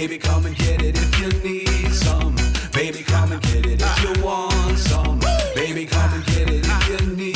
Baby, 0.00 0.18
come 0.18 0.46
and 0.46 0.56
get 0.56 0.82
it 0.82 0.96
if 0.96 1.20
you 1.20 1.28
need 1.42 1.92
some. 1.92 2.34
Baby, 2.72 3.02
come 3.02 3.32
and 3.32 3.42
get 3.42 3.66
it 3.66 3.82
if 3.82 4.02
you 4.02 4.22
want 4.22 4.78
some. 4.78 5.18
Baby, 5.54 5.84
come 5.84 6.12
and 6.14 6.24
get 6.24 6.48
it 6.48 6.66
if 6.66 6.88
you 6.88 7.16
need. 7.16 7.34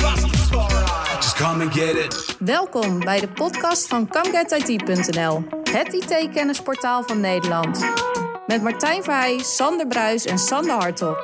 Just 1.21 1.37
come 1.37 1.61
and 1.61 1.73
get 1.75 1.97
it. 1.97 2.37
Welkom 2.39 3.01
bij 3.01 3.21
de 3.21 3.29
podcast 3.29 3.89
van 3.89 4.09
ComeGetIT.nl, 4.09 5.45
het 5.71 5.93
IT-kennisportaal 5.93 7.03
van 7.03 7.21
Nederland. 7.21 7.85
Met 8.47 8.63
Martijn 8.63 9.03
Verheij, 9.03 9.39
Sander 9.39 9.87
Bruis 9.87 10.25
en 10.25 10.39
Sander 10.39 10.75
Hartog. 10.75 11.17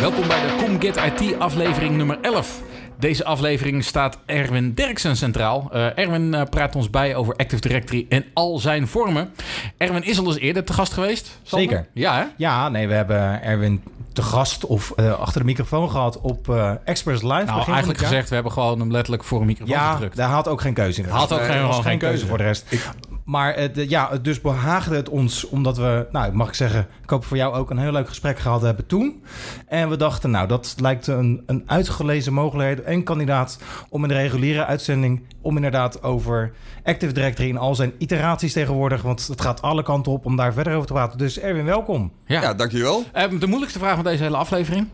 Welkom 0.00 0.26
bij 0.26 0.40
de 0.40 0.56
ComGet 0.58 0.96
IT 0.96 1.38
aflevering 1.38 1.96
nummer 1.96 2.18
11. 2.20 2.60
Deze 3.02 3.24
aflevering 3.24 3.84
staat 3.84 4.18
Erwin 4.26 4.74
Derksen 4.74 5.16
centraal. 5.16 5.70
Uh, 5.74 5.98
Erwin 5.98 6.34
uh, 6.34 6.42
praat 6.50 6.76
ons 6.76 6.90
bij 6.90 7.14
over 7.14 7.36
Active 7.36 7.60
Directory 7.60 8.06
en 8.08 8.24
al 8.34 8.58
zijn 8.58 8.88
vormen. 8.88 9.30
Erwin 9.76 10.04
is 10.04 10.18
al 10.18 10.26
eens 10.26 10.38
eerder 10.38 10.64
te 10.64 10.72
gast 10.72 10.92
geweest. 10.92 11.38
Sander? 11.42 11.68
Zeker. 11.68 11.86
Ja, 11.92 12.16
hè? 12.16 12.24
Ja, 12.36 12.68
nee, 12.68 12.88
we 12.88 12.94
hebben 12.94 13.42
Erwin 13.42 13.82
te 14.12 14.22
gast 14.22 14.66
of 14.66 14.92
uh, 14.96 15.12
achter 15.12 15.40
de 15.40 15.46
microfoon 15.46 15.90
gehad 15.90 16.20
op 16.20 16.48
uh, 16.48 16.72
Express 16.84 17.22
Live. 17.22 17.44
Nou, 17.44 17.70
eigenlijk 17.70 17.98
gezegd, 17.98 18.28
we 18.28 18.34
hebben 18.34 18.52
gewoon 18.52 18.80
hem 18.80 18.90
letterlijk 18.90 19.24
voor 19.24 19.40
een 19.40 19.46
microfoon 19.46 19.76
ja, 19.76 19.92
gedrukt. 19.92 20.16
daar 20.16 20.28
had 20.28 20.48
ook 20.48 20.60
geen 20.60 20.74
keuze 20.74 21.02
in. 21.02 21.08
Had 21.08 21.32
ook 21.32 21.44
geen, 21.44 21.62
was 21.62 21.74
geen, 21.74 21.84
geen 21.84 21.98
keuze, 21.98 22.14
keuze 22.14 22.26
voor 22.26 22.38
de 22.38 22.44
rest. 22.44 22.66
Ik, 22.68 22.88
maar 23.32 23.76
uh, 23.76 23.88
ja, 23.88 24.18
dus 24.22 24.40
behaagde 24.40 24.96
het 24.96 25.08
ons 25.08 25.48
omdat 25.48 25.76
we, 25.76 26.06
nou 26.10 26.32
mag 26.32 26.48
ik 26.48 26.54
zeggen, 26.54 26.86
ik 27.02 27.10
hoop 27.10 27.24
voor 27.24 27.36
jou 27.36 27.54
ook 27.54 27.70
een 27.70 27.78
heel 27.78 27.92
leuk 27.92 28.08
gesprek 28.08 28.38
gehad 28.38 28.62
hebben 28.62 28.86
toen. 28.86 29.22
En 29.66 29.88
we 29.88 29.96
dachten, 29.96 30.30
nou 30.30 30.48
dat 30.48 30.74
lijkt 30.78 31.06
een, 31.06 31.42
een 31.46 31.62
uitgelezen 31.66 32.32
mogelijkheid 32.32 32.82
en 32.82 33.02
kandidaat 33.02 33.58
om 33.88 34.02
in 34.02 34.08
de 34.08 34.14
reguliere 34.14 34.64
uitzending, 34.64 35.22
om 35.40 35.56
inderdaad 35.56 36.02
over 36.02 36.52
Active 36.84 37.12
Directory 37.12 37.48
in 37.48 37.56
al 37.56 37.74
zijn 37.74 37.92
iteraties 37.98 38.52
tegenwoordig, 38.52 39.02
want 39.02 39.26
het 39.26 39.40
gaat 39.40 39.62
alle 39.62 39.82
kanten 39.82 40.12
op 40.12 40.26
om 40.26 40.36
daar 40.36 40.52
verder 40.52 40.74
over 40.74 40.86
te 40.86 40.92
praten. 40.92 41.18
Dus 41.18 41.38
Erwin, 41.38 41.64
welkom. 41.64 42.12
Ja, 42.26 42.42
ja 42.42 42.54
dankjewel. 42.54 43.04
Uh, 43.16 43.40
de 43.40 43.46
moeilijkste 43.46 43.78
vraag 43.78 43.94
van 43.94 44.04
deze 44.04 44.22
hele 44.22 44.36
aflevering. 44.36 44.88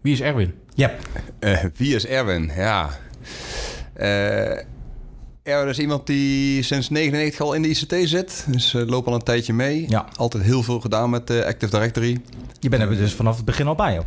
Wie 0.00 0.12
is 0.12 0.20
Erwin? 0.20 0.54
Ja. 0.74 0.90
Uh, 1.40 1.64
wie 1.76 1.94
is 1.94 2.06
Erwin? 2.06 2.52
Ja. 2.56 2.88
Uh, 3.96 4.58
Erwin 5.42 5.68
is 5.68 5.78
iemand 5.78 6.06
die 6.06 6.62
sinds 6.62 6.90
99 6.90 7.40
al 7.40 7.52
in 7.52 7.62
de 7.62 7.68
ICT 7.68 7.94
zit. 8.08 8.44
Dus 8.48 8.74
uh, 8.74 8.86
loop 8.86 9.06
al 9.06 9.14
een 9.14 9.22
tijdje 9.22 9.52
mee. 9.52 9.84
Ja. 9.88 10.08
Altijd 10.16 10.42
heel 10.42 10.62
veel 10.62 10.80
gedaan 10.80 11.10
met 11.10 11.30
uh, 11.30 11.44
Active 11.44 11.72
Directory. 11.72 12.20
Je 12.60 12.68
bent 12.68 12.82
er 12.82 12.96
dus 12.96 13.12
vanaf 13.12 13.36
het 13.36 13.44
begin 13.44 13.66
al 13.66 13.74
bij, 13.74 13.94
hoor. 13.96 14.04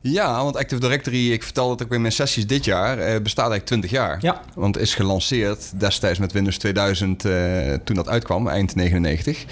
Ja, 0.00 0.42
want 0.42 0.56
Active 0.56 0.80
Directory, 0.80 1.32
ik 1.32 1.42
vertelde 1.42 1.72
het 1.72 1.82
ook 1.82 1.92
in 1.92 2.00
mijn 2.00 2.12
sessies 2.12 2.46
dit 2.46 2.64
jaar, 2.64 2.98
uh, 2.98 3.04
bestaat 3.04 3.50
eigenlijk 3.50 3.66
20 3.66 3.90
jaar. 3.90 4.18
Ja. 4.20 4.42
Want 4.54 4.78
is 4.78 4.94
gelanceerd 4.94 5.80
destijds 5.80 6.18
met 6.18 6.32
Windows 6.32 6.58
2000 6.58 7.20
toen 7.84 7.96
dat 7.96 8.08
uitkwam, 8.08 8.48
eind 8.48 8.74
99. 8.74 9.44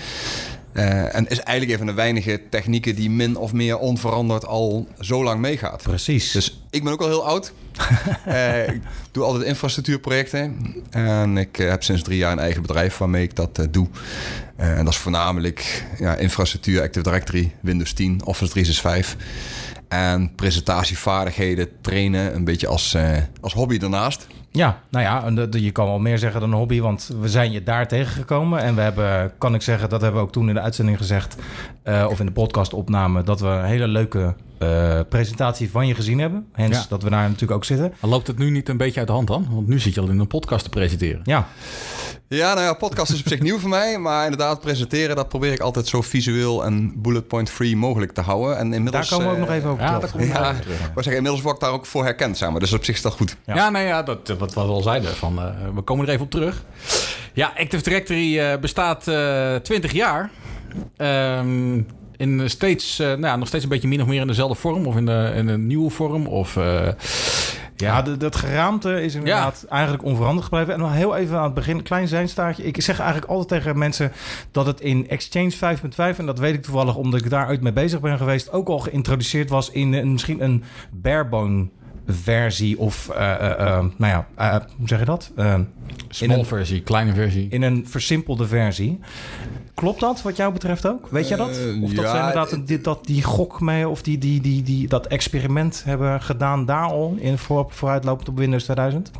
Uh, 0.72 1.14
en 1.14 1.26
is 1.28 1.40
eigenlijk 1.40 1.70
een 1.70 1.86
van 1.86 1.94
de 1.94 2.02
weinige 2.02 2.40
technieken 2.50 2.94
die 2.94 3.10
min 3.10 3.36
of 3.36 3.52
meer 3.52 3.78
onveranderd 3.78 4.46
al 4.46 4.86
zo 4.98 5.24
lang 5.24 5.40
meegaat. 5.40 5.82
Precies. 5.82 6.32
Dus 6.32 6.61
ik 6.72 6.84
ben 6.84 6.92
ook 6.92 7.00
al 7.00 7.08
heel 7.08 7.26
oud. 7.26 7.52
uh, 8.28 8.68
ik 8.74 8.80
doe 9.10 9.24
altijd 9.24 9.44
infrastructuurprojecten. 9.44 10.74
En 10.90 11.36
ik 11.36 11.58
uh, 11.58 11.68
heb 11.68 11.82
sinds 11.82 12.02
drie 12.02 12.18
jaar 12.18 12.32
een 12.32 12.38
eigen 12.38 12.62
bedrijf 12.62 12.98
waarmee 12.98 13.22
ik 13.22 13.36
dat 13.36 13.68
doe. 13.70 13.88
en 14.56 14.84
dat 14.84 14.92
is 14.92 14.98
voornamelijk 14.98 15.86
ja, 15.98 16.14
infrastructuur, 16.14 16.82
Active 16.82 17.04
Directory, 17.04 17.54
Windows 17.60 17.92
10, 17.92 18.20
Office 18.24 18.50
365. 18.50 19.16
En 19.88 20.34
presentatievaardigheden 20.34 21.68
trainen, 21.80 22.34
een 22.34 22.44
beetje 22.44 22.66
als, 22.66 22.96
als 23.40 23.52
hobby 23.52 23.78
daarnaast. 23.78 24.26
Ja, 24.50 24.80
nou 24.90 25.04
ja, 25.04 25.46
je 25.50 25.70
kan 25.70 25.86
wel 25.86 25.98
meer 25.98 26.18
zeggen 26.18 26.40
dan 26.40 26.50
een 26.50 26.58
hobby, 26.58 26.80
want 26.80 27.10
we 27.20 27.28
zijn 27.28 27.52
je 27.52 27.62
daar 27.62 27.88
tegengekomen. 27.88 28.60
En 28.60 28.74
we 28.74 28.80
hebben, 28.80 29.32
kan 29.38 29.54
ik 29.54 29.62
zeggen, 29.62 29.88
dat 29.88 30.00
hebben 30.00 30.20
we 30.20 30.26
ook 30.26 30.32
toen 30.32 30.48
in 30.48 30.54
de 30.54 30.60
uitzending 30.60 30.98
gezegd, 30.98 31.36
of 32.08 32.20
in 32.20 32.26
de 32.26 32.32
podcast 32.32 32.72
opname, 32.72 33.22
dat 33.22 33.40
we 33.40 33.46
een 33.46 33.64
hele 33.64 33.88
leuke 33.88 34.34
uh, 34.62 35.00
presentatie 35.08 35.70
van 35.70 35.86
je 35.86 35.94
gezien 35.94 36.18
hebben. 36.18 36.46
Hens 36.52 36.76
ja. 36.76 36.84
dat 36.88 37.02
we 37.02 37.10
daar 37.10 37.22
natuurlijk 37.22 37.52
ook 37.52 37.64
zitten. 37.64 37.94
Maar 38.00 38.10
loopt 38.10 38.26
het 38.26 38.38
nu 38.38 38.50
niet 38.50 38.68
een 38.68 38.76
beetje 38.76 38.98
uit 38.98 39.08
de 39.08 39.14
hand 39.14 39.26
dan? 39.26 39.46
Want 39.50 39.68
nu 39.68 39.78
zit 39.78 39.94
je 39.94 40.00
al 40.00 40.08
in 40.08 40.18
een 40.18 40.26
podcast 40.26 40.64
te 40.64 40.70
presenteren. 40.70 41.20
Ja. 41.24 41.48
Ja, 42.28 42.54
nou 42.54 42.66
ja, 42.66 42.74
podcast 42.74 43.12
is 43.12 43.20
op 43.20 43.28
zich 43.28 43.40
nieuw 43.40 43.58
voor 43.58 43.68
mij. 43.68 43.98
Maar 43.98 44.24
inderdaad, 44.24 44.60
presenteren, 44.60 45.16
dat 45.16 45.28
probeer 45.28 45.52
ik 45.52 45.60
altijd 45.60 45.86
zo 45.86 46.02
visueel 46.02 46.64
en 46.64 46.92
bullet 46.96 47.28
point 47.28 47.50
free 47.50 47.76
mogelijk 47.76 48.12
te 48.12 48.20
houden. 48.20 48.58
En 48.58 48.72
inmiddels, 48.72 49.08
daar 49.08 49.18
komen 49.18 49.34
we 49.34 49.40
ook 49.40 49.46
nog 49.46 49.56
even 49.56 49.70
over 49.70 49.84
ja, 49.84 49.98
terug. 49.98 50.26
Ja, 50.28 50.42
ja, 50.42 50.54
terug. 50.60 50.78
Maar 50.78 50.90
zeggen, 51.02 51.16
inmiddels 51.16 51.42
word 51.42 51.54
ik 51.54 51.60
daar 51.60 51.72
ook 51.72 51.86
voor 51.86 52.04
herkend, 52.04 52.38
zeg 52.38 52.50
maar. 52.50 52.60
Dus 52.60 52.72
op 52.72 52.84
zich 52.84 52.94
is 52.94 53.02
dat 53.02 53.12
goed. 53.12 53.36
Ja, 53.46 53.54
ja 53.54 53.70
nou 53.70 53.86
ja, 53.86 54.02
dat, 54.02 54.34
wat 54.38 54.54
we 54.54 54.60
al 54.60 54.82
zeiden. 54.82 55.16
Van, 55.16 55.38
uh, 55.38 55.44
we 55.74 55.80
komen 55.80 56.06
er 56.06 56.12
even 56.12 56.24
op 56.24 56.30
terug. 56.30 56.64
Ja, 57.32 57.52
Active 57.56 57.82
Directory 57.82 58.38
uh, 58.38 58.56
bestaat 58.56 59.08
uh, 59.08 59.54
20 59.54 59.92
jaar. 59.92 60.30
Um, 60.96 61.86
in 62.22 62.50
steeds, 62.50 63.00
uh, 63.00 63.06
nou 63.06 63.20
ja, 63.20 63.36
nog 63.36 63.48
steeds 63.48 63.64
een 63.64 63.70
beetje 63.70 63.88
min 63.88 64.00
of 64.00 64.06
meer 64.06 64.20
in 64.20 64.26
dezelfde 64.26 64.54
vorm. 64.54 64.86
Of 64.86 64.96
in, 64.96 65.06
de, 65.06 65.32
in 65.36 65.48
een 65.48 65.66
nieuwe 65.66 65.90
vorm. 65.90 66.26
Of... 66.26 66.56
Uh, 66.56 66.88
ja, 67.76 68.02
de, 68.02 68.16
dat 68.16 68.36
geraamte 68.36 69.02
is 69.02 69.14
inderdaad 69.14 69.64
ja. 69.68 69.74
eigenlijk 69.76 70.04
onveranderd 70.04 70.44
gebleven. 70.44 70.74
En 70.74 70.80
nog 70.80 70.92
heel 70.92 71.16
even 71.16 71.36
aan 71.36 71.44
het 71.44 71.54
begin, 71.54 71.82
klein 71.82 72.08
zijnstaartje. 72.08 72.64
Ik 72.64 72.82
zeg 72.82 72.98
eigenlijk 72.98 73.30
altijd 73.30 73.48
tegen 73.62 73.78
mensen 73.78 74.12
dat 74.50 74.66
het 74.66 74.80
in 74.80 75.08
Exchange 75.08 75.52
5.5... 75.52 76.18
en 76.18 76.26
dat 76.26 76.38
weet 76.38 76.54
ik 76.54 76.62
toevallig 76.62 76.96
omdat 76.96 77.20
ik 77.20 77.30
daar 77.30 77.46
uit 77.46 77.60
mee 77.60 77.72
bezig 77.72 78.00
ben 78.00 78.18
geweest... 78.18 78.52
ook 78.52 78.68
al 78.68 78.78
geïntroduceerd 78.78 79.48
was 79.48 79.70
in 79.70 79.92
een, 79.92 80.12
misschien 80.12 80.42
een 80.42 80.64
barebone 80.90 81.68
versie 82.06 82.78
of, 82.78 83.10
uh, 83.12 83.16
uh, 83.16 83.48
uh, 83.58 83.84
nou 83.96 84.24
ja, 84.36 84.66
hoe 84.76 84.88
zeg 84.88 84.98
je 84.98 85.04
dat? 85.04 85.32
Small 86.08 86.38
een, 86.38 86.44
versie, 86.44 86.82
kleine 86.82 87.14
versie. 87.14 87.46
In 87.50 87.62
een 87.62 87.86
versimpelde 87.88 88.46
versie. 88.46 89.00
Klopt 89.74 90.00
dat 90.00 90.22
wat 90.22 90.36
jou 90.36 90.52
betreft 90.52 90.86
ook? 90.86 91.08
Weet 91.10 91.28
je 91.28 91.36
dat? 91.36 91.48
Of 91.82 91.92
dat 91.92 92.04
ja, 92.04 92.10
ze 92.10 92.16
inderdaad 92.16 92.52
een, 92.52 92.64
dit, 92.64 92.84
dat 92.84 93.06
die 93.06 93.22
gok 93.22 93.60
mee 93.60 93.88
of 93.88 94.02
die, 94.02 94.18
die, 94.18 94.40
die, 94.40 94.62
die, 94.62 94.88
dat 94.88 95.06
experiment 95.06 95.82
hebben 95.84 96.22
gedaan 96.22 96.66
daar 96.66 96.86
al 96.86 97.14
in 97.18 97.38
voor, 97.38 97.66
vooruitlopend 97.68 98.28
op 98.28 98.38
Windows 98.38 98.64
2000? 98.64 99.10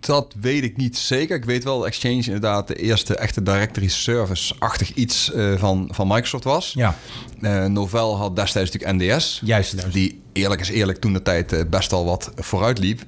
Dat 0.00 0.34
weet 0.40 0.62
ik 0.62 0.76
niet 0.76 0.98
zeker. 0.98 1.36
Ik 1.36 1.44
weet 1.44 1.64
wel 1.64 1.78
dat 1.78 1.86
Exchange 1.86 2.22
inderdaad 2.24 2.68
de 2.68 2.74
eerste 2.74 3.16
echte 3.16 3.42
directory 3.42 3.88
service-achtig 3.88 4.94
iets 4.94 5.32
uh, 5.34 5.58
van, 5.58 5.88
van 5.92 6.06
Microsoft 6.06 6.44
was. 6.44 6.72
Ja. 6.72 6.96
Uh, 7.40 7.64
Novell 7.64 8.00
had 8.00 8.36
destijds 8.36 8.72
natuurlijk 8.72 9.02
NDS. 9.02 9.40
Juist. 9.44 9.92
Die 9.92 10.21
eerlijk 10.32 10.60
is 10.60 10.68
eerlijk 10.68 10.98
toen 10.98 11.12
de 11.12 11.22
tijd 11.22 11.52
uh, 11.52 11.60
best 11.70 11.92
al 11.92 12.04
wat 12.04 12.32
vooruit 12.36 12.78
liep. 12.78 13.00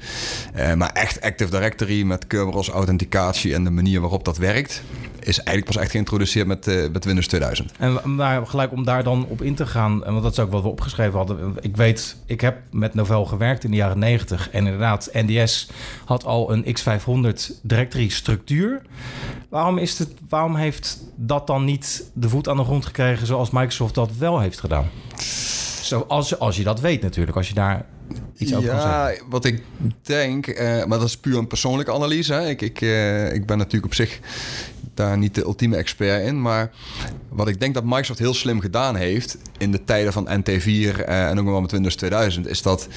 maar 0.77 0.93
echt 0.93 1.21
Active 1.21 1.51
Directory 1.51 2.03
met 2.03 2.27
Kerberos 2.27 2.69
authenticatie 2.69 3.55
en 3.55 3.65
de 3.65 3.71
manier 3.71 4.01
waarop 4.01 4.25
dat 4.25 4.37
werkt... 4.37 4.83
is 5.21 5.37
eigenlijk 5.37 5.67
pas 5.67 5.77
echt 5.77 5.91
geïntroduceerd 5.91 6.47
met, 6.47 6.91
met 6.93 7.05
Windows 7.05 7.27
2000. 7.27 7.73
En 7.79 8.47
gelijk 8.47 8.73
om 8.73 8.85
daar 8.85 9.03
dan 9.03 9.27
op 9.29 9.43
in 9.43 9.55
te 9.55 9.67
gaan... 9.67 9.99
want 9.99 10.23
dat 10.23 10.33
is 10.33 10.39
ook 10.39 10.51
wat 10.51 10.63
we 10.63 10.69
opgeschreven 10.69 11.17
hadden. 11.17 11.57
Ik 11.61 11.77
weet, 11.77 12.17
ik 12.27 12.41
heb 12.41 12.57
met 12.71 12.95
Novell 12.95 13.25
gewerkt 13.25 13.65
in 13.65 13.71
de 13.71 13.77
jaren 13.77 13.99
90. 13.99 14.51
En 14.51 14.65
inderdaad, 14.65 15.09
NDS 15.13 15.69
had 16.05 16.25
al 16.25 16.53
een 16.53 16.77
X500 16.79 17.61
directory 17.63 18.09
structuur. 18.09 18.83
Waarom, 19.49 19.79
is 19.79 19.99
het, 19.99 20.09
waarom 20.29 20.57
heeft 20.57 21.01
dat 21.15 21.47
dan 21.47 21.65
niet 21.65 22.11
de 22.13 22.29
voet 22.29 22.49
aan 22.49 22.57
de 22.57 22.65
grond 22.65 22.87
gekregen... 22.87 23.27
zoals 23.27 23.51
Microsoft 23.51 23.95
dat 23.95 24.11
wel 24.19 24.41
heeft 24.41 24.61
gedaan? 24.61 24.91
Zo, 25.85 26.05
als, 26.09 26.39
als 26.39 26.57
je 26.57 26.63
dat 26.63 26.81
weet 26.81 27.03
natuurlijk, 27.03 27.37
als 27.37 27.49
je 27.49 27.55
daar 27.55 27.87
iets 28.37 28.55
over 28.55 28.71
ja, 28.71 28.79
kan 28.79 28.83
zeggen. 28.83 29.31
wat 29.31 29.45
ik 29.45 29.63
denk, 30.03 30.47
uh, 30.47 30.85
maar 30.85 30.99
dat 30.99 31.09
is 31.09 31.17
puur 31.17 31.39
een 31.39 31.47
persoonlijke 31.47 31.93
analyse. 31.93 32.33
Hè. 32.33 32.49
Ik, 32.49 32.61
ik, 32.61 32.81
uh, 32.81 33.33
ik 33.33 33.47
ben 33.47 33.59
natuurlijk 33.59 33.85
op 33.85 33.95
zich 33.95 34.21
daar 34.95 35.19
niet 35.19 35.35
de 35.35 35.45
ultieme 35.45 35.77
expert 35.77 36.27
in. 36.27 36.43
Maar 36.43 36.71
wat 37.29 37.49
ik 37.49 37.61
denk 37.61 37.75
dat 37.75 37.85
Microsoft 37.85 38.19
heel 38.19 38.35
slim 38.35 38.61
gedaan 38.61 38.97
heeft 38.97 39.39
in 39.59 39.73
de 39.73 39.85
tijden 39.85 40.13
van 40.13 40.29
NT4 40.29 40.67
uh, 40.67 41.29
en 41.29 41.39
ook 41.39 41.45
nog 41.45 41.53
wel 41.53 41.61
met 41.61 41.71
Windows 41.71 41.97
2000, 41.97 42.47
is 42.47 42.63
dat 42.63 42.89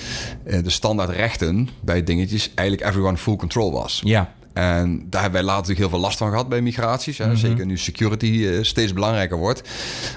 de 0.43 0.69
standaard 0.69 1.09
rechten 1.09 1.69
bij 1.79 2.03
dingetjes 2.03 2.51
eigenlijk 2.55 2.89
everyone 2.89 3.17
full 3.17 3.35
control 3.35 3.71
was. 3.71 4.01
Ja. 4.03 4.35
En 4.57 5.05
daar 5.09 5.21
hebben 5.21 5.39
wij 5.39 5.49
later 5.49 5.61
natuurlijk 5.61 5.79
heel 5.79 5.89
veel 5.89 5.99
last 5.99 6.17
van 6.17 6.29
gehad 6.29 6.49
bij 6.49 6.61
migraties. 6.61 7.17
Hè. 7.17 7.23
Mm 7.23 7.31
-hmm. 7.31 7.39
Zeker 7.39 7.65
nu 7.65 7.77
security 7.77 8.25
uh, 8.25 8.63
steeds 8.63 8.93
belangrijker 8.93 9.37
wordt. 9.37 9.69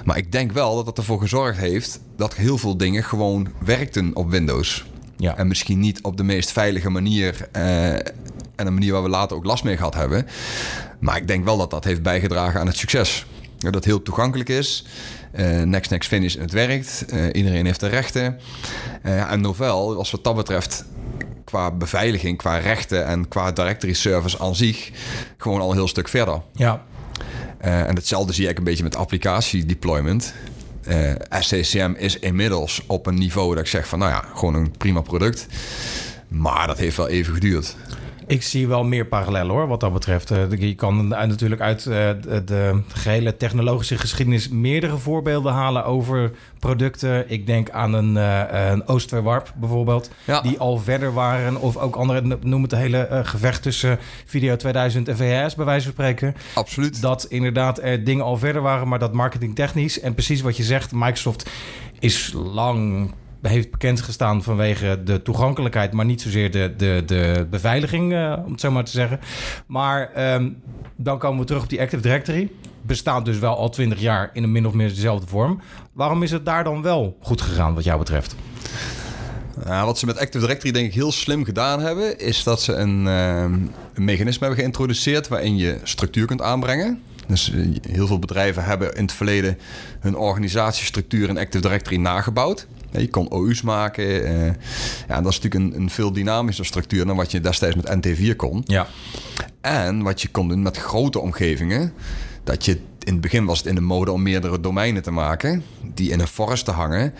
Maar 0.05 0.17
ik 0.17 0.31
denk 0.31 0.51
wel 0.51 0.75
dat 0.75 0.85
dat 0.85 0.97
ervoor 0.97 1.19
gezorgd 1.19 1.57
heeft 1.57 1.99
dat 2.15 2.35
heel 2.35 2.57
veel 2.57 2.77
dingen 2.77 3.03
gewoon 3.03 3.47
werkten 3.65 4.15
op 4.15 4.29
Windows. 4.29 4.85
Ja. 5.17 5.37
En 5.37 5.47
misschien 5.47 5.79
niet 5.79 6.01
op 6.01 6.17
de 6.17 6.23
meest 6.23 6.51
veilige 6.51 6.89
manier. 6.89 7.49
Uh, 7.55 7.93
en 7.93 8.03
een 8.55 8.73
manier 8.73 8.91
waar 8.91 9.03
we 9.03 9.09
later 9.09 9.37
ook 9.37 9.45
last 9.45 9.63
mee 9.63 9.77
gehad 9.77 9.95
hebben. 9.95 10.27
Maar 10.99 11.17
ik 11.17 11.27
denk 11.27 11.45
wel 11.45 11.57
dat 11.57 11.69
dat 11.69 11.83
heeft 11.83 12.01
bijgedragen 12.01 12.59
aan 12.59 12.67
het 12.67 12.77
succes. 12.77 13.25
Dat 13.57 13.73
het 13.73 13.85
heel 13.85 14.01
toegankelijk 14.01 14.49
is. 14.49 14.85
Uh, 15.35 15.61
next, 15.61 15.89
next, 15.89 16.07
finish 16.07 16.35
het 16.35 16.51
werkt. 16.51 17.05
Uh, 17.13 17.25
iedereen 17.31 17.65
heeft 17.65 17.79
de 17.79 17.87
rechten. 17.87 18.39
En 19.01 19.41
Novell 19.41 19.95
was 19.95 20.11
wat 20.11 20.23
dat 20.23 20.35
betreft 20.35 20.85
qua 21.43 21.71
beveiliging, 21.71 22.37
qua 22.37 22.57
rechten 22.57 23.05
en 23.05 23.27
qua 23.27 23.51
directory 23.51 23.93
service 23.93 24.39
aan 24.39 24.55
zich 24.55 24.91
gewoon 25.37 25.61
al 25.61 25.69
een 25.69 25.75
heel 25.75 25.87
stuk 25.87 26.07
verder. 26.07 26.41
Ja. 26.53 26.83
Uh, 27.65 27.87
en 27.87 27.95
hetzelfde 27.95 28.33
zie 28.33 28.47
ik 28.47 28.57
een 28.57 28.63
beetje 28.63 28.83
met 28.83 28.95
applicatie 28.95 29.65
deployment. 29.65 30.33
Uh, 30.87 31.11
SCCM 31.39 31.93
is 31.97 32.19
inmiddels 32.19 32.81
op 32.87 33.05
een 33.05 33.15
niveau 33.17 33.55
dat 33.55 33.63
ik 33.63 33.69
zeg 33.69 33.87
van 33.87 33.99
nou 33.99 34.11
ja, 34.11 34.25
gewoon 34.35 34.53
een 34.53 34.71
prima 34.77 35.01
product. 35.01 35.47
Maar 36.27 36.67
dat 36.67 36.77
heeft 36.77 36.97
wel 36.97 37.07
even 37.07 37.33
geduurd. 37.33 37.75
Ik 38.27 38.43
zie 38.43 38.67
wel 38.67 38.83
meer 38.83 39.05
parallellen 39.05 39.51
hoor, 39.51 39.67
wat 39.67 39.79
dat 39.79 39.93
betreft. 39.93 40.31
Eh, 40.31 40.51
Je 40.51 40.75
kan 40.75 41.07
natuurlijk 41.07 41.61
uit 41.61 41.85
eh, 41.85 42.09
de, 42.21 42.43
de 42.45 42.81
gehele 42.87 43.37
technologische 43.37 43.97
geschiedenis 43.97 44.49
meerdere 44.49 44.97
voorbeelden 44.97 45.53
halen 45.53 45.85
over 45.85 46.31
producten. 46.59 47.31
Ik 47.31 47.45
denk 47.45 47.69
aan 47.69 47.93
een, 47.93 48.17
eh 48.17 48.69
een 48.71 48.87
Oostverwarp 48.87 49.53
bijvoorbeeld, 49.55 50.09
Ja. 50.25 50.41
die 50.41 50.59
al 50.59 50.77
verder 50.77 51.13
waren. 51.13 51.59
Of 51.61 51.77
ook 51.77 51.95
andere, 51.95 52.37
noem 52.41 52.61
het 52.61 52.71
hele 52.71 52.97
eh, 52.97 53.19
gevecht 53.23 53.61
tussen 53.61 53.99
Video 54.25 54.55
2000 54.55 55.07
en 55.07 55.17
VHS 55.17 55.55
bij 55.55 55.65
wijze 55.65 55.83
van 55.83 55.91
spreken. 55.93 56.35
Absoluut. 56.53 57.01
Dat 57.01 57.25
inderdaad 57.29 57.79
er 57.81 58.03
dingen 58.03 58.23
al 58.25 58.37
verder 58.37 58.61
waren, 58.61 58.87
maar 58.87 58.99
dat 58.99 59.13
marketingtechnisch. 59.13 59.99
En 59.99 60.13
precies 60.13 60.41
wat 60.41 60.57
je 60.57 60.63
zegt, 60.63 60.91
Microsoft 60.91 61.49
is 61.99 62.33
lang 62.35 63.11
heeft 63.49 63.71
bekend 63.71 64.01
gestaan 64.01 64.43
vanwege 64.43 65.01
de 65.03 65.21
toegankelijkheid, 65.21 65.93
maar 65.93 66.05
niet 66.05 66.21
zozeer 66.21 66.51
de, 66.51 66.73
de, 66.77 67.03
de 67.05 67.47
beveiliging, 67.49 68.13
eh, 68.13 68.37
om 68.45 68.51
het 68.51 68.61
zo 68.61 68.71
maar 68.71 68.83
te 68.83 68.91
zeggen. 68.91 69.19
Maar 69.65 70.11
ehm, 70.13 70.49
dan 70.95 71.19
komen 71.19 71.39
we 71.39 71.45
terug 71.45 71.63
op 71.63 71.69
die 71.69 71.81
Active 71.81 72.01
Directory. 72.01 72.49
Bestaat 72.81 73.25
dus 73.25 73.39
wel 73.39 73.57
al 73.57 73.69
20 73.69 73.99
jaar 73.99 74.29
in 74.33 74.43
een 74.43 74.51
min 74.51 74.67
of 74.67 74.73
meer 74.73 74.89
dezelfde 74.89 75.27
vorm. 75.27 75.61
Waarom 75.93 76.23
is 76.23 76.31
het 76.31 76.45
daar 76.45 76.63
dan 76.63 76.81
wel 76.81 77.17
goed 77.21 77.41
gegaan, 77.41 77.73
wat 77.73 77.83
jou 77.83 77.99
betreft? 77.99 78.35
Ja, 79.65 79.85
wat 79.85 79.99
ze 79.99 80.05
met 80.05 80.17
Active 80.17 80.39
Directory 80.39 80.71
denk 80.71 80.87
ik 80.87 80.93
heel 80.93 81.11
slim 81.11 81.43
gedaan 81.43 81.79
hebben, 81.79 82.19
is 82.19 82.43
dat 82.43 82.61
ze 82.61 82.73
een, 82.73 83.07
ehm, 83.07 83.53
een 83.93 84.03
mechanisme 84.03 84.39
hebben 84.39 84.59
geïntroduceerd 84.59 85.27
waarin 85.27 85.57
je 85.57 85.79
structuur 85.83 86.25
kunt 86.25 86.41
aanbrengen. 86.41 87.01
Dus 87.27 87.51
eh, 87.51 87.59
heel 87.81 88.07
veel 88.07 88.19
bedrijven 88.19 88.63
hebben 88.63 88.93
in 88.93 89.01
het 89.01 89.11
verleden 89.11 89.57
hun 89.99 90.15
organisatiestructuur 90.15 91.29
in 91.29 91.37
Active 91.37 91.61
Directory 91.61 91.97
nagebouwd. 91.97 92.67
Je 92.91 93.09
kon 93.09 93.29
OU's 93.29 93.61
maken. 93.61 94.25
eh, 94.25 94.45
ja, 95.07 95.15
en 95.15 95.23
dat 95.23 95.31
is 95.31 95.39
natuurlijk 95.39 95.73
een, 95.75 95.81
een 95.81 95.89
veel 95.89 96.11
dynamischer 96.11 96.65
structuur 96.65 97.05
dan 97.05 97.15
wat 97.15 97.31
je 97.31 97.39
destijds 97.41 97.75
met 97.75 98.05
NT4 98.07 98.35
kon. 98.35 98.63
Ja, 98.65 98.87
En 99.61 100.01
wat 100.01 100.21
je 100.21 100.27
kon 100.27 100.47
doen 100.47 100.61
met 100.61 100.77
grote 100.77 101.19
omgevingen. 101.19 101.93
Dat 102.43 102.65
je 102.65 102.71
in 102.99 103.11
het 103.13 103.21
begin 103.21 103.45
was 103.45 103.57
het 103.57 103.67
in 103.67 103.75
de 103.75 103.81
mode 103.81 104.11
om 104.11 104.21
meerdere 104.21 104.59
domeinen 104.59 105.03
te 105.03 105.11
maken. 105.11 105.63
Die 105.93 106.11
in 106.11 106.19
een 106.19 106.27
forest 106.27 106.65
te 106.65 106.71
hangen. 106.71 107.13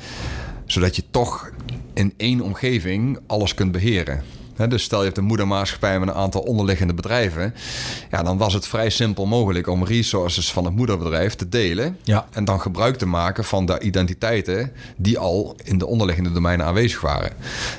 Zodat 0.65 0.95
je 0.95 1.03
toch 1.11 1.51
in 1.93 2.13
één 2.17 2.41
omgeving 2.41 3.19
alles 3.27 3.53
kunt 3.53 3.71
beheren. 3.71 4.23
Dus 4.69 4.83
stel 4.83 4.99
je 4.99 5.05
hebt 5.05 5.17
een 5.17 5.23
moedermaatschappij 5.23 5.99
met 5.99 6.09
een 6.09 6.15
aantal 6.15 6.41
onderliggende 6.41 6.93
bedrijven. 6.93 7.53
Ja, 8.11 8.23
dan 8.23 8.37
was 8.37 8.53
het 8.53 8.67
vrij 8.67 8.89
simpel 8.89 9.25
mogelijk 9.25 9.67
om 9.67 9.85
resources 9.85 10.51
van 10.51 10.65
het 10.65 10.75
moederbedrijf 10.75 11.35
te 11.35 11.49
delen. 11.49 11.97
Ja. 12.03 12.27
En 12.31 12.45
dan 12.45 12.61
gebruik 12.61 12.97
te 12.97 13.05
maken 13.05 13.43
van 13.43 13.65
de 13.65 13.79
identiteiten 13.79 14.71
die 14.97 15.17
al 15.17 15.55
in 15.63 15.77
de 15.77 15.85
onderliggende 15.85 16.31
domeinen 16.31 16.65
aanwezig 16.65 17.01
waren. 17.01 17.31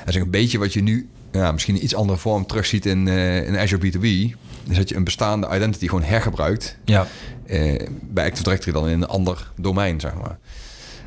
Dat 0.05 0.15
is 0.15 0.21
een 0.21 0.29
beetje 0.29 0.57
wat 0.57 0.73
je 0.73 0.81
nu 0.81 1.09
ja, 1.31 1.51
misschien 1.51 1.75
in 1.75 1.83
iets 1.83 1.95
andere 1.95 2.19
vorm 2.19 2.45
terugziet 2.45 2.85
in, 2.85 3.07
eh, 3.07 3.47
in 3.47 3.57
Azure 3.57 3.91
B2B. 3.91 4.35
Is 4.69 4.77
dat 4.77 4.89
je 4.89 4.95
een 4.95 5.03
bestaande 5.03 5.49
identity 5.55 5.87
gewoon 5.87 6.03
hergebruikt. 6.03 6.77
ja. 6.85 7.07
eh, 7.45 7.87
bij 8.01 8.25
Active 8.25 8.43
Directory 8.43 8.73
dan 8.73 8.87
in 8.87 9.01
een 9.01 9.07
ander 9.07 9.51
domein, 9.55 9.99
zeg 9.99 10.13
maar. 10.13 10.37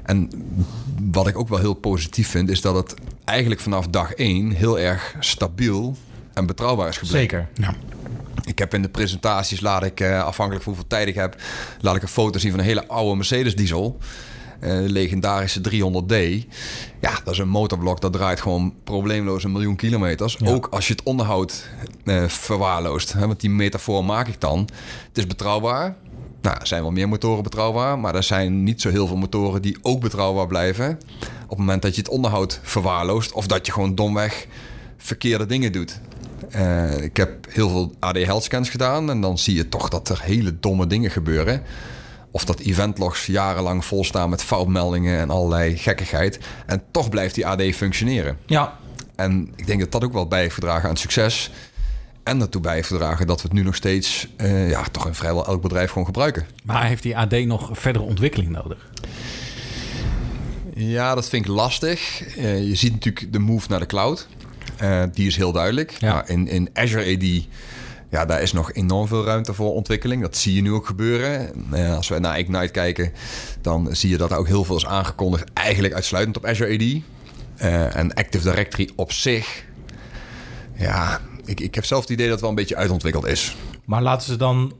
En 0.07 0.31
wat 1.11 1.27
ik 1.27 1.39
ook 1.39 1.49
wel 1.49 1.59
heel 1.59 1.75
positief 1.75 2.29
vind, 2.29 2.49
is 2.49 2.61
dat 2.61 2.75
het 2.75 2.95
eigenlijk 3.25 3.61
vanaf 3.61 3.89
dag 3.89 4.13
één 4.13 4.51
heel 4.51 4.79
erg 4.79 5.15
stabiel 5.21 5.97
en 6.35 6.47
betrouwbaar 6.47 6.89
is 6.89 6.97
gebleken. 6.97 7.49
zeker. 7.55 7.75
Ik 8.45 8.59
heb 8.59 8.75
in 8.75 8.83
de 8.83 8.89
presentaties, 8.89 9.61
laat 9.61 9.85
ik, 9.85 10.01
eh, 10.01 10.25
afhankelijk 10.25 10.65
van 10.65 10.73
hoeveel 10.73 10.91
tijd 10.91 11.09
ik 11.09 11.15
heb, 11.15 11.37
laat 11.81 11.97
ik 11.97 12.03
een 12.03 12.09
foto 12.09 12.39
zien 12.39 12.51
van 12.51 12.61
een 12.61 12.67
hele 12.67 12.89
oude 12.89 13.17
Mercedes 13.17 13.57
diesel. 13.57 13.99
Eh, 14.61 14.79
legendarische 14.81 15.61
300D. 15.61 16.15
Ja, 17.01 17.21
dat 17.25 17.33
is 17.33 17.39
een 17.39 17.49
motorblok 17.49 18.01
dat 18.01 18.13
draait 18.13 18.41
gewoon 18.41 18.75
probleemloos 18.85 19.45
een 19.45 19.53
miljoen 19.53 19.77
kilometers. 19.77 20.37
Ja. 20.39 20.51
Ook 20.51 20.67
als 20.71 20.87
je 20.87 20.93
het 20.93 21.03
onderhoud 21.03 21.69
eh, 22.05 22.25
verwaarloost. 22.25 23.13
Hè, 23.13 23.27
want 23.27 23.41
die 23.41 23.51
metafoor 23.51 24.05
maak 24.05 24.29
ik 24.29 24.41
dan. 24.41 24.59
Het 25.09 25.19
is 25.19 25.27
betrouwbaar. 25.27 25.97
Nou, 26.47 26.59
er 26.59 26.67
zijn 26.67 26.83
wel 26.83 26.91
meer 26.91 27.09
motoren 27.09 27.43
betrouwbaar, 27.43 27.99
maar 27.99 28.15
er 28.15 28.23
zijn 28.23 28.63
niet 28.63 28.81
zo 28.81 28.91
heel 28.91 29.07
veel 29.07 29.17
motoren 29.17 29.63
die 29.63 29.79
ook 29.83 30.01
betrouwbaar 30.01 30.47
blijven. 30.47 30.99
Op 31.43 31.49
het 31.49 31.59
moment 31.59 31.83
dat 31.83 31.95
je 31.95 32.01
het 32.01 32.11
onderhoud 32.11 32.61
verwaarloost 32.63 33.33
of 33.33 33.47
dat 33.47 33.67
je 33.67 33.73
gewoon 33.73 33.95
domweg 33.95 34.47
verkeerde 34.97 35.47
dingen 35.47 35.73
doet. 35.73 36.01
Eh, 36.51 37.03
ik 37.03 37.17
heb 37.17 37.47
heel 37.49 37.69
veel 37.69 37.95
AD 37.99 38.17
Health 38.17 38.43
scans 38.43 38.69
gedaan 38.69 39.11
en 39.11 39.21
dan 39.21 39.39
zie 39.39 39.55
je 39.55 39.69
toch 39.69 39.89
dat 39.89 40.09
er 40.09 40.21
hele 40.23 40.61
domme 40.61 40.87
dingen 40.87 41.11
gebeuren. 41.11 41.63
Of 42.31 42.45
dat 42.45 42.59
eventlogs 42.59 43.27
jarenlang 43.27 43.85
volstaan 43.85 44.31
met 44.31 44.43
foutmeldingen 44.43 45.19
en 45.19 45.31
allerlei 45.31 45.77
gekkigheid. 45.77 46.39
En 46.67 46.83
toch 46.91 47.09
blijft 47.09 47.35
die 47.35 47.47
AD 47.47 47.63
functioneren. 47.63 48.39
Ja, 48.47 48.79
En 49.17 49.53
ik 49.57 49.67
denk 49.67 49.81
dat 49.81 49.93
dat 49.93 50.05
ook 50.05 50.13
wel 50.13 50.29
bij 50.29 50.41
heeft 50.41 50.55
gedragen 50.55 50.85
aan 50.85 50.91
het 50.91 50.99
succes. 50.99 51.51
En 52.27 52.39
daartoe 52.39 52.83
gedragen 52.83 53.27
dat 53.27 53.43
we 53.43 53.49
het 53.49 53.57
nu 53.57 53.63
nog 53.63 53.75
steeds, 53.75 54.29
eh, 54.37 54.71
ja, 54.71 54.83
toch 54.91 55.07
in 55.07 55.15
vrijwel 55.15 55.47
elk 55.47 55.63
bedrijf 55.63 55.89
gewoon 55.91 56.07
gebruiken. 56.07 56.47
Maar 56.65 56.87
heeft 56.87 57.03
die 57.03 57.17
AD 57.17 57.45
nog 57.45 57.71
verdere 57.73 58.05
ontwikkeling 58.05 58.51
nodig? 58.51 58.91
Ja, 60.75 61.15
dat 61.15 61.29
vind 61.29 61.45
ik 61.45 61.51
lastig. 61.51 62.23
Eh, 62.37 62.69
je 62.69 62.75
ziet 62.75 62.93
natuurlijk 62.93 63.33
de 63.33 63.39
move 63.39 63.67
naar 63.71 63.81
de 63.81 63.87
cloud. 63.87 64.29
Eh, 64.77 65.03
die 65.13 65.27
is 65.27 65.37
heel 65.37 65.53
duidelijk. 65.53 65.91
Ja. 65.91 66.13
Maar 66.13 66.29
in, 66.29 66.49
in 66.49 66.71
Azure 66.73 67.15
AD, 67.15 67.47
ja, 68.11 68.25
daar 68.25 68.43
is 68.43 68.53
nog 68.53 68.73
enorm 68.73 69.09
veel 69.09 69.25
ruimte 69.25 69.55
voor 69.55 69.73
ontwikkeling. 69.73 70.23
Dat 70.23 70.37
zie 70.37 70.55
je 70.55 70.63
nu 70.63 70.73
ook 70.73 70.87
gebeuren. 70.87 71.53
Als 71.97 72.09
we 72.09 72.19
naar 72.19 72.39
Ignite 72.39 72.73
kijken, 72.73 73.13
dan 73.61 73.97
zie 73.97 74.11
je 74.11 74.17
dat 74.17 74.31
er 74.31 74.37
ook 74.37 74.47
heel 74.47 74.65
veel 74.65 74.77
is 74.77 74.87
aangekondigd. 74.87 75.45
Eigenlijk 75.53 75.95
uitsluitend 75.95 76.37
op 76.37 76.47
Azure 76.47 76.75
AD. 76.75 77.03
En 77.95 78.15
Active 78.15 78.51
Directory 78.51 78.91
op 78.97 79.13
zich, 79.13 79.65
ja, 80.75 81.21
ik, 81.47 81.61
ik 81.61 81.75
heb 81.75 81.85
zelf 81.85 82.01
het 82.01 82.11
idee 82.11 82.25
dat 82.25 82.33
het 82.33 82.41
wel 82.41 82.51
een 82.51 82.57
beetje 82.57 82.77
uitontwikkeld 82.77 83.27
is. 83.27 83.57
Maar 83.85 84.03
laten 84.03 84.27
ze 84.27 84.37
dan, 84.37 84.73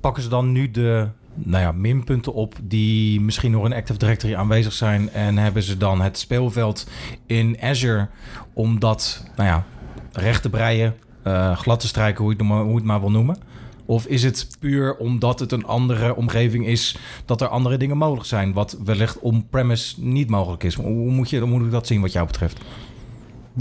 pakken 0.00 0.22
ze 0.22 0.28
dan 0.28 0.52
nu 0.52 0.70
de 0.70 1.08
nou 1.34 1.62
ja, 1.62 1.72
minpunten 1.72 2.32
op 2.32 2.54
die 2.62 3.20
misschien 3.20 3.50
nog 3.50 3.64
in 3.64 3.72
Active 3.72 3.98
Directory 3.98 4.34
aanwezig 4.34 4.72
zijn 4.72 5.10
en 5.10 5.38
hebben 5.38 5.62
ze 5.62 5.76
dan 5.76 6.00
het 6.00 6.18
speelveld 6.18 6.86
in 7.26 7.56
Azure 7.60 8.08
om 8.52 8.78
dat 8.78 9.24
nou 9.36 9.48
ja, 9.48 9.64
recht 10.12 10.42
te 10.42 10.50
breien, 10.50 10.94
eh, 11.22 11.56
glad 11.56 11.80
te 11.80 11.86
strijken, 11.86 12.24
hoe 12.24 12.32
je, 12.32 12.38
het 12.38 12.48
maar, 12.48 12.60
hoe 12.60 12.70
je 12.70 12.76
het 12.76 12.84
maar 12.84 13.00
wil 13.00 13.10
noemen? 13.10 13.38
Of 13.86 14.06
is 14.06 14.22
het 14.22 14.56
puur 14.60 14.96
omdat 14.96 15.40
het 15.40 15.52
een 15.52 15.66
andere 15.66 16.16
omgeving 16.16 16.66
is 16.66 16.98
dat 17.24 17.40
er 17.40 17.48
andere 17.48 17.76
dingen 17.76 17.96
mogelijk 17.96 18.26
zijn, 18.26 18.52
wat 18.52 18.78
wellicht 18.84 19.18
on-premise 19.18 19.94
niet 20.00 20.30
mogelijk 20.30 20.62
is? 20.62 20.74
Hoe 20.74 21.10
moet, 21.10 21.30
je, 21.30 21.40
hoe 21.40 21.48
moet 21.48 21.64
ik 21.64 21.70
dat 21.70 21.86
zien 21.86 22.00
wat 22.00 22.12
jou 22.12 22.26
betreft? 22.26 22.58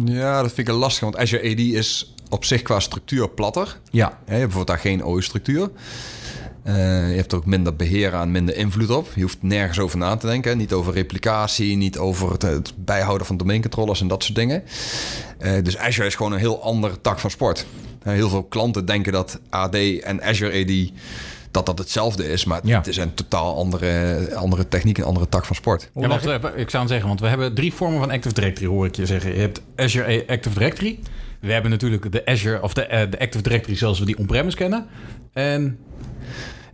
Ja, 0.03 0.41
dat 0.41 0.53
vind 0.53 0.68
ik 0.68 0.74
een 0.74 0.80
lastig, 0.80 1.03
want 1.03 1.18
Azure 1.18 1.51
AD 1.51 1.59
is 1.59 2.14
op 2.30 2.45
zich 2.45 2.62
qua 2.62 2.80
structuur 2.80 3.30
platter. 3.30 3.77
Ja, 3.92 4.07
Hè, 4.07 4.13
Je 4.33 4.39
hebt 4.39 4.54
bijvoorbeeld 4.54 4.68
daar 4.68 4.80
geen 4.92 5.04
OO-structuur. 5.04 5.69
Eh, 6.63 6.75
je 7.10 7.15
hebt 7.15 7.32
er 7.32 7.38
ook 7.38 7.46
minder 7.46 7.75
beheer 7.75 8.13
aan, 8.13 8.32
minder 8.32 8.55
invloed 8.55 8.89
op. 8.89 9.08
Je 9.15 9.22
hoeft 9.22 9.38
nergens 9.41 9.79
over 9.79 9.98
na 9.98 10.15
te 10.15 10.27
denken. 10.27 10.58
Niet 10.58 10.74
over 10.74 10.94
replicatie, 10.94 11.75
niet 11.75 11.98
over 11.98 12.32
het, 12.32 12.41
het 12.41 12.74
bijhouden 12.77 13.27
van 13.27 13.38
domeincontrollers 13.38 14.01
en 14.01 14.08
dat 14.08 14.24
soort 14.24 14.36
dingen. 14.36 14.63
Eh, 15.39 15.51
dus 15.63 15.77
Azure 15.77 16.08
is 16.08 16.15
gewoon 16.15 16.32
een 16.32 16.39
heel 16.39 16.63
andere 16.63 17.01
tak 17.01 17.20
van 17.20 17.29
sport. 17.29 17.65
Eh, 18.03 18.13
heel 18.13 18.29
veel 18.29 18.44
klanten 18.44 18.86
denken 18.86 19.12
dat 19.13 19.39
AD 19.50 19.75
en 20.01 20.24
Azure 20.24 20.62
AD 20.63 20.91
dat 21.51 21.65
dat 21.65 21.77
hetzelfde 21.79 22.27
is. 22.32 22.46
Maar 22.46 22.60
Ja. 22.63 22.77
het 22.77 22.88
is 22.88 22.98
een 22.98 23.13
totaal 23.13 23.55
andere, 23.58 24.29
andere 24.36 24.67
techniek, 24.67 24.98
een 24.98 25.03
andere 25.03 25.29
tak 25.29 25.46
van 25.46 25.55
sport. 25.55 25.89
Ja, 25.96 26.20
we- 26.39 26.51
ik 26.55 26.70
zou 26.70 26.88
zeggen, 26.88 27.08
want 27.08 27.20
we 27.20 27.27
hebben 27.27 27.53
drie 27.55 27.74
vormen 27.74 28.00
van 28.00 28.12
Active 28.12 28.34
Directory, 28.36 28.67
hoor 28.67 28.86
ik 28.86 28.96
je 28.96 29.05
zeggen. 29.05 29.34
Je 29.34 29.39
hebt 29.39 29.62
Azure 29.75 30.24
Active 30.27 30.58
Directory. 30.60 31.00
We 31.46 31.52
hebben 31.52 31.72
natuurlijk 31.72 32.12
de 32.12 32.25
Azure 32.25 32.62
of 32.62 32.74
de, 32.74 32.86
eh, 32.86 33.12
de 33.12 33.20
Active 33.20 33.44
Directory 33.44 33.75
zoals 33.75 34.00
we 34.00 34.06
die 34.06 34.18
on-premise 34.18 34.58
kennen. 34.58 34.88
En 35.34 35.80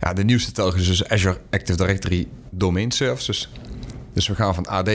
Ja, 0.00 0.12
de 0.12 0.24
nieuwste 0.24 0.52
telkens 0.52 0.82
is 0.82 0.98
dus 0.98 1.08
Azure 1.08 1.38
Active 1.50 1.78
Directory 1.78 2.28
Domain 2.50 2.90
Services. 2.90 3.48
Dus 4.12 4.28
we 4.28 4.34
gaan 4.34 4.54
van 4.54 4.66
AD 4.66 4.90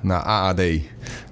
naar 0.00 0.22
AAD 0.22 0.62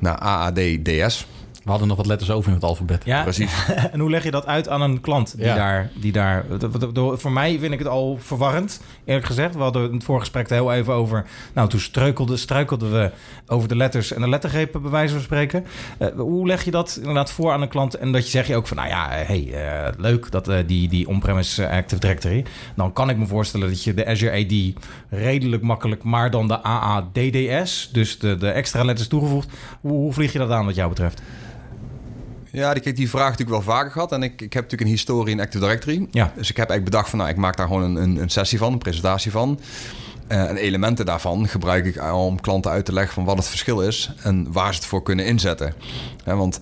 naar 0.00 0.16
AAD 0.16 0.84
DS. 0.84 1.26
We 1.68 1.74
hadden 1.74 1.96
nog 1.96 1.96
wat 1.96 2.06
letters 2.06 2.30
over 2.30 2.48
in 2.48 2.54
het 2.54 2.64
alfabet. 2.64 3.04
Ja, 3.04 3.22
Precies. 3.22 3.52
en 3.92 4.00
hoe 4.00 4.10
leg 4.10 4.24
je 4.24 4.30
dat 4.30 4.46
uit 4.46 4.68
aan 4.68 4.80
een 4.80 5.00
klant 5.00 5.36
die 5.36 5.46
Ja. 5.46 5.54
daar... 5.54 5.90
Die 5.94 6.12
daar 6.12 6.44
voor 6.92 7.32
mij 7.32 7.58
vind 7.58 7.72
ik 7.72 7.78
het 7.78 7.88
al 7.88 8.18
verwarrend, 8.20 8.80
eerlijk 9.04 9.26
gezegd. 9.26 9.54
We 9.54 9.60
hadden 9.60 9.92
het 9.92 10.04
voorgesprek 10.04 10.48
er 10.48 10.54
heel 10.54 10.72
even 10.72 10.92
over... 10.92 11.26
Nou, 11.52 11.68
toen 11.68 11.80
struikelden, 11.80 12.38
struikelden 12.38 12.92
we 12.92 13.10
over 13.46 13.68
de 13.68 13.76
letters 13.76 14.12
en 14.12 14.20
de 14.20 14.28
lettergrepen, 14.28 14.82
bij 14.82 14.90
wijze 14.90 15.12
van 15.12 15.22
spreken. 15.22 15.64
Eh, 15.98 16.08
hoe 16.16 16.46
leg 16.46 16.64
je 16.64 16.70
dat 16.70 16.96
inderdaad 16.98 17.30
voor 17.30 17.52
aan 17.52 17.62
een 17.62 17.68
klant? 17.68 17.94
En 17.94 18.12
dat 18.12 18.24
je 18.24 18.30
zeg 18.30 18.46
je 18.46 18.56
ook 18.56 18.66
van, 18.66 18.76
nou 18.76 18.88
ja, 18.88 19.10
eh, 19.10 19.26
hey, 19.26 19.52
eh, 19.52 19.92
leuk 19.98 20.30
dat 20.30 20.48
eh, 20.48 20.58
die, 20.66 20.88
die 20.88 21.08
on-premise 21.08 21.68
Active 21.68 22.00
Directory. 22.00 22.44
Dan 22.76 22.92
kan 22.92 23.10
ik 23.10 23.16
me 23.16 23.26
voorstellen 23.26 23.68
dat 23.68 23.84
je 23.84 23.94
de 23.94 24.06
Azure 24.06 24.44
AD 24.44 24.82
redelijk 25.10 25.62
makkelijk... 25.62 26.02
maar 26.02 26.30
dan 26.30 26.48
de 26.48 26.62
AADDS, 26.62 27.88
dus 27.92 28.18
de, 28.18 28.36
de 28.36 28.50
extra 28.50 28.84
letters 28.84 29.08
toegevoegd. 29.08 29.50
Hoe, 29.80 29.92
hoe 29.92 30.12
vlieg 30.12 30.32
je 30.32 30.38
dat 30.38 30.50
aan 30.50 30.64
wat 30.64 30.74
jou 30.74 30.88
betreft? 30.88 31.22
Ja, 32.52 32.72
die, 32.72 32.82
kijk, 32.82 32.96
die 32.96 33.10
vraag 33.10 33.30
natuurlijk 33.30 33.64
wel 33.64 33.74
vaker 33.74 33.90
gehad. 33.90 34.12
En 34.12 34.22
ik, 34.22 34.32
ik 34.32 34.52
heb 34.52 34.62
natuurlijk 34.62 34.90
een 34.90 34.96
historie 34.96 35.34
in 35.34 35.40
Active 35.40 35.64
Directory. 35.64 36.06
Ja. 36.10 36.32
Dus 36.36 36.50
ik 36.50 36.56
heb 36.56 36.68
eigenlijk 36.68 36.84
bedacht 36.84 37.10
van, 37.10 37.18
nou, 37.18 37.30
ik 37.30 37.36
maak 37.36 37.56
daar 37.56 37.66
gewoon 37.66 37.82
een, 37.82 37.96
een, 37.96 38.16
een 38.16 38.30
sessie 38.30 38.58
van, 38.58 38.72
een 38.72 38.78
presentatie 38.78 39.30
van. 39.30 39.60
Eh, 40.26 40.48
en 40.48 40.56
elementen 40.56 41.06
daarvan 41.06 41.48
gebruik 41.48 41.84
ik 41.84 42.12
om 42.14 42.40
klanten 42.40 42.70
uit 42.70 42.84
te 42.84 42.92
leggen 42.92 43.14
van 43.14 43.24
wat 43.24 43.36
het 43.36 43.46
verschil 43.46 43.80
is 43.80 44.10
en 44.22 44.52
waar 44.52 44.72
ze 44.72 44.78
het 44.78 44.88
voor 44.88 45.02
kunnen 45.02 45.26
inzetten. 45.26 45.74
Want 46.24 46.60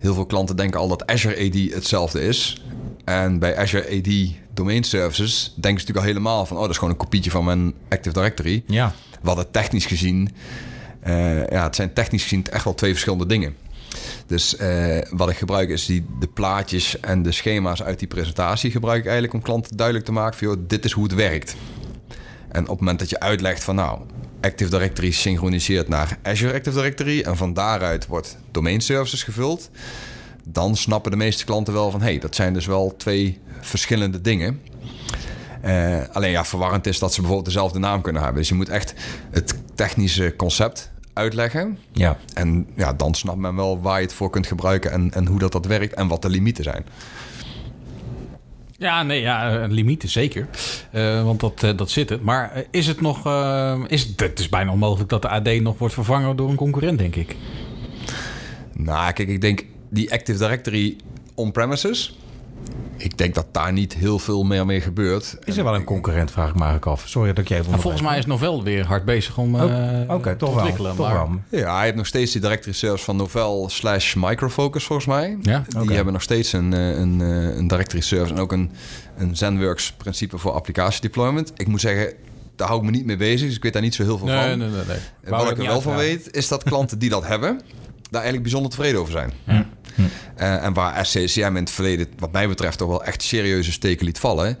heel 0.00 0.14
veel 0.14 0.26
klanten 0.26 0.56
denken 0.56 0.80
al 0.80 0.88
dat 0.88 1.06
Azure 1.06 1.46
AD 1.48 1.74
hetzelfde 1.74 2.20
is. 2.20 2.62
En 3.04 3.38
bij 3.38 3.56
Azure 3.56 3.98
AD 3.98 4.34
Domain 4.54 4.84
Services 4.84 5.42
denken 5.54 5.80
ze 5.80 5.86
natuurlijk 5.86 5.98
al 5.98 6.02
helemaal 6.02 6.46
van... 6.46 6.56
oh, 6.56 6.62
dat 6.62 6.70
is 6.70 6.76
gewoon 6.78 6.92
een 6.92 7.00
kopietje 7.00 7.30
van 7.30 7.44
mijn 7.44 7.74
Active 7.88 8.14
Directory. 8.14 8.62
Ja. 8.66 8.92
Wat 9.22 9.36
het 9.36 9.52
technisch 9.52 9.86
gezien... 9.86 10.30
eh, 11.00 11.46
ja, 11.46 11.62
het 11.62 11.76
zijn 11.76 11.92
technisch 11.92 12.22
gezien 12.22 12.46
echt 12.50 12.64
wel 12.64 12.74
twee 12.74 12.90
verschillende 12.90 13.26
dingen. 13.26 13.56
Dus 14.26 14.56
eh, 14.56 14.98
wat 15.10 15.30
ik 15.30 15.36
gebruik 15.36 15.68
is 15.68 15.86
die, 15.86 16.06
de 16.20 16.26
plaatjes 16.26 17.00
en 17.00 17.22
de 17.22 17.32
schema's 17.32 17.82
uit 17.82 17.98
die 17.98 18.08
presentatie... 18.08 18.70
gebruik 18.70 18.98
ik 18.98 19.04
eigenlijk 19.04 19.34
om 19.34 19.42
klanten 19.42 19.76
duidelijk 19.76 20.06
te 20.06 20.12
maken 20.12 20.38
van... 20.38 20.48
Joh, 20.48 20.56
dit 20.66 20.84
is 20.84 20.92
hoe 20.92 21.04
het 21.04 21.14
werkt. 21.14 21.56
En 22.48 22.62
op 22.62 22.68
het 22.68 22.78
moment 22.78 22.98
dat 22.98 23.10
je 23.10 23.20
uitlegt 23.20 23.64
van 23.64 23.74
nou... 23.74 24.00
Active 24.40 24.70
Directory 24.70 25.10
synchroniseert 25.10 25.88
naar 25.88 26.18
Azure 26.22 26.54
Active 26.54 26.76
Directory... 26.76 27.20
en 27.20 27.36
van 27.36 27.54
daaruit 27.54 28.06
wordt 28.06 28.36
domain 28.50 28.80
services 28.80 29.22
gevuld... 29.22 29.70
dan 30.44 30.76
snappen 30.76 31.10
de 31.10 31.16
meeste 31.16 31.44
klanten 31.44 31.72
wel 31.72 31.90
van... 31.90 32.00
hey, 32.00 32.18
dat 32.18 32.34
zijn 32.34 32.52
dus 32.52 32.66
wel 32.66 32.94
twee 32.96 33.40
verschillende 33.60 34.20
dingen... 34.20 34.60
Eh, 35.60 35.98
alleen 36.12 36.30
ja, 36.30 36.44
verwarrend 36.44 36.86
is 36.86 36.98
dat 36.98 37.10
ze 37.10 37.20
bijvoorbeeld 37.20 37.54
dezelfde 37.54 37.78
naam 37.78 38.00
kunnen 38.00 38.22
hebben. 38.22 38.40
Dus 38.40 38.48
je 38.48 38.54
moet 38.54 38.68
echt 38.68 38.94
het 39.30 39.54
technische 39.74 40.34
concept 40.36 40.90
uitleggen. 41.18 41.78
Ja. 41.92 42.16
En 42.34 42.66
ja, 42.76 42.92
dan 42.92 43.14
snapt 43.14 43.38
men 43.38 43.56
wel 43.56 43.80
waar 43.80 43.96
je 43.96 44.06
het 44.06 44.14
voor 44.14 44.30
kunt 44.30 44.46
gebruiken 44.46 44.90
en, 44.90 45.10
en 45.10 45.26
hoe 45.26 45.38
dat, 45.38 45.52
dat 45.52 45.66
werkt 45.66 45.94
en 45.94 46.08
wat 46.08 46.22
de 46.22 46.28
limieten 46.28 46.64
zijn. 46.64 46.84
Ja, 48.78 49.02
nee, 49.02 49.20
ja, 49.20 49.66
limieten 49.66 50.08
zeker. 50.08 50.48
Eh, 50.90 51.24
want 51.24 51.40
dat, 51.40 51.62
eh, 51.62 51.76
dat 51.76 51.90
zit 51.90 52.08
het. 52.08 52.22
Maar 52.22 52.52
eh, 52.52 52.62
is 52.70 52.86
het 52.86 53.00
nog... 53.00 53.16
is, 53.88 54.02
het 54.02 54.20
het 54.20 54.38
is 54.38 54.48
bijna 54.48 54.72
onmogelijk 54.72 55.10
dat 55.10 55.22
de 55.22 55.28
AD 55.28 55.60
nog 55.60 55.78
wordt 55.78 55.94
vervangen 55.94 56.36
door 56.36 56.50
een 56.50 56.56
concurrent, 56.56 56.98
denk 56.98 57.16
ik. 57.16 57.36
Nou, 58.72 59.12
kijk, 59.12 59.28
ik 59.28 59.40
denk 59.40 59.64
die 59.88 60.12
Active 60.12 60.38
Directory 60.38 60.96
on-premises... 61.34 62.18
Ik 62.96 63.18
denk 63.18 63.34
dat 63.34 63.46
daar 63.52 63.72
niet 63.72 63.94
heel 63.94 64.18
veel 64.18 64.42
meer 64.42 64.66
mee 64.66 64.80
gebeurt. 64.80 65.36
Is 65.44 65.56
er 65.56 65.64
wel 65.64 65.74
een 65.74 65.84
concurrent, 65.84 66.30
vraag 66.30 66.48
ik 66.48 66.54
me 66.54 66.60
eigenlijk 66.62 66.86
af. 66.90 67.08
Sorry 67.08 67.28
dat 67.28 67.38
ik 67.38 67.48
je 67.48 67.54
even 67.56 67.70
Maar 67.70 67.80
volgens 67.80 68.02
mij 68.02 68.18
is 68.18 68.26
Novell 68.26 68.62
weer 68.62 68.86
hard 68.86 69.04
bezig 69.04 69.38
om 69.38 69.54
eh 69.54 69.62
Oh, 69.62 70.14
Oké, 70.16 70.30
te 70.30 70.36
toch 70.36 70.48
wel. 70.48 70.58
ontwikkelen. 70.58 70.96
Toch 70.96 71.06
maar- 71.12 71.28
wel. 71.28 71.60
Ja, 71.60 71.74
hij 71.74 71.84
heeft 71.84 71.96
nog 71.96 72.06
steeds 72.06 72.32
die 72.32 72.40
directory 72.40 72.72
service 72.74 73.04
van 73.04 73.16
Novell 73.16 73.64
slash 73.66 74.14
Microfocus 74.14 74.84
volgens 74.84 75.06
mij. 75.08 75.38
Ja, 75.42 75.64
Die 75.80 75.92
hebben 75.94 76.12
nog 76.12 76.22
steeds 76.22 76.52
een, 76.52 76.72
eh, 76.72 76.98
een, 76.98 77.20
eh, 77.20 77.56
een 77.56 77.68
directory 77.68 78.02
service 78.02 78.34
en 78.34 78.40
ook 78.40 78.52
een, 78.52 78.70
een 79.16 79.36
ZenWorks 79.36 79.92
principe 79.92 80.38
voor 80.38 80.52
applicatie 80.52 81.00
deployment. 81.00 81.52
Ik 81.56 81.66
moet 81.66 81.80
zeggen, 81.80 82.12
daar 82.56 82.68
hou 82.68 82.80
ik 82.80 82.86
me 82.86 82.90
niet 82.96 83.06
mee 83.06 83.16
bezig, 83.16 83.46
dus 83.46 83.56
ik 83.56 83.62
weet 83.62 83.72
daar 83.72 83.82
niet 83.82 83.94
zo 83.94 84.02
heel 84.02 84.18
veel 84.18 84.26
Nee, 84.26 84.48
van. 84.50 84.58
nee, 84.58 84.68
nee. 84.68 84.82
nee. 84.86 85.30
Wat 85.30 85.50
ik 85.50 85.58
er 85.58 85.64
wel 85.66 85.80
van 85.80 85.96
weet, 85.96 86.34
is 86.36 86.48
dat 86.48 86.62
klanten 86.62 86.98
die 86.98 87.10
dat 87.10 87.26
hebben, 87.26 87.54
daar 88.02 88.22
eigenlijk 88.22 88.42
bijzonder 88.42 88.70
tevreden 88.70 89.00
over 89.00 89.12
zijn. 89.12 89.32
Eh, 90.36 90.64
en 90.64 90.72
waar 90.72 91.06
SCCM 91.06 91.40
in 91.40 91.54
het 91.54 91.70
verleden, 91.70 92.06
wat 92.18 92.32
mij 92.32 92.48
betreft, 92.48 92.78
toch 92.78 92.88
wel 92.88 93.04
echt 93.04 93.22
serieuze 93.22 93.72
steken 93.72 94.06
liet 94.06 94.18
vallen, 94.18 94.58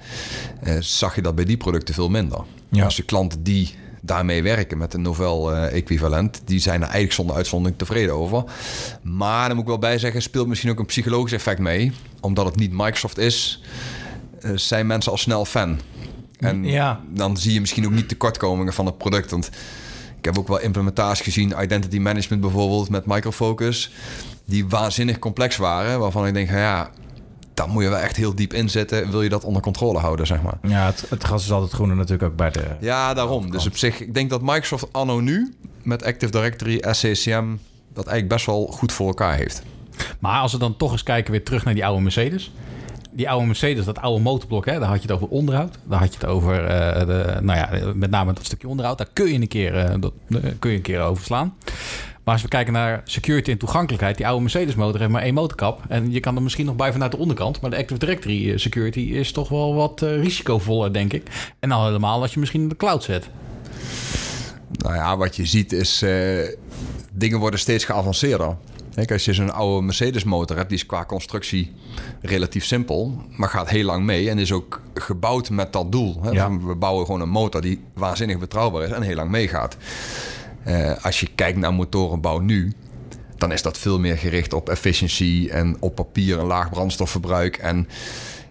eh, 0.62 0.76
zag 0.80 1.14
je 1.14 1.22
dat 1.22 1.34
bij 1.34 1.44
die 1.44 1.56
producten 1.56 1.94
veel 1.94 2.08
minder. 2.08 2.40
Ja. 2.70 2.84
Dus 2.84 2.94
de 2.94 3.02
klanten 3.02 3.42
die 3.42 3.74
daarmee 4.02 4.42
werken 4.42 4.78
met 4.78 4.94
een 4.94 5.02
novel 5.02 5.52
eh, 5.54 5.76
equivalent, 5.76 6.40
die 6.44 6.60
zijn 6.60 6.76
er 6.76 6.82
eigenlijk 6.82 7.12
zonder 7.12 7.36
uitzondering 7.36 7.78
tevreden 7.78 8.14
over. 8.14 8.44
Maar 9.02 9.46
dan 9.46 9.54
moet 9.56 9.64
ik 9.64 9.70
wel 9.70 9.78
bij 9.78 9.98
zeggen, 9.98 10.22
speelt 10.22 10.46
misschien 10.46 10.70
ook 10.70 10.78
een 10.78 10.86
psychologisch 10.86 11.32
effect 11.32 11.58
mee. 11.58 11.92
Omdat 12.20 12.44
het 12.44 12.56
niet 12.56 12.72
Microsoft 12.72 13.18
is, 13.18 13.62
zijn 14.54 14.86
mensen 14.86 15.12
al 15.12 15.18
snel 15.18 15.44
fan. 15.44 15.80
En 16.38 16.64
Ja. 16.64 17.00
dan 17.08 17.36
zie 17.36 17.52
je 17.52 17.60
misschien 17.60 17.84
ook 17.86 17.92
niet 17.92 18.08
tekortkomingen 18.08 18.72
van 18.72 18.86
het 18.86 18.98
product. 18.98 19.30
Want 19.30 19.50
ik 20.18 20.24
heb 20.24 20.38
ook 20.38 20.48
wel 20.48 20.60
implementaties 20.60 21.24
gezien, 21.24 21.54
identity 21.60 21.98
management 21.98 22.42
bijvoorbeeld 22.42 22.88
met 22.88 23.06
Microfocus, 23.06 23.90
die 24.48 24.68
waanzinnig 24.68 25.18
complex 25.18 25.56
waren. 25.56 25.98
Waarvan 25.98 26.26
ik 26.26 26.34
denk, 26.34 26.50
ja, 26.50 26.90
daar 27.54 27.68
moet 27.68 27.82
je 27.82 27.88
wel 27.88 27.98
echt 27.98 28.16
heel 28.16 28.34
diep 28.34 28.52
in 28.52 28.68
zitten. 28.70 29.10
Wil 29.10 29.22
je 29.22 29.28
dat 29.28 29.44
onder 29.44 29.62
controle 29.62 29.98
houden, 29.98 30.26
zeg 30.26 30.42
maar. 30.42 30.58
Ja, 30.62 30.86
het, 30.86 31.06
het 31.08 31.22
gras 31.22 31.44
is 31.44 31.52
altijd 31.52 31.72
groener 31.72 31.96
natuurlijk 31.96 32.30
ook 32.30 32.36
bij 32.36 32.50
de... 32.50 32.64
Ja, 32.80 33.14
daarom. 33.14 33.50
Dus 33.50 33.66
op 33.66 33.76
zich, 33.76 34.00
ik 34.00 34.14
denk 34.14 34.30
dat 34.30 34.42
Microsoft 34.42 34.92
anno 34.92 35.20
nu 35.20 35.54
met 35.82 36.04
Active 36.04 36.32
Directory, 36.32 36.84
SCCM, 36.90 37.46
dat 37.92 38.06
eigenlijk 38.06 38.28
best 38.28 38.46
wel 38.46 38.66
goed 38.66 38.92
voor 38.92 39.06
elkaar 39.06 39.34
heeft. 39.34 39.62
Maar 40.18 40.40
als 40.40 40.52
we 40.52 40.58
dan 40.58 40.76
toch 40.76 40.92
eens 40.92 41.02
kijken 41.02 41.32
weer 41.32 41.44
terug 41.44 41.64
naar 41.64 41.74
die 41.74 41.86
oude 41.86 42.02
Mercedes. 42.02 42.52
Die 43.10 43.30
oude 43.30 43.46
Mercedes, 43.46 43.84
dat 43.84 43.98
oude 43.98 44.22
motorblok, 44.22 44.66
hè, 44.66 44.78
daar 44.78 44.88
had 44.88 45.02
je 45.02 45.02
het 45.02 45.12
over 45.12 45.28
onderhoud. 45.28 45.78
Daar 45.84 45.98
had 45.98 46.12
je 46.12 46.18
het 46.20 46.28
over, 46.28 46.64
eh, 46.64 47.06
de, 47.06 47.38
nou 47.40 47.58
ja, 47.58 47.92
met 47.94 48.10
name 48.10 48.32
dat 48.32 48.44
stukje 48.44 48.68
onderhoud. 48.68 48.98
Daar 48.98 49.08
kun 49.12 49.32
je 49.32 49.40
een 49.40 49.48
keer, 49.48 49.76
eh, 49.76 49.94
dat, 50.00 50.12
eh, 50.28 50.36
kun 50.58 50.70
je 50.70 50.76
een 50.76 50.82
keer 50.82 51.00
overslaan. 51.00 51.54
Maar 52.28 52.36
als 52.36 52.46
we 52.46 52.52
kijken 52.52 52.72
naar 52.72 53.00
security 53.04 53.50
en 53.50 53.58
toegankelijkheid, 53.58 54.16
die 54.16 54.26
oude 54.26 54.42
Mercedes 54.42 54.74
motor 54.74 55.00
heeft 55.00 55.12
maar 55.12 55.22
één 55.22 55.34
motorkap. 55.34 55.82
En 55.88 56.12
je 56.12 56.20
kan 56.20 56.36
er 56.36 56.42
misschien 56.42 56.66
nog 56.66 56.76
bij 56.76 56.92
vanuit 56.92 57.12
de 57.12 57.18
onderkant. 57.18 57.60
Maar 57.60 57.70
de 57.70 57.76
Active 57.76 57.98
Directory 57.98 58.50
eh, 58.50 58.58
security 58.58 59.00
is 59.00 59.32
toch 59.32 59.48
wel 59.48 59.74
wat 59.74 60.02
eh, 60.02 60.20
risicovoller, 60.22 60.92
denk 60.92 61.12
ik. 61.12 61.22
En 61.58 61.68
dan 61.68 61.84
helemaal 61.84 62.22
als 62.22 62.34
je 62.34 62.40
misschien 62.40 62.60
in 62.60 62.68
de 62.68 62.76
cloud 62.76 63.02
zet. 63.02 63.28
Nou 64.70 64.94
ja, 64.94 65.16
wat 65.16 65.36
je 65.36 65.46
ziet 65.46 65.72
is, 65.72 66.02
eh, 66.02 66.10
dingen 67.12 67.38
worden 67.38 67.60
steeds 67.60 67.84
geavanceerder. 67.84 68.56
Kijk, 68.94 69.12
als 69.12 69.24
je 69.24 69.32
zo'n 69.32 69.52
oude 69.52 69.84
Mercedes 69.84 70.24
motor 70.24 70.56
hebt, 70.56 70.68
die 70.68 70.78
is 70.78 70.86
qua 70.86 71.04
constructie 71.04 71.72
relatief 72.20 72.64
simpel, 72.64 73.22
maar 73.36 73.48
gaat 73.48 73.68
heel 73.68 73.84
lang 73.84 74.04
mee 74.04 74.30
en 74.30 74.38
is 74.38 74.52
ook 74.52 74.80
gebouwd 74.94 75.50
met 75.50 75.72
dat 75.72 75.92
doel. 75.92 76.22
Hè? 76.22 76.30
Ja. 76.30 76.58
We 76.58 76.74
bouwen 76.74 77.06
gewoon 77.06 77.20
een 77.20 77.28
motor 77.28 77.60
die 77.60 77.80
waanzinnig 77.94 78.38
betrouwbaar 78.38 78.82
is 78.82 78.90
en 78.90 79.02
heel 79.02 79.16
lang 79.16 79.30
meegaat. 79.30 79.76
Eh, 80.64 81.04
als 81.04 81.20
je 81.20 81.28
kijkt 81.34 81.58
naar 81.58 81.74
motorenbouw 81.74 82.38
nu, 82.38 82.72
dan 83.36 83.52
is 83.52 83.62
dat 83.62 83.78
veel 83.78 83.98
meer 83.98 84.18
gericht 84.18 84.52
op 84.52 84.68
efficiëntie 84.68 85.50
en 85.50 85.76
op 85.80 85.94
papier 85.94 86.38
een 86.38 86.46
laag 86.46 86.70
brandstofverbruik. 86.70 87.56
En 87.56 87.88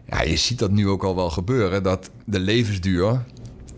ja, 0.09 0.21
je 0.21 0.37
ziet 0.37 0.59
dat 0.59 0.71
nu 0.71 0.87
ook 0.87 1.03
al 1.03 1.15
wel 1.15 1.29
gebeuren, 1.29 1.83
dat 1.83 2.09
de 2.25 2.39
levensduur 2.39 3.23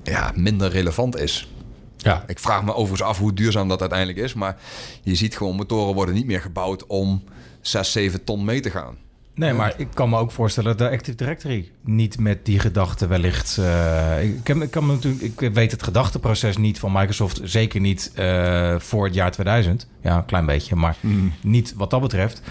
ja, 0.03 0.31
minder 0.35 0.69
relevant 0.69 1.17
is. 1.17 1.51
Ja. 1.97 2.23
Ik 2.27 2.39
vraag 2.39 2.63
me 2.63 2.73
overigens 2.73 3.09
af 3.09 3.17
hoe 3.17 3.33
duurzaam 3.33 3.67
dat 3.67 3.79
uiteindelijk 3.79 4.19
is. 4.19 4.33
Maar 4.33 4.57
je 5.03 5.15
ziet 5.15 5.37
gewoon, 5.37 5.55
motoren 5.55 5.93
worden 5.93 6.15
niet 6.15 6.25
meer 6.25 6.41
gebouwd 6.41 6.87
om 6.87 7.23
6, 7.61 7.91
7 7.91 8.23
ton 8.23 8.45
mee 8.45 8.59
te 8.59 8.69
gaan. 8.69 8.97
Nee, 9.39 9.53
maar 9.53 9.73
ik 9.77 9.87
kan 9.93 10.09
me 10.09 10.17
ook 10.17 10.31
voorstellen 10.31 10.77
dat 10.77 10.87
de 10.87 10.95
Active 10.95 11.17
Directory 11.17 11.71
niet 11.81 12.19
met 12.19 12.45
die 12.45 12.59
gedachte 12.59 13.07
wellicht... 13.07 13.57
eh, 13.57 14.23
ik, 14.23 14.43
kan 14.43 14.85
me 14.85 14.93
natuurlijk, 14.93 15.41
ik 15.41 15.53
weet 15.53 15.71
het 15.71 15.83
gedachteproces 15.83 16.57
niet 16.57 16.79
van 16.79 16.91
Microsoft, 16.91 17.39
zeker 17.43 17.79
niet 17.81 18.11
eh, 18.15 18.79
voor 18.79 19.05
het 19.05 19.13
jaar 19.13 19.31
2000. 19.31 19.87
Ja, 20.01 20.17
een 20.17 20.25
klein 20.25 20.45
beetje, 20.45 20.75
maar 20.75 20.95
niet 21.41 21.73
wat 21.73 21.89
dat 21.89 22.01
betreft. 22.01 22.41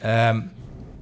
Ehm, 0.00 0.40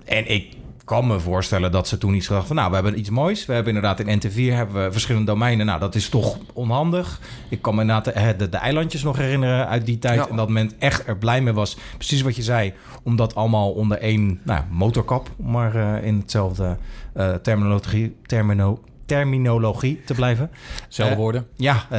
en 0.05 0.31
ik 0.31 0.47
kan 0.93 1.07
me 1.07 1.21
voorstellen 1.21 1.73
dat 1.73 1.89
ze 1.89 1.99
toen 1.99 2.15
iets 2.15 2.27
gedacht 2.27 2.47
van... 2.47 2.57
nou, 2.57 2.69
we 2.69 2.75
hebben 2.75 2.99
iets 2.99 3.11
moois. 3.11 3.47
We 3.47 3.53
hebben 3.53 3.75
inderdaad 3.75 4.01
in 4.01 4.21
NT4 4.21 4.55
hebben 4.55 4.85
we 4.85 4.93
verschillende 4.93 5.27
domeinen. 5.27 5.67
Nou, 5.67 5.81
dat 5.81 5.95
is 5.95 6.09
toch 6.09 6.39
onhandig. 6.53 7.21
Ik 7.49 7.63
kan 7.63 7.75
me 7.75 7.81
inderdaad 7.81 8.05
de, 8.05 8.35
de, 8.37 8.49
de 8.49 8.57
eilandjes 8.57 9.03
nog 9.03 9.17
herinneren 9.17 9.69
uit 9.69 9.87
die 9.87 9.99
tijd. 9.99 10.19
Ja. 10.19 10.29
En 10.29 10.37
dat 10.37 10.49
men 10.49 10.73
echt 10.79 11.07
er 11.07 11.17
blij 11.17 11.41
mee 11.41 11.53
was. 11.53 11.77
Precies 11.97 12.23
wat 12.23 12.37
je 12.37 12.43
zei. 12.43 12.73
Om 13.03 13.17
dat 13.17 13.35
allemaal 13.35 13.71
onder 13.71 13.99
één 13.99 14.41
nou, 14.43 14.63
motorkap... 14.71 15.31
maar 15.37 15.75
eh, 15.75 16.07
in 16.07 16.19
hetzelfde 16.19 16.77
eh, 17.13 17.35
terminologie, 17.35 18.17
termino, 18.27 18.81
terminologie 19.07 20.05
te 20.05 20.15
blijven. 20.15 20.51
Zelfde 20.89 21.15
Eh, 21.15 21.21
woorden. 21.21 21.47
Ja. 21.57 21.87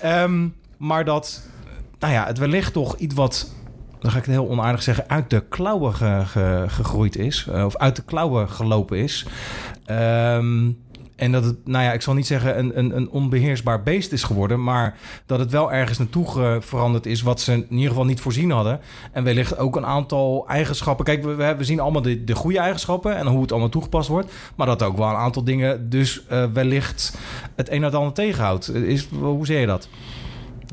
Ehm, 0.00 0.48
maar 0.76 1.04
dat, 1.04 1.42
nou 1.98 2.12
ja, 2.12 2.26
het 2.26 2.38
wellicht 2.38 2.72
toch 2.72 2.96
iets 2.96 3.14
wat, 3.14 3.54
dan 4.02 4.10
ga 4.10 4.18
ik 4.18 4.24
het 4.24 4.34
heel 4.34 4.48
onaardig 4.48 4.82
zeggen, 4.82 5.08
uit 5.08 5.30
de 5.30 5.44
klauwen 5.48 5.94
ge- 5.94 6.22
ge- 6.26 6.64
gegroeid 6.68 7.16
is. 7.16 7.46
eh, 7.52 7.64
of 7.64 7.76
uit 7.76 7.96
de 7.96 8.02
klauwen 8.04 8.48
gelopen 8.48 8.98
is. 8.98 9.26
Ehm, 9.84 10.70
en 11.16 11.32
dat 11.32 11.44
het, 11.44 11.56
nou 11.66 11.84
ja, 11.84 11.92
ik 11.92 12.02
zal 12.02 12.14
niet 12.14 12.26
zeggen 12.26 12.58
een, 12.58 12.78
een, 12.78 12.96
een 12.96 13.10
onbeheersbaar 13.10 13.82
beest 13.82 14.12
is 14.12 14.22
geworden, 14.22 14.62
maar 14.62 14.96
dat 15.26 15.38
het 15.38 15.50
wel 15.50 15.72
ergens 15.72 15.98
naartoe 15.98 16.58
veranderd 16.60 17.06
is 17.06 17.22
wat 17.22 17.40
ze 17.40 17.52
in 17.52 17.66
ieder 17.70 17.88
geval 17.88 18.04
niet 18.04 18.20
voorzien 18.20 18.50
hadden. 18.50 18.80
En 19.12 19.24
wellicht 19.24 19.58
ook 19.58 19.76
een 19.76 19.86
aantal 19.86 20.44
eigenschappen. 20.48 21.04
Kijk, 21.04 21.24
we, 21.24 21.54
we, 21.58 21.64
zien 21.64 21.80
allemaal 21.80 22.02
de, 22.02 22.24
de 22.24 22.34
goede 22.34 22.58
eigenschappen 22.58 23.16
en 23.16 23.26
hoe 23.26 23.40
het 23.42 23.50
allemaal 23.50 23.68
toegepast 23.68 24.08
wordt. 24.08 24.32
Maar 24.56 24.66
dat 24.66 24.82
ook 24.82 24.96
wel 24.96 25.08
een 25.08 25.14
aantal 25.16 25.44
dingen 25.44 25.90
dus 25.90 26.26
eh, 26.26 26.44
wellicht 26.52 27.18
het 27.56 27.70
een 27.70 27.84
en 27.84 27.94
ander 27.94 28.12
tegenhoudt. 28.12 28.74
Is, 28.74 29.08
hoe 29.20 29.46
zie 29.46 29.58
je 29.58 29.66
dat? 29.66 29.88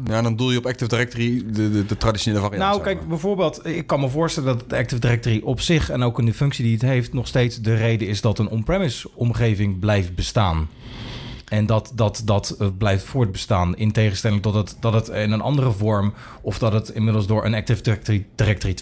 Ja, 0.05 0.21
dan 0.21 0.35
doel 0.35 0.51
je 0.51 0.57
op 0.57 0.65
Active 0.65 0.89
Directory 0.89 1.43
de, 1.45 1.71
de, 1.71 1.85
de 1.85 1.97
traditionele 1.97 2.41
variant. 2.41 2.63
Nou, 2.63 2.81
kijk, 2.81 2.97
maar. 2.97 3.07
bijvoorbeeld, 3.07 3.65
ik 3.65 3.87
kan 3.87 3.99
me 3.99 4.09
voorstellen 4.09 4.57
dat 4.57 4.73
Active 4.73 5.01
Directory 5.01 5.41
op 5.43 5.61
zich 5.61 5.89
en 5.89 6.03
ook 6.03 6.19
in 6.19 6.25
de 6.25 6.33
functie 6.33 6.63
die 6.63 6.73
het 6.73 6.81
heeft, 6.81 7.13
nog 7.13 7.27
steeds 7.27 7.61
de 7.61 7.75
reden 7.75 8.07
is 8.07 8.21
dat 8.21 8.39
een 8.39 8.49
on-premise 8.49 9.09
omgeving 9.13 9.79
blijft 9.79 10.15
bestaan. 10.15 10.69
En 11.49 11.65
dat 11.65 11.91
dat, 11.95 12.21
dat 12.25 12.55
eh, 12.59 12.67
blijft 12.77 13.03
voortbestaan. 13.03 13.77
In 13.77 13.91
tegenstelling 13.91 14.41
tot 14.41 14.53
het, 14.53 14.77
dat 14.79 14.93
het 14.93 15.07
in 15.07 15.31
een 15.31 15.41
andere 15.41 15.71
vorm. 15.71 16.13
of 16.41 16.59
dat 16.59 16.73
het 16.73 16.89
inmiddels 16.89 17.27
door 17.27 17.45
een 17.45 17.53
Active 17.55 17.81
Directory, 17.81 18.25
Directory 18.35 18.75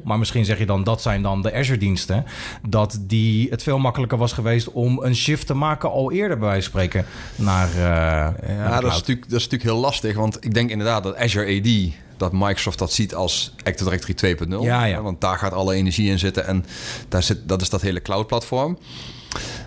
2.0. 0.00 0.04
maar 0.04 0.18
misschien 0.18 0.44
zeg 0.44 0.58
je 0.58 0.66
dan 0.66 0.84
dat 0.84 1.02
zijn 1.02 1.22
dan 1.22 1.42
de 1.42 1.54
Azure-diensten. 1.54 2.24
dat 2.68 2.98
die 3.00 3.50
het 3.50 3.62
veel 3.62 3.78
makkelijker 3.78 4.18
was 4.18 4.32
geweest 4.32 4.72
om 4.72 5.02
een 5.02 5.16
shift 5.16 5.46
te 5.46 5.54
maken. 5.54 5.90
al 5.90 6.12
eerder 6.12 6.38
bij 6.38 6.48
wijze 6.48 6.70
van 6.70 6.80
spreken. 6.80 7.06
naar. 7.36 7.68
eh, 7.68 8.56
naar 8.56 8.68
Ja, 8.68 8.80
dat 8.80 8.92
is, 8.92 8.98
natuurlijk, 8.98 9.28
dat 9.28 9.38
is 9.38 9.44
natuurlijk 9.44 9.70
heel 9.70 9.80
lastig. 9.80 10.16
Want 10.16 10.44
ik 10.44 10.54
denk 10.54 10.70
inderdaad 10.70 11.02
dat 11.02 11.16
Azure 11.16 11.60
AD... 11.60 11.92
dat 12.16 12.32
Microsoft 12.32 12.78
dat 12.78 12.92
ziet 12.92 13.14
als 13.14 13.54
Active 13.64 13.90
Directory 13.90 14.34
2.0. 14.34 14.60
Ja, 14.60 14.84
ja. 14.84 15.02
Want 15.02 15.20
daar 15.20 15.38
gaat 15.38 15.52
alle 15.52 15.74
energie 15.74 16.10
in 16.10 16.18
zitten. 16.18 16.46
En 16.46 16.64
daar 17.08 17.22
zit, 17.22 17.48
dat 17.48 17.62
is 17.62 17.70
dat 17.70 17.80
hele 17.80 18.02
cloud-platform. 18.02 18.78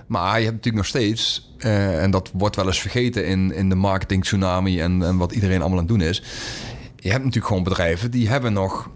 Maar 0.08 0.38
je 0.38 0.46
hebt 0.46 0.56
natuurlijk 0.56 0.76
nog 0.76 0.86
steeds... 0.86 1.47
eh, 1.60 2.04
en 2.04 2.12
dat 2.12 2.30
wordt 2.34 2.56
wel 2.56 2.66
eens 2.66 2.82
vergeten 2.82 3.26
in, 3.26 3.54
in 3.54 3.70
de 3.70 3.76
marketing 3.76 4.24
tsunami... 4.24 4.82
En, 4.82 5.04
en 5.04 5.18
wat 5.18 5.32
iedereen 5.32 5.60
allemaal 5.60 5.80
aan 5.80 5.86
het 5.86 6.00
doen 6.00 6.08
is... 6.08 6.24
je 6.96 7.10
hebt 7.10 7.24
natuurlijk 7.24 7.48
gewoon 7.48 7.64
bedrijven 7.64 8.12
die 8.12 8.30
hebben 8.30 8.54
nog 8.54 8.90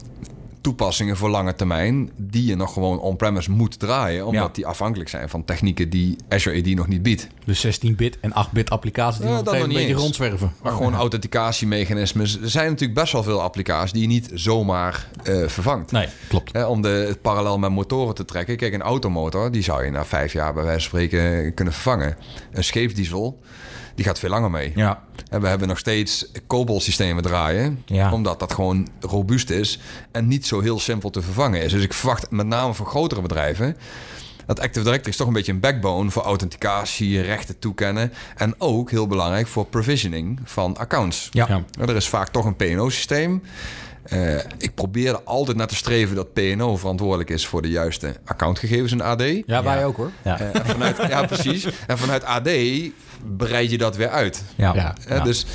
toepassingen 0.62 1.18
voor 1.18 1.30
lange 1.30 1.56
termijn 1.56 2.12
die 2.18 2.46
je 2.46 2.56
nog 2.56 2.74
gewoon 2.74 3.00
on-premise 3.00 3.51
moet 3.51 3.80
draaien, 3.80 4.25
omdat 4.25 4.41
Ja. 4.48 4.53
die 4.53 4.65
afhankelijk 4.65 5.10
zijn 5.10 5.30
van 5.30 5.46
technieken 5.46 5.89
die 5.89 6.15
Azure 6.30 6.60
AD 6.60 6.65
nog 6.65 6.88
niet 6.88 7.01
biedt. 7.03 7.27
Dus 7.46 7.65
16-bit 7.65 8.18
en 8.20 8.32
8-bit 8.50 8.70
applicaties 8.70 9.20
die 9.22 9.30
Ja, 9.30 9.41
nog 9.41 9.53
een 9.53 9.68
beetje 9.68 9.88
eens. 9.88 10.01
rondzwerven. 10.01 10.53
Maar 10.63 10.72
gewoon 10.72 10.94
authenticatiemechanismen. 10.96 12.24
Er 12.44 12.50
zijn 12.50 12.70
natuurlijk 12.70 13.00
best 13.00 13.13
wel 13.13 13.24
veel 13.24 13.41
applicaties 13.41 13.91
die 13.91 14.01
je 14.01 14.08
niet 14.08 14.30
zomaar 14.34 15.08
eh, 15.24 15.48
vervangt. 15.48 15.91
Nee, 15.91 16.08
klopt. 16.30 16.53
Hè, 16.53 16.65
om 16.65 16.82
de, 16.82 17.06
het 17.08 17.22
parallel 17.22 17.58
met 17.60 17.72
motoren 17.72 18.15
te 18.15 18.25
trekken. 18.25 18.58
Kijk, 18.58 18.74
een 18.74 18.82
automotor, 18.82 19.51
die 19.51 19.63
zou 19.63 19.84
je 19.86 19.91
na 19.91 20.06
vijf 20.06 20.34
jaar 20.34 20.53
bij 20.53 20.63
wijze 20.63 20.89
van 20.89 21.00
spreken 21.00 21.53
kunnen 21.53 21.74
vervangen. 21.74 22.18
Een 22.51 22.63
scheepsdiesel, 22.63 23.39
die 24.01 24.10
gaat 24.10 24.20
veel 24.20 24.29
langer 24.29 24.51
mee. 24.51 24.72
Ja, 24.75 25.03
En 25.29 25.41
we 25.41 25.48
hebben 25.48 25.67
nog 25.67 25.77
steeds 25.77 26.31
COBOL-systemen 26.48 27.24
draaien. 27.24 27.84
Ja. 27.86 28.12
Omdat 28.12 28.39
dat 28.39 28.53
gewoon 28.53 28.88
robuust 29.00 29.50
is 29.50 29.79
en 30.12 30.27
niet 30.27 30.48
zo 30.48 30.60
heel 30.60 30.79
simpel 30.79 31.10
te 31.10 31.22
vervangen 31.22 31.62
is. 31.62 31.72
Dus 31.72 31.84
ik 31.84 31.93
verwacht 31.93 32.31
met 32.31 32.48
name 32.48 32.74
voor 32.74 32.86
grotere 32.86 33.22
bedrijven... 33.22 33.77
dat 34.46 34.60
Active 34.60 34.84
Directory 34.84 35.10
is 35.10 35.17
toch 35.17 35.27
een 35.27 35.34
beetje 35.34 35.51
een 35.51 35.60
backbone 35.60 36.12
voor 36.12 36.24
authenticatie, 36.24 37.22
rechten 37.22 37.60
toekennen... 37.60 38.13
en 38.36 38.55
ook 38.58 38.91
heel 38.91 39.08
belangrijk 39.08 39.48
voor 39.48 39.65
provisioning 39.65 40.39
van 40.43 40.77
accounts. 40.77 41.29
ja. 41.31 41.46
Ja. 41.48 41.63
Er 41.86 41.96
is 41.96 42.10
vaak 42.10 42.29
toch 42.29 42.46
een 42.46 42.55
PNO-systeem. 42.55 43.43
Eh, 44.03 44.36
ik 44.58 44.74
probeer 44.75 45.08
er 45.10 45.22
altijd 45.24 45.58
naar 45.58 45.67
te 45.67 45.75
streven 45.75 46.15
dat 46.15 46.34
PNO 46.34 46.77
verantwoordelijk 46.77 47.29
is 47.29 47.48
voor 47.48 47.62
de 47.62 47.70
juiste 47.70 48.15
accountgegevens 48.25 48.91
in 48.91 49.01
AD. 49.01 49.24
Ja, 49.46 49.63
wij 49.63 49.86
ook 49.86 49.98
hoor. 49.98 50.12
ja. 50.22 50.39
Eh, 50.39 50.65
vanuit, 50.65 50.98
ja, 50.98 51.25
precies. 51.25 51.67
En 51.88 51.98
vanuit 51.98 52.24
AD 52.24 52.50
breid 53.38 53.72
je 53.72 53.77
dat 53.77 53.96
weer 53.96 54.10
uit. 54.10 54.43
ja. 54.55 54.74
Ja. 54.74 54.96
Hè, 55.08 55.22
Dus 55.22 55.46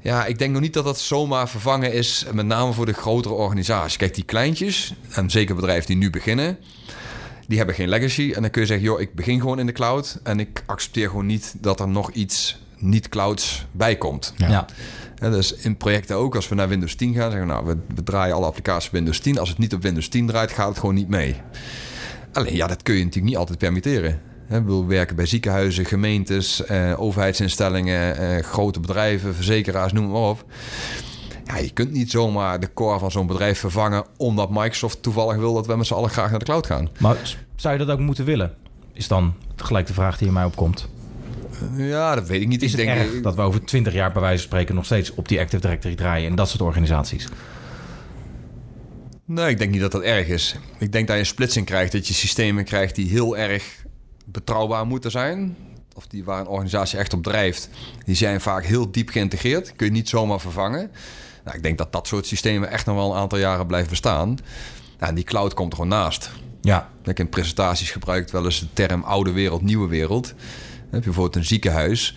ja, 0.00 0.24
ik 0.26 0.38
denk 0.38 0.52
nog 0.52 0.60
niet 0.62 0.72
dat 0.74 0.84
dat 0.84 0.98
zomaar 0.98 1.48
vervangen 1.48 1.92
is, 1.92 2.26
met 2.32 2.46
name 2.46 2.72
voor 2.72 2.86
de 2.86 2.92
grotere 2.92 3.34
organisaties. 3.34 3.96
Kijk, 3.96 4.14
die 4.14 4.24
kleintjes, 4.24 4.94
en 5.10 5.30
zeker 5.30 5.54
bedrijven 5.54 5.86
die 5.86 5.96
nu 5.96 6.10
beginnen, 6.10 6.58
die 7.48 7.56
hebben 7.56 7.74
geen 7.74 7.88
legacy. 7.88 8.32
En 8.34 8.42
dan 8.42 8.50
kun 8.50 8.60
je 8.60 8.66
zeggen, 8.66 8.86
joh, 8.86 9.00
ik 9.00 9.14
begin 9.14 9.40
gewoon 9.40 9.58
in 9.58 9.66
de 9.66 9.72
cloud 9.72 10.18
en 10.22 10.40
ik 10.40 10.62
accepteer 10.66 11.08
gewoon 11.08 11.26
niet 11.26 11.54
dat 11.60 11.80
er 11.80 11.88
nog 11.88 12.10
iets 12.10 12.58
niet-clouds 12.88 13.66
bij 13.72 13.96
komt. 13.96 14.34
Ja. 14.36 14.48
Ja. 14.48 14.66
Hè, 15.18 15.30
dus 15.30 15.52
in 15.52 15.76
projecten 15.76 16.16
ook, 16.16 16.34
als 16.34 16.48
we 16.48 16.54
naar 16.54 16.68
Windows 16.68 16.94
10 16.94 17.14
gaan, 17.14 17.30
zeggen 17.30 17.48
we, 17.48 17.52
nou, 17.52 17.66
we, 17.66 17.76
we 17.94 18.02
draaien 18.02 18.34
alle 18.34 18.46
applicaties 18.46 18.86
op 18.86 18.92
Windows 18.94 19.20
10. 19.20 19.38
Als 19.38 19.48
het 19.48 19.58
niet 19.58 19.74
op 19.74 19.82
Windows 19.82 20.08
10 20.08 20.26
draait, 20.26 20.52
gaat 20.52 20.68
het 20.68 20.78
gewoon 20.78 20.94
niet 20.94 21.08
mee. 21.08 21.36
Alleen, 22.32 22.54
ja, 22.54 22.66
dat 22.66 22.82
kun 22.82 22.94
je 22.94 23.04
natuurlijk 23.04 23.26
niet 23.26 23.36
altijd 23.36 23.58
permitteren. 23.58 24.20
Hè, 24.46 24.62
We 24.62 24.84
werken 24.84 25.16
bij 25.16 25.26
ziekenhuizen, 25.26 25.84
gemeentes, 25.84 26.64
eh, 26.64 27.00
overheidsinstellingen, 27.00 28.16
eh, 28.16 28.42
grote 28.42 28.80
bedrijven, 28.80 29.34
verzekeraars, 29.34 29.92
noem 29.92 30.10
maar 30.10 30.20
op. 30.20 30.44
Ja, 31.44 31.56
je 31.56 31.70
kunt 31.70 31.92
niet 31.92 32.10
zomaar 32.10 32.60
de 32.60 32.72
core 32.74 32.98
van 32.98 33.10
zo'n 33.10 33.26
bedrijf 33.26 33.58
vervangen... 33.58 34.04
omdat 34.16 34.50
Microsoft 34.50 35.02
toevallig 35.02 35.36
wil 35.36 35.54
dat 35.54 35.66
we 35.66 35.76
met 35.76 35.86
z'n 35.86 35.94
allen 35.94 36.10
graag 36.10 36.30
naar 36.30 36.38
de 36.38 36.44
cloud 36.44 36.66
gaan. 36.66 36.88
Maar 36.98 37.16
zou 37.56 37.78
je 37.78 37.84
dat 37.84 37.94
ook 37.94 38.00
moeten 38.00 38.24
willen? 38.24 38.54
Is 38.92 39.08
dan 39.08 39.34
gelijk 39.56 39.86
de 39.86 39.92
vraag 39.92 40.18
die 40.18 40.26
in 40.26 40.32
mij 40.32 40.44
opkomt. 40.44 40.88
Ja, 41.76 42.14
dat 42.14 42.26
weet 42.26 42.40
ik 42.40 42.48
niet. 42.48 42.62
Is 42.62 42.72
ik 42.72 42.78
het 42.78 42.86
denk, 42.86 42.98
erg 42.98 43.20
dat 43.20 43.34
we 43.34 43.42
over 43.42 43.64
20 43.64 43.92
jaar 43.92 44.12
bij 44.12 44.20
wijze 44.22 44.38
van 44.38 44.46
spreken 44.46 44.74
nog 44.74 44.84
steeds 44.84 45.14
op 45.14 45.28
die 45.28 45.40
Active 45.40 45.62
Directory 45.62 45.94
draaien 45.94 46.30
en 46.30 46.36
dat 46.36 46.48
soort 46.48 46.62
organisaties? 46.62 47.28
Nee, 49.24 49.48
ik 49.48 49.58
denk 49.58 49.70
niet 49.70 49.80
dat 49.80 49.92
dat 49.92 50.02
erg 50.02 50.26
is. 50.26 50.56
Ik 50.78 50.92
denk 50.92 51.06
dat 51.06 51.16
je 51.16 51.22
een 51.22 51.28
splitsing 51.28 51.66
krijgt, 51.66 51.92
dat 51.92 52.08
je 52.08 52.14
systemen 52.14 52.64
krijgt 52.64 52.94
die 52.94 53.08
heel 53.08 53.36
erg 53.36 53.84
betrouwbaar 54.24 54.86
moeten 54.86 55.10
zijn. 55.10 55.56
Of 55.94 56.06
die 56.06 56.24
waar 56.24 56.40
een 56.40 56.46
organisatie 56.46 56.98
echt 56.98 57.12
op 57.12 57.22
drijft. 57.22 57.68
Die 58.04 58.14
zijn 58.14 58.40
vaak 58.40 58.64
heel 58.64 58.90
diep 58.90 59.08
geïntegreerd. 59.08 59.76
Kun 59.76 59.86
je 59.86 59.92
niet 59.92 60.08
zomaar 60.08 60.40
vervangen. 60.40 60.90
Nou, 61.44 61.56
ik 61.56 61.62
denk 61.62 61.78
dat 61.78 61.92
dat 61.92 62.06
soort 62.06 62.26
systemen 62.26 62.70
echt 62.70 62.86
nog 62.86 62.96
wel 62.96 63.10
een 63.10 63.18
aantal 63.18 63.38
jaren 63.38 63.66
blijven 63.66 63.90
bestaan. 63.90 64.28
Nou, 64.98 65.08
en 65.08 65.14
die 65.14 65.24
cloud 65.24 65.54
komt 65.54 65.72
er 65.72 65.78
gewoon 65.78 65.98
naast. 65.98 66.30
Ja, 66.60 66.90
Ik 67.04 67.18
in 67.18 67.28
presentaties 67.28 67.90
gebruikt 67.90 68.30
wel 68.30 68.44
eens 68.44 68.60
de 68.60 68.72
term 68.72 69.02
oude 69.02 69.32
wereld, 69.32 69.62
nieuwe 69.62 69.88
wereld. 69.88 70.34
Heb 70.90 71.00
je 71.00 71.10
bijvoorbeeld 71.10 71.36
een 71.36 71.44
ziekenhuis. 71.44 72.16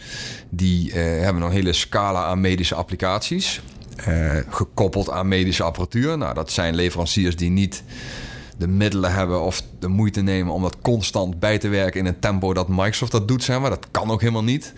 Die 0.49 0.91
eh, 0.91 1.21
hebben 1.23 1.41
een 1.41 1.51
hele 1.51 1.73
scala 1.73 2.25
aan 2.25 2.41
medische 2.41 2.75
applicaties. 2.75 3.61
eh, 4.05 4.37
gekoppeld 4.49 5.09
aan 5.09 5.27
medische 5.27 5.63
apparatuur. 5.63 6.17
Nou, 6.17 6.33
dat 6.33 6.51
zijn 6.51 6.75
leveranciers 6.75 7.35
die 7.35 7.49
niet 7.49 7.83
de 8.57 8.67
middelen 8.67 9.13
hebben 9.13 9.41
of 9.41 9.63
de 9.79 9.87
moeite 9.87 10.21
nemen 10.21 10.53
om 10.53 10.61
dat 10.61 10.75
constant 10.81 11.39
bij 11.39 11.57
te 11.57 11.67
werken 11.67 11.99
in 11.99 12.05
een 12.05 12.19
tempo 12.19 12.53
dat 12.53 12.67
Microsoft 12.67 13.11
dat 13.11 13.27
doet, 13.27 13.43
zeg 13.43 13.59
maar. 13.59 13.69
Dat 13.69 13.87
kan 13.91 14.11
ook 14.11 14.19
helemaal 14.21 14.43
niet. 14.43 14.73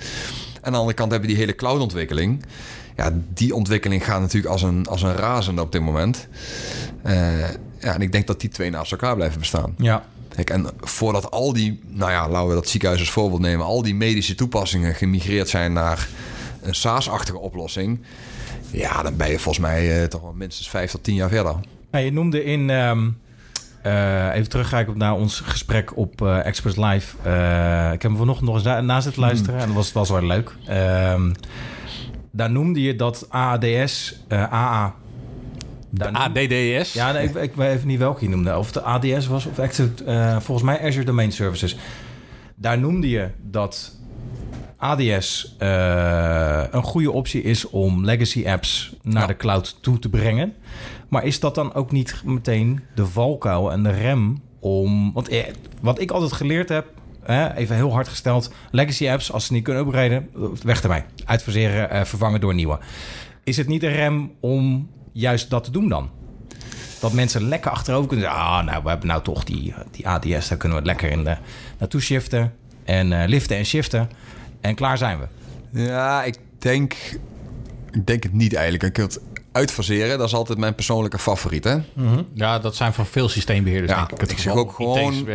Aan 0.61 0.71
de 0.71 0.77
andere 0.77 0.95
kant 0.97 1.11
heb 1.11 1.21
je 1.21 1.27
die 1.27 1.37
hele 1.37 1.55
cloud-ontwikkeling. 1.55 2.43
Ja, 2.95 3.11
die 3.33 3.55
ontwikkeling 3.55 4.05
gaat 4.05 4.19
natuurlijk 4.19 4.51
als 4.51 4.61
een, 4.61 4.87
als 4.87 5.01
een 5.01 5.15
razende 5.15 5.61
op 5.61 5.71
dit 5.71 5.81
moment. 5.81 6.27
Eh, 7.03 7.39
ja, 7.79 7.93
en 7.93 8.01
ik 8.01 8.11
denk 8.11 8.27
dat 8.27 8.39
die 8.41 8.49
twee 8.49 8.69
naast 8.69 8.91
elkaar 8.91 9.15
blijven 9.15 9.39
bestaan. 9.39 9.73
ja. 9.77 10.05
Kijk, 10.35 10.49
en 10.49 10.67
voordat 10.79 11.31
al 11.31 11.53
die, 11.53 11.79
nou 11.87 12.11
ja, 12.11 12.29
laten 12.29 12.47
we 12.49 12.53
dat 12.53 12.69
ziekenhuis 12.69 13.01
als 13.01 13.11
voorbeeld 13.11 13.41
nemen, 13.41 13.65
al 13.65 13.81
die 13.81 13.95
medische 13.95 14.35
toepassingen 14.35 14.95
gemigreerd 14.95 15.49
zijn 15.49 15.73
naar 15.73 16.07
een 16.61 16.75
SaaS-achtige 16.75 17.37
oplossing, 17.37 17.99
ja, 18.71 19.03
dan 19.03 19.15
ben 19.17 19.29
je 19.29 19.39
volgens 19.39 19.65
mij 19.65 20.01
eh, 20.01 20.07
toch 20.07 20.21
wel 20.21 20.33
minstens 20.33 20.69
vijf 20.69 20.91
tot 20.91 21.03
tien 21.03 21.15
jaar 21.15 21.29
verder. 21.29 21.55
Nou, 21.91 22.05
je 22.05 22.11
noemde 22.11 22.43
in. 22.43 22.69
ehm, 22.69 23.09
eh, 23.81 24.35
even 24.35 24.49
terugkijken 24.49 24.97
naar 24.97 25.13
ons 25.13 25.39
gesprek 25.39 25.97
op 25.97 26.21
eh 26.21 26.45
Express 26.45 26.77
Live. 26.77 27.15
Ik 27.93 28.01
heb 28.01 28.11
hem 28.11 28.17
vanochtend 28.17 28.45
nog 28.47 28.55
eens 28.55 28.65
na, 28.65 28.81
na 28.81 29.01
zitten 29.01 29.21
luisteren 29.21 29.59
en 29.59 29.65
dat 29.65 29.75
was, 29.75 29.91
was 29.91 30.09
wel 30.09 30.23
leuk. 30.23 30.55
Ehm, 30.65 31.31
daar 32.31 32.51
noemde 32.51 32.81
je 32.81 32.95
dat 32.95 33.25
AADS, 33.29 34.23
AA. 34.29 34.95
Noemde- 35.91 36.19
ADDS. 36.19 36.93
Ja, 36.93 37.11
nee, 37.11 37.23
ik, 37.27 37.35
ik 37.35 37.53
weet 37.55 37.75
even 37.75 37.87
niet 37.87 37.99
welke 37.99 38.23
je 38.23 38.29
noemde. 38.29 38.57
Of 38.57 38.71
de 38.71 38.81
ADS 38.81 39.27
was 39.27 39.45
of 39.45 39.59
Active, 39.59 40.03
eh, 40.05 40.39
volgens 40.39 40.65
mij 40.67 40.81
Azure 40.87 41.05
Domain 41.05 41.31
Services. 41.31 41.77
Daar 42.55 42.79
noemde 42.79 43.09
je 43.09 43.29
dat 43.41 43.99
ADS 44.77 45.55
eh, 45.57 46.63
een 46.71 46.83
goede 46.83 47.11
optie 47.11 47.41
is 47.41 47.69
om 47.69 48.05
legacy 48.05 48.47
apps 48.47 48.95
naar 49.01 49.21
Ja. 49.21 49.27
de 49.27 49.35
cloud 49.37 49.77
toe 49.81 49.99
te 49.99 50.09
brengen. 50.09 50.53
Maar 51.09 51.23
is 51.25 51.39
dat 51.39 51.55
dan 51.55 51.73
ook 51.73 51.91
niet 51.91 52.21
meteen 52.25 52.79
de 52.95 53.05
valkuil 53.05 53.71
en 53.71 53.83
de 53.83 53.91
rem 53.91 54.41
om... 54.59 55.13
Want 55.13 55.27
eh, 55.29 55.43
wat 55.81 55.99
ik 56.01 56.11
altijd 56.11 56.31
geleerd 56.33 56.69
heb, 56.69 56.85
even 57.55 57.75
heel 57.75 57.91
hard 57.93 58.07
gesteld... 58.07 58.53
legacy 58.71 59.09
apps, 59.09 59.31
als 59.31 59.45
ze 59.45 59.53
niet 59.53 59.63
kunnen 59.63 59.85
upgraden, 59.85 60.29
weg 60.63 60.83
ermee. 60.83 61.03
Uitfaseren, 61.25 61.89
eh, 61.89 62.03
vervangen 62.03 62.39
door 62.39 62.53
nieuwe. 62.53 62.79
Is 63.43 63.57
het 63.57 63.67
niet 63.67 63.83
een 63.83 63.91
rem 63.93 64.31
om 64.39 64.89
juist 65.11 65.49
dat 65.49 65.63
te 65.63 65.71
doen 65.71 65.89
dan? 65.89 66.09
Dat 66.99 67.13
mensen 67.13 67.47
lekker 67.47 67.71
achterover 67.71 68.07
kunnen 68.07 68.25
zeggen... 68.25 68.43
ah, 68.43 68.65
nou, 68.65 68.83
we 68.83 68.89
hebben 68.89 69.07
nou 69.07 69.23
toch 69.23 69.43
die, 69.43 69.73
die 69.91 70.07
ADS... 70.07 70.47
daar 70.47 70.57
kunnen 70.57 70.77
we 70.77 70.83
het 70.83 70.85
lekker 70.85 71.11
in 71.11 71.23
de, 71.23 71.37
naartoe 71.77 72.01
shiften... 72.01 72.53
en 72.83 73.21
eh, 73.21 73.27
liften 73.27 73.57
en 73.57 73.65
shiften... 73.65 74.09
en 74.61 74.75
klaar 74.75 74.97
zijn 74.97 75.19
we. 75.19 75.27
Ja, 75.81 76.23
ik 76.23 76.37
denk, 76.59 76.93
ik 77.91 78.07
denk 78.07 78.23
het 78.23 78.33
niet 78.33 78.53
eigenlijk. 78.53 78.83
Ik 78.83 78.95
het 78.95 79.19
uitfaseren, 79.51 80.17
dat 80.17 80.27
is 80.27 80.33
altijd 80.33 80.57
mijn 80.57 80.75
persoonlijke 80.75 81.19
favoriet, 81.19 81.63
hè? 81.63 81.77
Ja, 82.33 82.59
dat 82.59 82.75
zijn 82.75 82.93
van 82.93 83.05
veel 83.05 83.29
systeembeheerders, 83.29 83.91
Ja, 83.91 83.97
denk 83.97 84.11
ik. 84.11 84.21
Het 84.21 84.31
ik 84.31 84.37
zeg 84.37 84.53
ook 84.53 84.73
gewoon-. 84.73 85.25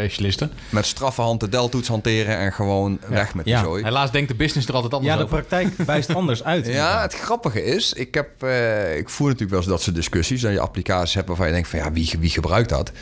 Met 0.69 0.87
straffe 0.87 1.21
hand 1.23 1.41
de 1.41 1.49
deltoets 1.49 1.89
hanteren 1.89 2.37
en 2.37 2.53
gewoon 2.53 2.99
weg 3.09 3.35
met 3.35 3.45
die 3.45 3.55
Ja. 3.55 3.63
zooi. 3.63 3.85
Helaas 3.85 4.11
denkt 4.11 4.29
de 4.29 4.35
business 4.35 4.69
er 4.69 4.75
altijd 4.75 4.93
anders 4.95 5.13
Ja, 5.13 5.19
de 5.19 5.25
over. 5.25 5.37
praktijk 5.37 5.77
wijst 5.87 6.15
anders 6.15 6.45
uit. 6.45 6.67
Ja, 6.67 7.01
het 7.01 7.15
grappige 7.15 7.65
is, 7.65 7.93
ik, 7.93 8.15
heb, 8.15 8.43
eh, 8.43 8.97
ik 8.97 9.09
voer 9.09 9.27
natuurlijk 9.27 9.51
wel 9.53 9.61
eens 9.61 9.69
dat 9.71 9.83
soort 9.83 9.97
discussies. 9.97 10.41
Dat 10.41 10.53
je 10.53 10.61
applicaties 10.61 11.15
hebt 11.15 11.27
waarvan 11.29 11.47
je 11.47 11.53
denkt 11.53 11.69
van 11.69 11.79
ja, 11.79 11.93
wie, 11.93 12.13
wie 12.19 12.31
gebruikt 12.31 12.69
dat? 12.69 12.93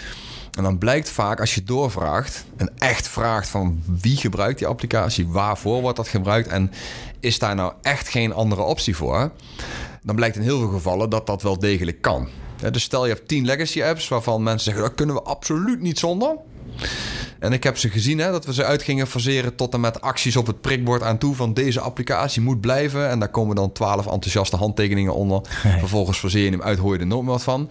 En 0.57 0.63
dan 0.63 0.79
blijkt 0.79 1.11
vaak 1.11 1.41
als 1.41 1.55
je 1.55 1.63
doorvraagt 1.63 2.45
en 2.57 2.73
echt 2.79 3.09
vraagt 3.09 3.49
van 3.49 3.83
wie 4.01 4.17
gebruikt 4.17 4.59
die 4.59 4.67
applicatie, 4.67 5.29
waarvoor 5.29 5.81
wordt 5.81 5.97
dat 5.97 6.09
gebruikt 6.09 6.49
en 6.49 6.71
is 7.21 7.39
daar 7.39 7.55
nou 7.55 7.73
echt 7.83 8.09
geen 8.09 8.33
andere 8.33 8.63
optie 8.63 8.97
voor? 8.97 9.31
Dan 10.03 10.17
blijkt 10.17 10.37
in 10.37 10.43
heel 10.43 10.59
veel 10.59 10.69
gevallen 10.69 11.11
dat 11.11 11.27
dat 11.27 11.43
wel 11.43 11.59
degelijk 11.59 12.01
kan. 12.01 12.29
Dus 12.71 12.83
stel 12.83 13.07
je 13.07 13.13
hebt 13.13 13.29
10 13.29 13.45
legacy 13.45 13.83
apps 13.83 14.09
waarvan 14.09 14.43
mensen 14.43 14.65
zeggen 14.65 14.83
dat 14.83 14.95
kunnen 14.95 15.15
we 15.15 15.23
absoluut 15.23 15.81
niet 15.81 15.99
zonder. 15.99 16.37
En 17.39 17.53
ik 17.53 17.63
heb 17.63 17.79
ze 17.79 17.91
gezien 17.91 18.19
hè, 18.19 18.31
dat 18.31 18.45
we 18.45 18.55
ze 18.55 18.65
uit 18.65 18.83
gingen 18.83 19.07
faseren 19.07 19.55
tot 19.55 19.75
en 19.75 19.81
met 19.81 20.01
acties 20.01 20.37
op 20.37 20.47
het 20.47 20.61
prikbord 20.61 21.03
aan 21.03 21.19
toe 21.19 21.35
van 21.35 21.55
deze 21.55 21.81
applicatie 21.81 22.43
moet 22.43 22.61
blijven. 22.61 23.09
En 23.09 23.19
daar 23.19 23.29
komen 23.29 23.57
dan 23.57 23.73
twaalf 23.73 24.07
enthousiaste 24.07 24.57
handtekeningen 24.57 25.15
onder. 25.15 25.41
Vervolgens 25.79 26.19
faseer 26.19 26.45
je 26.45 26.51
hem 26.51 26.63
uit, 26.63 26.79
hoor 26.79 26.95
je 26.95 27.01
er 27.01 27.07
nooit 27.07 27.23
meer 27.23 27.31
wat 27.33 27.43
van. 27.43 27.71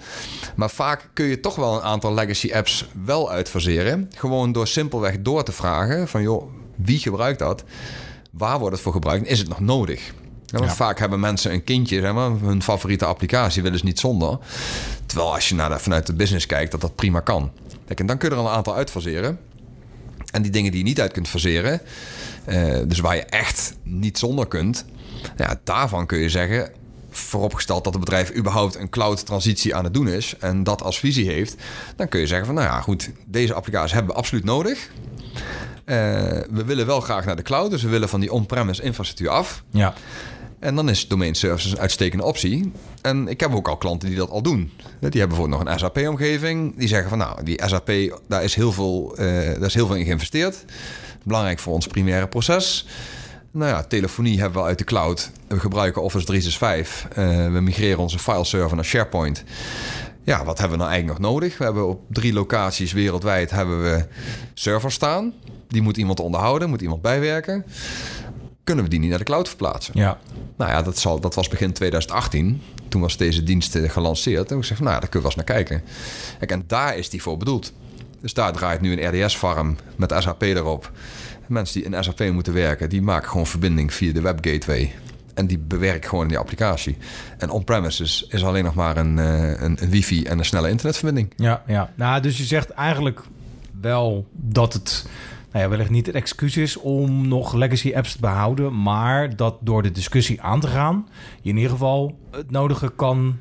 Maar 0.55 0.69
vaak 0.69 1.09
kun 1.13 1.25
je 1.25 1.39
toch 1.39 1.55
wel 1.55 1.75
een 1.75 1.81
aantal 1.81 2.13
legacy 2.13 2.53
apps 2.53 2.85
wel 3.05 3.31
uitfaseren. 3.31 4.09
Gewoon 4.17 4.51
door 4.51 4.67
simpelweg 4.67 5.15
door 5.21 5.43
te 5.43 5.51
vragen 5.51 6.07
van 6.07 6.21
joh, 6.21 6.51
wie 6.75 6.99
gebruikt 6.99 7.39
dat? 7.39 7.63
Waar 8.31 8.59
wordt 8.59 8.73
het 8.73 8.83
voor 8.83 8.93
gebruikt? 8.93 9.27
Is 9.27 9.39
het 9.39 9.47
nog 9.49 9.59
nodig? 9.59 10.13
Ja, 10.45 10.57
want 10.59 10.69
Ja. 10.71 10.75
vaak 10.77 10.99
hebben 10.99 11.19
mensen 11.19 11.51
een 11.53 11.63
kindje, 11.63 11.99
zeg 11.99 12.13
maar, 12.13 12.29
hun 12.41 12.63
favoriete 12.63 13.05
applicatie 13.05 13.61
willen 13.61 13.79
ze 13.79 13.85
niet 13.85 13.99
zonder. 13.99 14.37
Terwijl 15.05 15.33
als 15.33 15.49
je 15.49 15.55
naar 15.55 15.69
de, 15.69 15.79
vanuit 15.79 16.07
de 16.07 16.13
business 16.13 16.45
kijkt, 16.45 16.71
dat 16.71 16.81
dat 16.81 16.95
prima 16.95 17.19
kan. 17.19 17.51
En 17.87 18.05
dan 18.05 18.17
kun 18.17 18.29
je 18.29 18.35
er 18.35 18.41
al 18.41 18.47
een 18.47 18.55
aantal 18.55 18.75
uitfaseren. 18.75 19.39
En 20.31 20.41
die 20.41 20.51
dingen 20.51 20.71
die 20.71 20.79
je 20.79 20.85
niet 20.85 21.01
uit 21.01 21.11
kunt 21.11 21.27
faseren, 21.27 21.81
eh, 22.45 22.77
dus 22.85 22.99
waar 22.99 23.15
je 23.15 23.23
echt 23.23 23.73
niet 23.83 24.17
zonder 24.17 24.47
kunt, 24.47 24.85
ja, 25.37 25.59
daarvan 25.63 26.05
kun 26.05 26.17
je 26.17 26.29
zeggen, 26.29 26.71
vooropgesteld 27.09 27.83
dat 27.83 27.93
het 27.93 28.03
bedrijf 28.03 28.35
überhaupt 28.35 28.75
een 28.75 28.89
cloud 28.89 29.25
transitie 29.25 29.75
aan 29.75 29.83
het 29.83 29.93
doen 29.93 30.07
is 30.07 30.35
en 30.39 30.63
dat 30.63 30.81
als 30.81 30.99
visie 30.99 31.31
heeft, 31.31 31.55
dan 31.95 32.07
kun 32.07 32.19
je 32.19 32.27
zeggen 32.27 32.45
van, 32.45 32.55
nou 32.55 32.67
ja, 32.67 32.81
goed, 32.81 33.11
deze 33.25 33.53
applicatie 33.53 33.93
hebben 33.93 34.13
we 34.13 34.19
absoluut 34.19 34.43
nodig. 34.43 34.89
Eh, 35.85 35.95
we 36.49 36.63
willen 36.65 36.85
wel 36.85 36.99
graag 37.01 37.25
naar 37.25 37.35
de 37.35 37.41
cloud, 37.41 37.71
dus 37.71 37.83
we 37.83 37.89
willen 37.89 38.09
van 38.09 38.19
die 38.19 38.31
on-premise 38.31 38.83
infrastructuur 38.83 39.29
af. 39.29 39.63
Ja. 39.71 39.93
En 40.63 40.75
dan 40.75 40.89
is 40.89 41.07
domain 41.07 41.35
services 41.35 41.71
een 41.71 41.79
uitstekende 41.79 42.23
optie. 42.23 42.71
En 43.01 43.27
ik 43.27 43.39
heb 43.39 43.55
ook 43.55 43.67
al 43.67 43.77
klanten 43.77 44.09
die 44.09 44.17
dat 44.17 44.29
al 44.29 44.41
doen. 44.41 44.71
Die 44.79 44.89
hebben 44.99 45.27
bijvoorbeeld 45.27 45.63
nog 45.63 45.73
een 45.73 45.79
SAP-omgeving. 45.79 46.77
Die 46.77 46.87
zeggen 46.87 47.09
van 47.09 47.17
nou, 47.17 47.43
die 47.43 47.61
SAP, 47.65 48.19
daar 48.27 48.43
is 48.43 48.55
heel 48.55 48.71
veel, 48.71 49.15
eh, 49.17 49.25
daar 49.25 49.65
is 49.65 49.73
heel 49.73 49.87
veel 49.87 49.95
in 49.95 50.05
geïnvesteerd. 50.05 50.65
Belangrijk 51.23 51.59
voor 51.59 51.73
ons 51.73 51.87
primaire 51.87 52.27
proces. 52.27 52.87
Nou 53.51 53.71
ja, 53.71 53.83
telefonie 53.83 54.39
hebben 54.39 54.61
we 54.61 54.67
uit 54.67 54.77
de 54.77 54.83
cloud. 54.83 55.31
We 55.47 55.59
gebruiken 55.59 56.01
Office 56.01 56.25
365. 56.25 57.07
Eh, 57.07 57.53
we 57.53 57.61
migreren 57.61 57.99
onze 57.99 58.19
fileserver 58.19 58.75
naar 58.75 58.85
SharePoint. 58.85 59.43
Ja, 60.23 60.45
wat 60.45 60.57
hebben 60.57 60.77
we 60.77 60.83
nou 60.83 60.93
eigenlijk 60.93 61.19
nog 61.19 61.31
nodig? 61.31 61.57
We 61.57 61.63
hebben 61.63 61.87
op 61.87 62.01
drie 62.09 62.33
locaties 62.33 62.91
wereldwijd 62.91 63.51
hebben 63.51 63.83
we 63.83 64.05
servers 64.53 64.93
staan. 64.93 65.33
Die 65.67 65.81
moet 65.81 65.97
iemand 65.97 66.19
onderhouden, 66.19 66.69
moet 66.69 66.81
iemand 66.81 67.01
bijwerken. 67.01 67.65
Kunnen 68.63 68.83
we 68.83 68.89
die 68.89 68.99
niet 68.99 69.09
naar 69.09 69.17
de 69.17 69.23
cloud 69.23 69.47
verplaatsen? 69.47 69.93
Ja. 69.97 70.17
Nou 70.57 70.71
ja, 70.71 70.81
dat, 70.81 70.97
zal, 70.97 71.19
dat 71.19 71.35
was 71.35 71.47
begin 71.47 71.73
2018. 71.73 72.61
Toen 72.87 73.01
was 73.01 73.17
deze 73.17 73.43
dienst 73.43 73.75
eh, 73.75 73.89
gelanceerd. 73.89 74.51
En 74.51 74.57
ik 74.57 74.63
zeg 74.63 74.77
van, 74.77 74.85
nou, 74.85 74.99
daar 74.99 75.09
kunnen 75.09 75.29
we 75.29 75.35
wel 75.35 75.45
eens 75.45 75.55
naar 75.55 75.63
kijken. 75.65 75.83
Kijk, 76.39 76.51
en 76.51 76.63
daar 76.67 76.97
is 76.97 77.09
die 77.09 77.21
voor 77.21 77.37
bedoeld. 77.37 77.73
Dus 78.21 78.33
daar 78.33 78.53
draait 78.53 78.81
nu 78.81 79.01
een 79.01 79.23
RDS-farm 79.23 79.77
met 79.95 80.13
SAP 80.17 80.41
erop. 80.41 80.91
Mensen 81.47 81.81
die 81.81 81.91
in 81.91 82.03
SAP 82.03 82.31
moeten 82.31 82.53
werken, 82.53 82.89
die 82.89 83.01
maken 83.01 83.29
gewoon 83.29 83.47
verbinding 83.47 83.93
via 83.93 84.13
de 84.13 84.21
webgateway. 84.21 84.93
En 85.33 85.47
die 85.47 85.57
bewerkt 85.57 86.07
gewoon 86.07 86.23
in 86.23 86.29
die 86.29 86.37
applicatie. 86.37 86.97
En 87.37 87.49
on-premises 87.49 88.25
is 88.29 88.43
alleen 88.43 88.63
nog 88.63 88.73
maar 88.73 88.97
een, 88.97 89.19
eh, 89.19 89.61
een, 89.61 89.77
een 89.81 89.89
wifi 89.89 90.23
en 90.23 90.39
een 90.39 90.45
snelle 90.45 90.69
internetverbinding. 90.69 91.33
Ja, 91.35 91.63
ja. 91.67 91.91
Nou, 91.95 92.21
dus 92.21 92.37
je 92.37 92.43
zegt 92.43 92.69
eigenlijk 92.69 93.21
wel 93.81 94.27
dat 94.31 94.73
het 94.73 95.05
nou 95.53 95.65
ja, 95.65 95.69
wellicht 95.69 95.89
niet 95.89 96.05
het 96.05 96.15
excuus 96.15 96.57
is 96.57 96.77
om 96.77 97.27
nog 97.27 97.53
legacy 97.53 97.93
apps 97.95 98.11
te 98.11 98.19
behouden, 98.19 98.81
maar 98.81 99.35
dat 99.35 99.55
door 99.59 99.83
de 99.83 99.91
discussie 99.91 100.41
aan 100.41 100.59
te 100.59 100.67
gaan, 100.67 101.07
je 101.41 101.49
in 101.49 101.55
ieder 101.55 101.71
geval 101.71 102.17
het 102.31 102.51
nodige 102.51 102.91
kan 102.95 103.39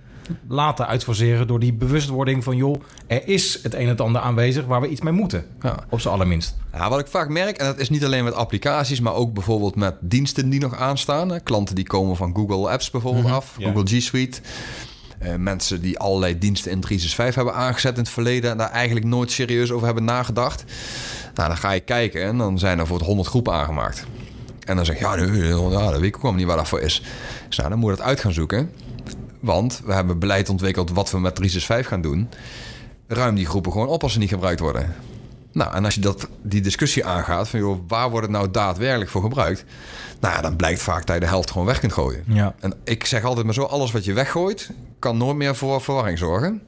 laten 0.49 0.87
uitfaseren 0.87 1.47
door 1.47 1.59
die 1.59 1.73
bewustwording 1.73 2.45
van 2.45 2.57
joh, 2.57 2.83
er 3.07 3.29
is 3.29 3.63
het 3.63 3.75
een 3.75 3.89
en 3.89 3.97
ander 3.97 4.21
aanwezig 4.21 4.67
waar 4.67 4.81
we 4.81 4.89
iets 4.89 5.01
mee 5.01 5.13
moeten. 5.13 5.45
Ja. 5.61 5.85
Op 5.89 6.01
z'n 6.01 6.09
allerminst. 6.09 6.57
Ja, 6.73 6.89
wat 6.89 7.01
ik 7.01 7.07
vaak 7.07 7.29
merk, 7.29 7.57
en 7.57 7.67
dat 7.67 7.79
is 7.79 7.91
niet 7.91 8.05
alleen 8.05 8.25
met 8.25 8.35
applicaties, 8.35 9.01
maar 9.01 9.15
ook 9.15 9.33
bijvoorbeeld 9.33 9.77
met 9.77 9.95
diensten 10.01 10.51
die 10.51 10.61
nog 10.61 10.77
aanstaan. 10.77 11.43
Klanten 11.43 11.75
die 11.75 11.87
komen 11.87 12.17
van 12.17 12.35
Google 12.35 12.71
Apps 12.71 12.91
bijvoorbeeld 12.91 13.27
af, 13.27 13.55
ja. 13.59 13.73
Google 13.73 13.99
G 13.99 14.03
Suite. 14.03 14.41
Eh, 15.19 15.35
mensen 15.35 15.81
die 15.81 15.99
allerlei 15.99 16.39
diensten 16.39 16.71
in 16.71 16.81
365 16.81 17.35
hebben 17.35 17.55
aangezet 17.55 17.95
in 17.95 18.03
het 18.03 18.09
verleden 18.09 18.51
en 18.51 18.57
daar 18.57 18.71
eigenlijk 18.71 19.07
nooit 19.07 19.31
serieus 19.31 19.71
over 19.71 19.87
hebben 19.87 20.05
nagedacht. 20.05 20.65
Nou, 21.35 21.49
dan 21.49 21.57
ga 21.57 21.71
je 21.71 21.81
kijken 21.81 22.23
en 22.23 22.39
dan 22.39 22.59
zijn 22.59 22.79
er 22.79 22.87
voor 22.87 22.97
het 22.97 23.07
100 23.07 23.29
groepen 23.29 23.53
aangemaakt. 23.53 24.05
En 24.65 24.77
dan 24.77 24.85
zeg 24.85 24.99
je, 24.99 25.05
ja, 25.05 25.15
nee, 25.15 25.47
ja, 25.71 25.91
dat 25.91 26.01
weet 26.01 26.15
ik 26.15 26.25
ook 26.25 26.35
niet 26.35 26.47
waar 26.47 26.57
dat 26.57 26.69
voor 26.69 26.81
is. 26.81 27.03
Zeg, 27.49 27.57
nou, 27.57 27.69
dan 27.69 27.79
moet 27.79 27.91
je 27.91 27.97
dat 27.97 28.07
uit 28.07 28.21
gaan 28.21 28.33
zoeken. 28.33 28.71
Want 29.41 29.81
we 29.85 29.93
hebben 29.93 30.19
beleid 30.19 30.49
ontwikkeld 30.49 30.91
wat 30.91 31.11
we 31.11 31.21
met 31.21 31.35
365 31.35 31.89
gaan 31.89 32.01
doen. 32.03 32.29
Ruim 33.07 33.35
die 33.35 33.47
groepen 33.47 33.73
gewoon 33.73 33.89
op 33.89 34.03
als 34.03 34.13
ze 34.13 34.19
niet 34.19 34.29
gebruikt 34.29 34.61
worden. 34.61 34.95
Nou, 35.53 35.75
en 35.75 35.85
als 35.85 35.95
je 35.95 36.01
dat, 36.01 36.29
die 36.43 36.61
discussie 36.61 37.05
aangaat 37.07 37.49
van 37.49 37.61
joh, 37.61 37.79
waar 37.89 38.11
wordt 38.11 38.27
het 38.27 38.37
nou 38.37 38.51
daadwerkelijk 38.51 39.11
voor 39.11 39.23
gebruikt? 39.23 39.65
Nou, 40.21 40.35
ja, 40.35 40.41
dan 40.41 40.57
blijkt 40.57 40.83
vaak 40.83 41.07
dat 41.07 41.15
je 41.15 41.21
de 41.21 41.27
helft 41.27 41.51
gewoon 41.51 41.67
weg 41.67 41.81
kunt 41.81 41.93
gooien. 41.93 42.25
Ja. 42.27 42.55
En 42.61 42.75
ik 42.85 43.07
zeg 43.07 43.25
altijd 43.25 43.45
maar 43.45 43.55
zo, 43.55 43.63
alles 43.63 43.93
wat 43.93 44.05
je 44.05 44.13
weggooit, 44.13 44.71
kan 44.99 45.17
nooit 45.17 45.37
meer 45.37 45.57
voor 45.57 45.81
verwarring 45.81 46.19
zorgen. 46.19 46.63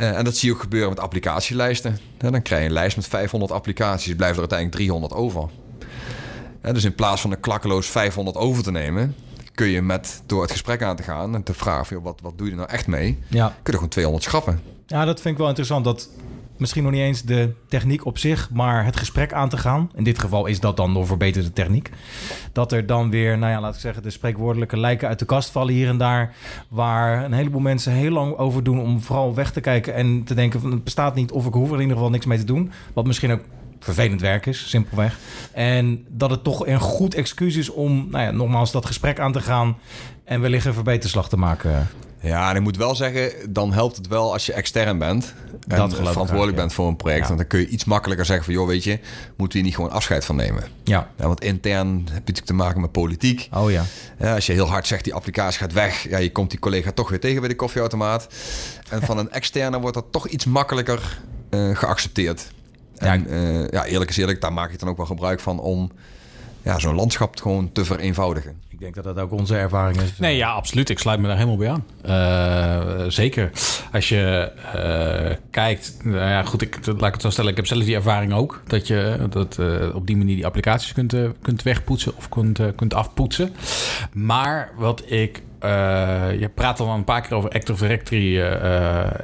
Eh, 0.00 0.16
en 0.16 0.24
dat 0.24 0.36
zie 0.36 0.48
je 0.48 0.54
ook 0.54 0.60
gebeuren 0.60 0.88
met 0.88 1.00
applicatielijsten. 1.00 1.98
Ja, 2.18 2.30
dan 2.30 2.42
krijg 2.42 2.62
je 2.62 2.68
een 2.68 2.74
lijst 2.74 2.96
met 2.96 3.06
500 3.06 3.52
applicaties, 3.52 4.14
blijft 4.14 4.34
er 4.34 4.40
uiteindelijk 4.40 4.78
300 4.78 5.12
over. 5.12 5.48
Ja, 6.62 6.72
dus 6.72 6.84
in 6.84 6.94
plaats 6.94 7.20
van 7.20 7.30
er 7.30 7.36
klakkeloos 7.36 7.86
500 7.86 8.36
over 8.36 8.62
te 8.62 8.70
nemen, 8.70 9.14
kun 9.54 9.66
je 9.66 9.82
met, 9.82 10.22
door 10.26 10.42
het 10.42 10.50
gesprek 10.50 10.82
aan 10.82 10.96
te 10.96 11.02
gaan 11.02 11.34
en 11.34 11.42
te 11.42 11.54
vragen, 11.54 11.86
van, 11.86 11.96
joh, 11.96 12.04
wat, 12.04 12.20
wat 12.22 12.38
doe 12.38 12.46
je 12.46 12.52
er 12.52 12.58
nou 12.58 12.70
echt 12.70 12.86
mee? 12.86 13.18
Ja. 13.28 13.46
Kun 13.46 13.56
je 13.62 13.64
er 13.64 13.72
gewoon 13.72 13.88
200 13.88 14.24
schrappen. 14.24 14.60
Ja, 14.86 15.04
dat 15.04 15.20
vind 15.20 15.32
ik 15.34 15.38
wel 15.38 15.48
interessant. 15.48 15.84
Dat 15.84 16.08
misschien 16.60 16.82
nog 16.82 16.92
niet 16.92 17.00
eens 17.00 17.22
de 17.22 17.52
techniek 17.68 18.06
op 18.06 18.18
zich, 18.18 18.50
maar 18.50 18.84
het 18.84 18.96
gesprek 18.96 19.32
aan 19.32 19.48
te 19.48 19.56
gaan. 19.56 19.90
In 19.94 20.04
dit 20.04 20.18
geval 20.18 20.46
is 20.46 20.60
dat 20.60 20.76
dan 20.76 20.94
door 20.94 21.06
verbeterde 21.06 21.52
techniek. 21.52 21.90
Dat 22.52 22.72
er 22.72 22.86
dan 22.86 23.10
weer, 23.10 23.38
nou 23.38 23.52
ja, 23.52 23.60
laat 23.60 23.74
ik 23.74 23.80
zeggen, 23.80 24.02
de 24.02 24.10
spreekwoordelijke 24.10 24.78
lijken 24.78 25.08
uit 25.08 25.18
de 25.18 25.24
kast 25.24 25.50
vallen 25.50 25.74
hier 25.74 25.88
en 25.88 25.98
daar. 25.98 26.34
Waar 26.68 27.24
een 27.24 27.32
heleboel 27.32 27.60
mensen 27.60 27.92
heel 27.92 28.10
lang 28.10 28.36
over 28.36 28.62
doen 28.62 28.80
om 28.80 29.00
vooral 29.00 29.34
weg 29.34 29.52
te 29.52 29.60
kijken 29.60 29.94
en 29.94 30.24
te 30.24 30.34
denken 30.34 30.60
van 30.60 30.70
het 30.70 30.84
bestaat 30.84 31.14
niet 31.14 31.32
of 31.32 31.46
ik 31.46 31.52
hoef 31.52 31.68
er 31.68 31.74
in 31.74 31.80
ieder 31.80 31.96
geval 31.96 32.10
niks 32.10 32.26
mee 32.26 32.38
te 32.38 32.44
doen. 32.44 32.72
Wat 32.92 33.06
misschien 33.06 33.32
ook 33.32 33.42
vervelend 33.78 34.20
werk 34.20 34.46
is, 34.46 34.68
simpelweg. 34.68 35.18
En 35.52 36.04
dat 36.08 36.30
het 36.30 36.44
toch 36.44 36.66
een 36.66 36.80
goed 36.80 37.14
excuus 37.14 37.56
is 37.56 37.70
om, 37.70 38.06
nou 38.10 38.24
ja, 38.24 38.30
nogmaals 38.30 38.72
dat 38.72 38.86
gesprek 38.86 39.20
aan 39.20 39.32
te 39.32 39.40
gaan 39.40 39.76
en 40.24 40.40
wellicht 40.40 40.66
een 40.66 40.74
verbeterslag 40.74 41.28
te 41.28 41.36
maken. 41.36 41.88
Ja, 42.20 42.50
en 42.50 42.56
ik 42.56 42.62
moet 42.62 42.76
wel 42.76 42.94
zeggen, 42.94 43.52
dan 43.52 43.72
helpt 43.72 43.96
het 43.96 44.06
wel 44.06 44.32
als 44.32 44.46
je 44.46 44.52
extern 44.52 44.98
bent. 44.98 45.34
En 45.68 45.90
verantwoordelijk 45.90 46.56
ja. 46.56 46.62
bent 46.62 46.72
voor 46.72 46.88
een 46.88 46.96
project. 46.96 47.20
Ja. 47.20 47.26
Want 47.26 47.38
dan 47.38 47.48
kun 47.48 47.60
je 47.60 47.66
iets 47.66 47.84
makkelijker 47.84 48.26
zeggen 48.26 48.44
van... 48.44 48.54
joh, 48.54 48.66
weet 48.66 48.84
je, 48.84 48.98
moeten 49.36 49.46
we 49.46 49.52
hier 49.52 49.62
niet 49.62 49.74
gewoon 49.74 49.90
afscheid 49.90 50.24
van 50.24 50.36
nemen? 50.36 50.64
Ja. 50.84 51.10
Ja, 51.16 51.26
want 51.26 51.44
intern 51.44 51.88
heb 51.88 52.06
je 52.06 52.12
natuurlijk 52.12 52.46
te 52.46 52.54
maken 52.54 52.80
met 52.80 52.92
politiek. 52.92 53.48
Oh 53.54 53.70
ja. 53.70 53.84
Ja, 54.18 54.34
als 54.34 54.46
je 54.46 54.52
heel 54.52 54.68
hard 54.68 54.86
zegt, 54.86 55.04
die 55.04 55.14
applicatie 55.14 55.60
gaat 55.60 55.72
weg... 55.72 56.08
ja, 56.08 56.18
je 56.18 56.32
komt 56.32 56.50
die 56.50 56.58
collega 56.58 56.92
toch 56.92 57.08
weer 57.08 57.20
tegen 57.20 57.40
bij 57.40 57.48
de 57.48 57.56
koffieautomaat. 57.56 58.28
En 58.88 59.02
van 59.02 59.18
een 59.18 59.30
externe 59.40 59.80
wordt 59.80 59.94
dat 59.94 60.06
toch 60.10 60.28
iets 60.28 60.44
makkelijker 60.44 61.18
eh, 61.50 61.76
geaccepteerd. 61.76 62.50
Ja, 62.94 63.12
En 63.12 63.26
eh, 63.30 63.68
ja, 63.68 63.84
eerlijk 63.84 64.10
is 64.10 64.16
eerlijk, 64.16 64.40
daar 64.40 64.52
maak 64.52 64.72
ik 64.72 64.78
dan 64.78 64.88
ook 64.88 64.96
wel 64.96 65.06
gebruik 65.06 65.40
van... 65.40 65.60
om 65.60 65.90
ja, 66.62 66.78
zo'n 66.78 66.94
landschap 66.94 67.40
gewoon 67.40 67.72
te 67.72 67.84
vereenvoudigen. 67.84 68.54
Ik 68.68 68.80
denk 68.80 68.94
dat 68.94 69.04
dat 69.04 69.18
ook 69.24 69.32
onze 69.32 69.56
ervaring 69.56 70.00
is. 70.00 70.18
Nee, 70.18 70.36
ja, 70.36 70.50
absoluut. 70.50 70.88
Ik 70.90 70.98
sluit 70.98 71.20
me 71.20 71.26
daar 71.26 71.36
helemaal 71.36 71.56
bij 71.56 71.70
aan. 71.70 71.84
Eh, 72.02 73.04
zeker. 73.08 73.50
Als 73.92 74.08
je 74.08 74.52
eh, 74.74 75.36
kijkt, 75.50 75.96
nou 76.02 76.16
ja, 76.16 76.42
goed, 76.42 76.62
ik, 76.62 76.86
laat 76.86 77.02
ik 77.06 77.12
het 77.12 77.22
zo 77.22 77.30
stellen. 77.30 77.50
Ik 77.50 77.56
heb 77.56 77.66
zelf 77.66 77.84
die 77.84 77.94
ervaring 77.94 78.32
ook. 78.32 78.62
Dat 78.66 78.86
je 78.86 79.26
dat, 79.30 79.58
eh, 79.58 79.94
op 79.94 80.06
die 80.06 80.16
manier 80.16 80.34
die 80.34 80.46
applicaties 80.46 80.92
kunt, 80.92 81.14
kunt 81.42 81.62
wegpoetsen 81.62 82.16
of 82.16 82.28
kunt, 82.28 82.60
kunt 82.76 82.94
afpoetsen. 82.94 83.52
Maar 84.12 84.70
wat 84.76 85.02
ik. 85.06 85.42
eh, 85.58 85.70
je 86.40 86.50
praat 86.54 86.80
al 86.80 86.88
een 86.94 87.04
paar 87.04 87.20
keer 87.20 87.36
over 87.36 87.50
Active 87.50 87.82
Directory, 87.86 88.42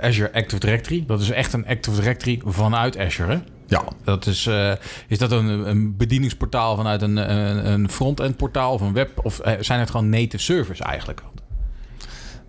Azure 0.01 0.33
Active 0.33 0.59
Directory. 0.61 1.05
Dat 1.07 1.21
is 1.21 1.31
echt 1.31 1.53
een 1.53 1.67
Active 1.67 2.01
Directory 2.01 2.41
vanuit 2.45 2.99
Azure. 2.99 3.33
Hè? 3.33 3.39
Ja, 3.69 3.83
Dat 4.05 4.27
is, 4.27 4.47
eh, 4.47 4.73
is 5.09 5.19
dat 5.19 5.31
een, 5.31 5.47
een 5.69 5.97
bedieningsportaal 5.97 6.77
vanuit 6.77 7.03
een, 7.03 7.17
een, 7.17 7.67
een 7.73 7.91
front-end 7.91 8.37
portaal 8.37 8.73
of 8.73 8.81
een 8.81 8.93
web? 8.93 9.11
Of 9.25 9.39
eh, 9.39 9.53
zijn 9.61 9.81
het 9.81 9.91
gewoon 9.91 10.09
native 10.09 10.43
servers 10.43 10.81
eigenlijk? 10.81 11.23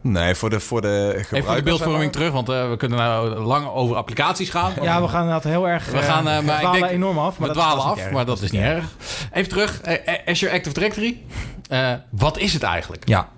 nee, 0.01 0.35
voor 0.35 0.49
de, 0.49 0.59
voor 0.59 0.81
de 0.81 0.87
Even 0.87 1.11
voor 1.13 1.17
de 1.19 1.23
gebruikers, 1.23 1.63
beeldvorming 1.63 2.03
maar. 2.03 2.11
terug, 2.11 2.31
want 2.31 2.49
eh, 2.49 2.69
we 2.69 2.77
kunnen 2.77 2.97
nou 2.97 3.39
lang 3.39 3.67
over 3.67 3.95
applicaties 3.95 4.49
gaan. 4.49 4.71
Ja, 4.81 5.01
we 5.01 5.07
gaan 5.07 5.19
inderdaad 5.23 5.43
heel 5.43 5.67
erg. 5.69 5.85
We 5.91 5.97
gaan, 6.01 6.23
we 6.23 6.29
maar 6.29 6.39
ik 6.55 6.59
dwalen 6.59 6.79
denk- 6.81 6.91
enorm 6.93 7.17
af. 7.17 7.37
we 7.37 7.45
dat- 7.45 7.55
dwalen 7.55 7.83
af, 7.83 7.97
erg. 7.99 8.11
maar 8.11 8.25
dat 8.25 8.41
is 8.41 8.51
niet 8.51 8.61
erg. 8.61 8.85
Even 9.33 9.49
terug, 9.49 9.81
Azure 10.25 10.51
Active 10.53 10.73
Directory. 10.73 11.21
Eh, 11.69 11.93
wat 12.09 12.37
is 12.37 12.53
het 12.53 12.63
eigenlijk? 12.63 13.07
Ja, 13.07 13.29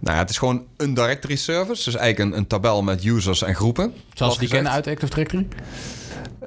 Nou 0.00 0.16
ja, 0.16 0.22
het 0.22 0.30
is 0.30 0.38
gewoon 0.38 0.62
een 0.76 0.94
directory 0.94 1.36
service. 1.36 1.84
Dus 1.84 1.94
eigenlijk 1.94 2.30
een, 2.32 2.38
een 2.38 2.46
tabel 2.46 2.82
met 2.82 3.04
users 3.04 3.42
en 3.42 3.54
groepen. 3.54 3.94
Zoals 4.14 4.32
we 4.34 4.38
die 4.40 4.48
gezegd. 4.48 4.52
kennen 4.52 4.72
uit 4.72 4.86
Active 4.86 5.14
Directory? 5.14 5.46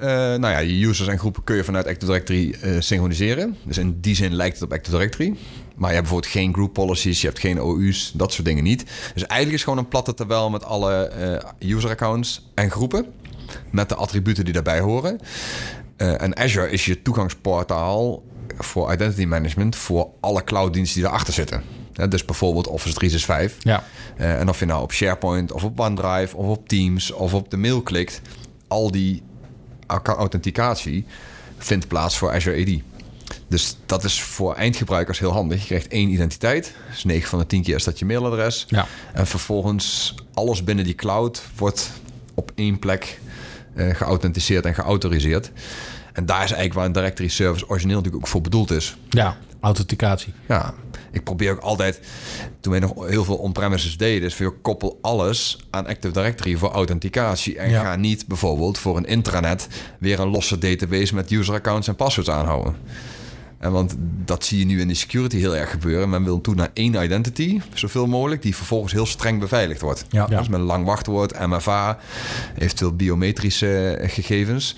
Eh, 0.00 0.08
nou 0.08 0.48
ja, 0.48 0.58
je 0.58 0.86
users 0.86 1.08
en 1.08 1.18
groepen 1.18 1.44
kun 1.44 1.56
je 1.56 1.64
vanuit 1.64 1.86
Active 1.86 2.06
Directory 2.06 2.54
eh, 2.60 2.76
synchroniseren. 2.78 3.56
Dus 3.64 3.78
in 3.78 4.00
die 4.00 4.14
zin 4.14 4.34
lijkt 4.34 4.54
het 4.54 4.64
op 4.64 4.72
Active 4.72 4.96
Directory. 4.96 5.36
Maar 5.74 5.88
je 5.88 5.94
hebt 5.94 6.08
bijvoorbeeld 6.08 6.32
geen 6.32 6.54
group 6.54 6.72
policies, 6.72 7.20
je 7.20 7.26
hebt 7.26 7.38
geen 7.38 7.60
OU's, 7.60 8.12
dat 8.14 8.32
soort 8.32 8.46
dingen 8.46 8.64
niet. 8.64 8.84
Dus 9.14 9.26
eigenlijk 9.26 9.44
is 9.46 9.52
het 9.52 9.62
gewoon 9.62 9.78
een 9.78 9.88
platte 9.88 10.14
tabel 10.14 10.50
met 10.50 10.64
alle 10.64 11.08
eh, 11.08 11.70
user 11.70 11.90
accounts 11.90 12.50
en 12.54 12.70
groepen. 12.70 13.06
Met 13.70 13.88
de 13.88 13.94
attributen 13.94 14.44
die 14.44 14.52
daarbij 14.52 14.80
horen. 14.80 15.18
En 15.96 16.36
Azure 16.36 16.70
is 16.70 16.84
je 16.84 17.02
toegangsportaal 17.02 18.22
voor 18.58 18.92
identity 18.92 19.24
management 19.24 19.76
voor 19.76 20.08
alle 20.20 20.44
clouddiensten 20.44 21.00
die 21.00 21.10
erachter 21.10 21.34
zitten. 21.34 21.62
Dus 22.08 22.24
bijvoorbeeld 22.24 22.66
Office 22.66 22.94
365. 22.94 23.62
Ja. 23.62 23.84
En 24.16 24.48
of 24.48 24.58
je 24.58 24.66
nou 24.66 24.82
op 24.82 24.92
SharePoint 24.92 25.52
of 25.52 25.64
op 25.64 25.80
OneDrive 25.80 26.36
of 26.36 26.46
op 26.46 26.68
Teams 26.68 27.12
of 27.12 27.34
op 27.34 27.50
de 27.50 27.56
mail 27.56 27.82
klikt, 27.82 28.20
al 28.68 28.90
die 28.90 29.22
authenticatie 29.88 31.04
vindt 31.58 31.88
plaats 31.88 32.18
voor 32.18 32.32
Azure 32.32 32.60
AD. 32.62 32.80
Dus 33.48 33.76
dat 33.86 34.04
is 34.04 34.22
voor 34.22 34.54
eindgebruikers 34.54 35.18
heel 35.18 35.32
handig. 35.32 35.60
Je 35.60 35.66
krijgt 35.66 35.88
één 35.88 36.10
identiteit. 36.10 36.74
Dus 36.90 37.04
9 37.04 37.28
van 37.28 37.38
de 37.38 37.46
10 37.46 37.62
keer 37.62 37.74
is 37.74 37.84
dat 37.84 37.98
je 37.98 38.04
mailadres. 38.04 38.66
Ja. 38.68 38.86
En 39.12 39.26
vervolgens 39.26 40.14
alles 40.34 40.64
binnen 40.64 40.84
die 40.84 40.94
cloud 40.94 41.42
wordt 41.56 41.90
op 42.34 42.52
één 42.54 42.78
plek 42.78 43.20
eh, 43.74 43.94
geauthenticeerd 43.94 44.64
en 44.64 44.74
geautoriseerd. 44.74 45.50
En 46.12 46.26
daar 46.26 46.44
is 46.44 46.50
eigenlijk 46.50 46.74
waar 46.74 46.84
een 46.84 46.92
directory 46.92 47.28
service 47.28 47.68
origineel 47.68 47.96
natuurlijk 47.96 48.24
ook 48.24 48.30
voor 48.30 48.40
bedoeld 48.40 48.70
is. 48.70 48.96
Ja, 49.08 49.36
authenticatie. 49.60 50.32
Ja, 50.48 50.74
ik 51.12 51.24
probeer 51.24 51.52
ook 51.52 51.60
altijd, 51.60 52.00
toen 52.60 52.72
wij 52.72 52.80
nog 52.80 53.08
heel 53.08 53.24
veel 53.24 53.36
on-premises 53.36 53.96
deden, 53.96 54.28
is 54.28 54.36
we 54.36 54.50
koppel 54.50 54.98
alles 55.02 55.58
aan 55.70 55.86
Active 55.86 56.12
Directory 56.12 56.56
voor 56.56 56.70
authenticatie. 56.70 57.58
En 57.58 57.70
Ja. 57.70 57.82
ga 57.82 57.96
niet 57.96 58.26
bijvoorbeeld 58.26 58.78
voor 58.78 58.96
een 58.96 59.06
intranet 59.06 59.68
weer 59.98 60.20
een 60.20 60.28
losse 60.28 60.58
database 60.58 61.14
met 61.14 61.30
user 61.30 61.54
accounts 61.54 61.88
en 61.88 61.96
passwords 61.96 62.30
aanhouden. 62.30 62.76
En 63.58 63.72
want 63.72 63.94
dat 64.24 64.44
zie 64.44 64.58
je 64.58 64.64
nu 64.64 64.80
in 64.80 64.88
de 64.88 64.94
security 64.94 65.36
heel 65.36 65.56
erg 65.56 65.70
gebeuren. 65.70 66.08
Men 66.10 66.24
wil 66.24 66.40
toe 66.40 66.54
naar 66.54 66.70
één 66.72 67.02
identity, 67.02 67.60
zoveel 67.74 68.06
mogelijk, 68.06 68.42
die 68.42 68.56
vervolgens 68.56 68.92
heel 68.92 69.06
streng 69.06 69.40
beveiligd 69.40 69.80
wordt. 69.80 70.04
Ja. 70.08 70.26
Dus 70.26 70.48
met 70.48 70.60
een 70.60 70.66
lang 70.66 70.84
wachtwoord, 70.84 71.46
MFA, 71.46 71.98
eventueel 72.58 72.92
biometrische 72.96 73.90
eh, 73.90 74.10
gegevens. 74.10 74.76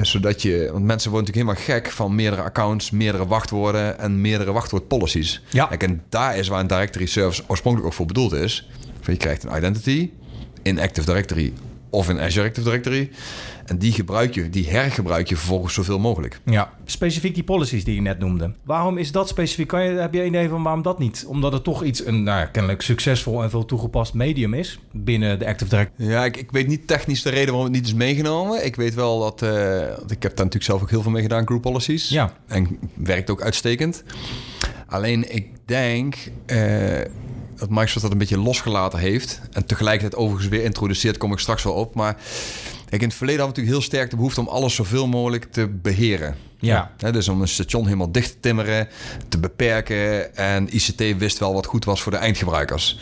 Zodat 0.00 0.42
je, 0.42 0.68
want 0.72 0.84
mensen 0.84 1.10
worden 1.10 1.32
natuurlijk 1.32 1.58
helemaal 1.58 1.80
gek 1.82 1.92
van 1.92 2.14
meerdere 2.14 2.42
accounts, 2.42 2.90
meerdere 2.90 3.26
wachtwoorden 3.26 3.98
en 3.98 4.20
meerdere 4.20 4.52
wachtwoordpolicies. 4.52 5.42
Ja. 5.50 5.66
Kijk, 5.66 5.82
en 5.82 6.02
daar 6.08 6.36
is 6.36 6.48
waar 6.48 6.60
een 6.60 6.66
directory 6.66 7.06
service 7.06 7.42
oorspronkelijk 7.46 7.90
ook 7.90 7.96
voor 7.96 8.06
bedoeld 8.06 8.32
is. 8.32 8.68
Je 9.04 9.16
krijgt 9.16 9.44
een 9.44 9.56
identity 9.56 10.10
in 10.62 10.80
Active 10.80 11.06
Directory 11.06 11.52
of 11.90 12.08
in 12.08 12.20
Azure 12.20 12.46
Active 12.46 12.64
Directory. 12.64 13.10
En 13.66 13.78
die 13.78 13.92
gebruik 13.92 14.34
je, 14.34 14.48
die 14.48 14.68
hergebruik 14.68 15.28
je 15.28 15.36
vervolgens 15.36 15.74
zoveel 15.74 15.98
mogelijk. 15.98 16.40
Ja, 16.44 16.72
specifiek 16.84 17.34
die 17.34 17.44
policies 17.44 17.84
die 17.84 17.94
je 17.94 18.00
net 18.00 18.18
noemde. 18.18 18.52
Waarom 18.64 18.98
is 18.98 19.12
dat 19.12 19.28
specifiek? 19.28 19.68
Kan 19.68 19.84
je, 19.84 19.90
heb 19.90 20.14
je 20.14 20.20
een 20.20 20.26
idee 20.26 20.48
van 20.48 20.62
waarom 20.62 20.82
dat 20.82 20.98
niet? 20.98 21.24
Omdat 21.28 21.52
het 21.52 21.64
toch 21.64 21.84
iets, 21.84 22.06
een 22.06 22.22
nou, 22.22 22.38
ja, 22.38 22.44
kennelijk 22.44 22.82
succesvol 22.82 23.42
en 23.42 23.50
veel 23.50 23.64
toegepast 23.64 24.14
medium 24.14 24.54
is 24.54 24.78
binnen 24.92 25.38
de 25.38 25.46
Active 25.46 25.70
Directory. 25.70 26.08
Ja, 26.08 26.24
ik, 26.24 26.36
ik 26.36 26.50
weet 26.50 26.66
niet 26.66 26.86
technisch 26.86 27.22
de 27.22 27.30
reden 27.30 27.48
waarom 27.48 27.64
het 27.64 27.72
niet 27.72 27.86
is 27.86 27.94
meegenomen. 27.94 28.64
Ik 28.64 28.76
weet 28.76 28.94
wel 28.94 29.20
dat, 29.20 29.42
eh, 29.42 29.50
want 29.98 30.10
ik 30.10 30.22
heb 30.22 30.36
daar 30.36 30.44
natuurlijk 30.44 30.64
zelf 30.64 30.82
ook 30.82 30.90
heel 30.90 31.02
veel 31.02 31.10
mee 31.10 31.22
gedaan, 31.22 31.46
group 31.46 31.62
policies. 31.62 32.08
Ja. 32.08 32.32
En 32.46 32.78
werkt 32.94 33.30
ook 33.30 33.42
uitstekend. 33.42 34.02
Alleen 34.86 35.34
ik 35.34 35.46
denk 35.64 36.16
eh, 36.46 36.58
dat 37.60 37.68
Microsoft 37.68 38.02
dat 38.02 38.12
een 38.12 38.18
beetje 38.18 38.38
losgelaten 38.38 38.98
heeft. 38.98 39.40
En 39.52 39.66
tegelijkertijd 39.66 40.22
overigens 40.22 40.48
weer 40.48 40.64
introduceert, 40.64 41.16
kom 41.16 41.32
ik 41.32 41.38
straks 41.38 41.62
wel 41.62 41.72
op. 41.72 41.94
Maar 41.94 42.16
kijk, 42.88 43.02
in 43.02 43.08
het 43.08 43.16
verleden 43.16 43.40
we 43.40 43.46
natuurlijk 43.46 43.76
heel 43.76 43.84
sterk 43.84 44.10
de 44.10 44.16
behoefte 44.16 44.40
om 44.40 44.48
alles 44.48 44.74
zoveel 44.74 45.06
mogelijk 45.06 45.52
te 45.52 45.68
beheren. 45.68 46.49
Ja. 46.60 46.90
Hè, 46.96 47.12
dus 47.12 47.28
om 47.28 47.40
een 47.40 47.48
station 47.48 47.84
helemaal 47.84 48.12
dicht 48.12 48.30
te 48.30 48.40
timmeren, 48.40 48.88
te 49.28 49.38
beperken. 49.38 50.36
En 50.36 50.74
ICT 50.74 51.18
wist 51.18 51.38
wel 51.38 51.54
wat 51.54 51.66
goed 51.66 51.84
was 51.84 52.02
voor 52.02 52.12
de 52.12 52.18
eindgebruikers. 52.18 52.98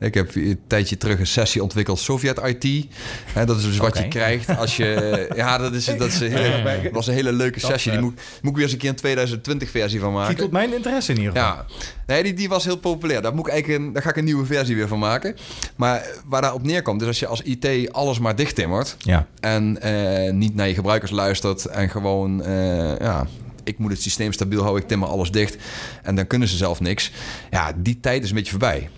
Ik 0.00 0.14
heb 0.14 0.34
een 0.34 0.60
tijdje 0.66 0.96
terug 0.96 1.18
een 1.18 1.26
sessie 1.26 1.62
ontwikkeld, 1.62 1.98
Sovjet 1.98 2.40
IT. 2.44 2.86
Hè, 3.32 3.46
dat 3.46 3.56
is 3.56 3.62
dus 3.62 3.76
wat 3.76 3.98
je 3.98 4.08
krijgt 4.08 4.56
als 4.56 4.76
je... 4.76 4.90
Ja, 5.34 5.58
dat, 5.58 5.72
is, 5.72 5.84
dat 5.84 6.00
is 6.00 6.20
een 6.20 6.32
hele, 6.32 6.90
was 6.92 7.06
een 7.06 7.14
hele 7.14 7.32
leuke 7.32 7.60
sessie. 7.60 7.92
Die 7.92 8.00
moet, 8.00 8.20
moet 8.42 8.50
ik 8.50 8.54
weer 8.54 8.64
eens 8.64 8.72
een 8.72 8.78
keer 8.78 8.88
een 8.88 8.96
2020 8.96 9.70
versie 9.70 10.00
van 10.00 10.12
maken. 10.12 10.36
Tot 10.36 10.50
mijn 10.50 10.74
interesse 10.74 11.12
in 11.12 11.18
ieder 11.18 11.32
geval. 11.32 11.48
Ja, 11.48 11.66
nee, 12.06 12.22
die, 12.22 12.34
die 12.34 12.48
was 12.48 12.64
heel 12.64 12.76
populair. 12.76 13.22
Daar, 13.22 13.34
moet 13.34 13.46
ik 13.46 13.52
eigenlijk 13.52 13.82
een, 13.82 13.92
daar 13.92 14.02
ga 14.02 14.10
ik 14.10 14.16
een 14.16 14.24
nieuwe 14.24 14.46
versie 14.46 14.76
weer 14.76 14.88
van 14.88 14.98
maken. 14.98 15.36
Maar 15.76 16.06
waar 16.26 16.42
daar 16.42 16.54
op 16.54 16.62
neerkomt, 16.62 17.00
is 17.00 17.06
als 17.06 17.18
je 17.18 17.26
als 17.26 17.42
IT 17.42 17.92
alles 17.92 18.18
maar 18.18 18.36
dicht 18.36 18.54
timmert... 18.54 18.96
Ja. 18.98 19.26
en 19.40 19.80
eh, 19.80 20.32
niet 20.32 20.54
naar 20.54 20.68
je 20.68 20.74
gebruikers 20.74 21.10
luistert 21.10 21.64
en 21.64 21.88
gewoon... 21.90 22.42
eh, 22.42 22.94
ja, 23.02 23.26
ik 23.64 23.78
moet 23.78 23.90
het 23.90 24.02
systeem 24.02 24.32
stabiel 24.32 24.60
houden, 24.60 24.82
ik 24.82 24.88
timmer 24.88 25.08
alles 25.08 25.30
dicht... 25.30 25.56
en 26.02 26.14
dan 26.14 26.26
kunnen 26.26 26.48
ze 26.48 26.56
zelf 26.56 26.80
niks. 26.80 27.12
Ja, 27.50 27.72
die 27.76 28.00
tijd 28.00 28.22
is 28.22 28.28
een 28.28 28.34
beetje 28.34 28.50
voorbij. 28.50 28.88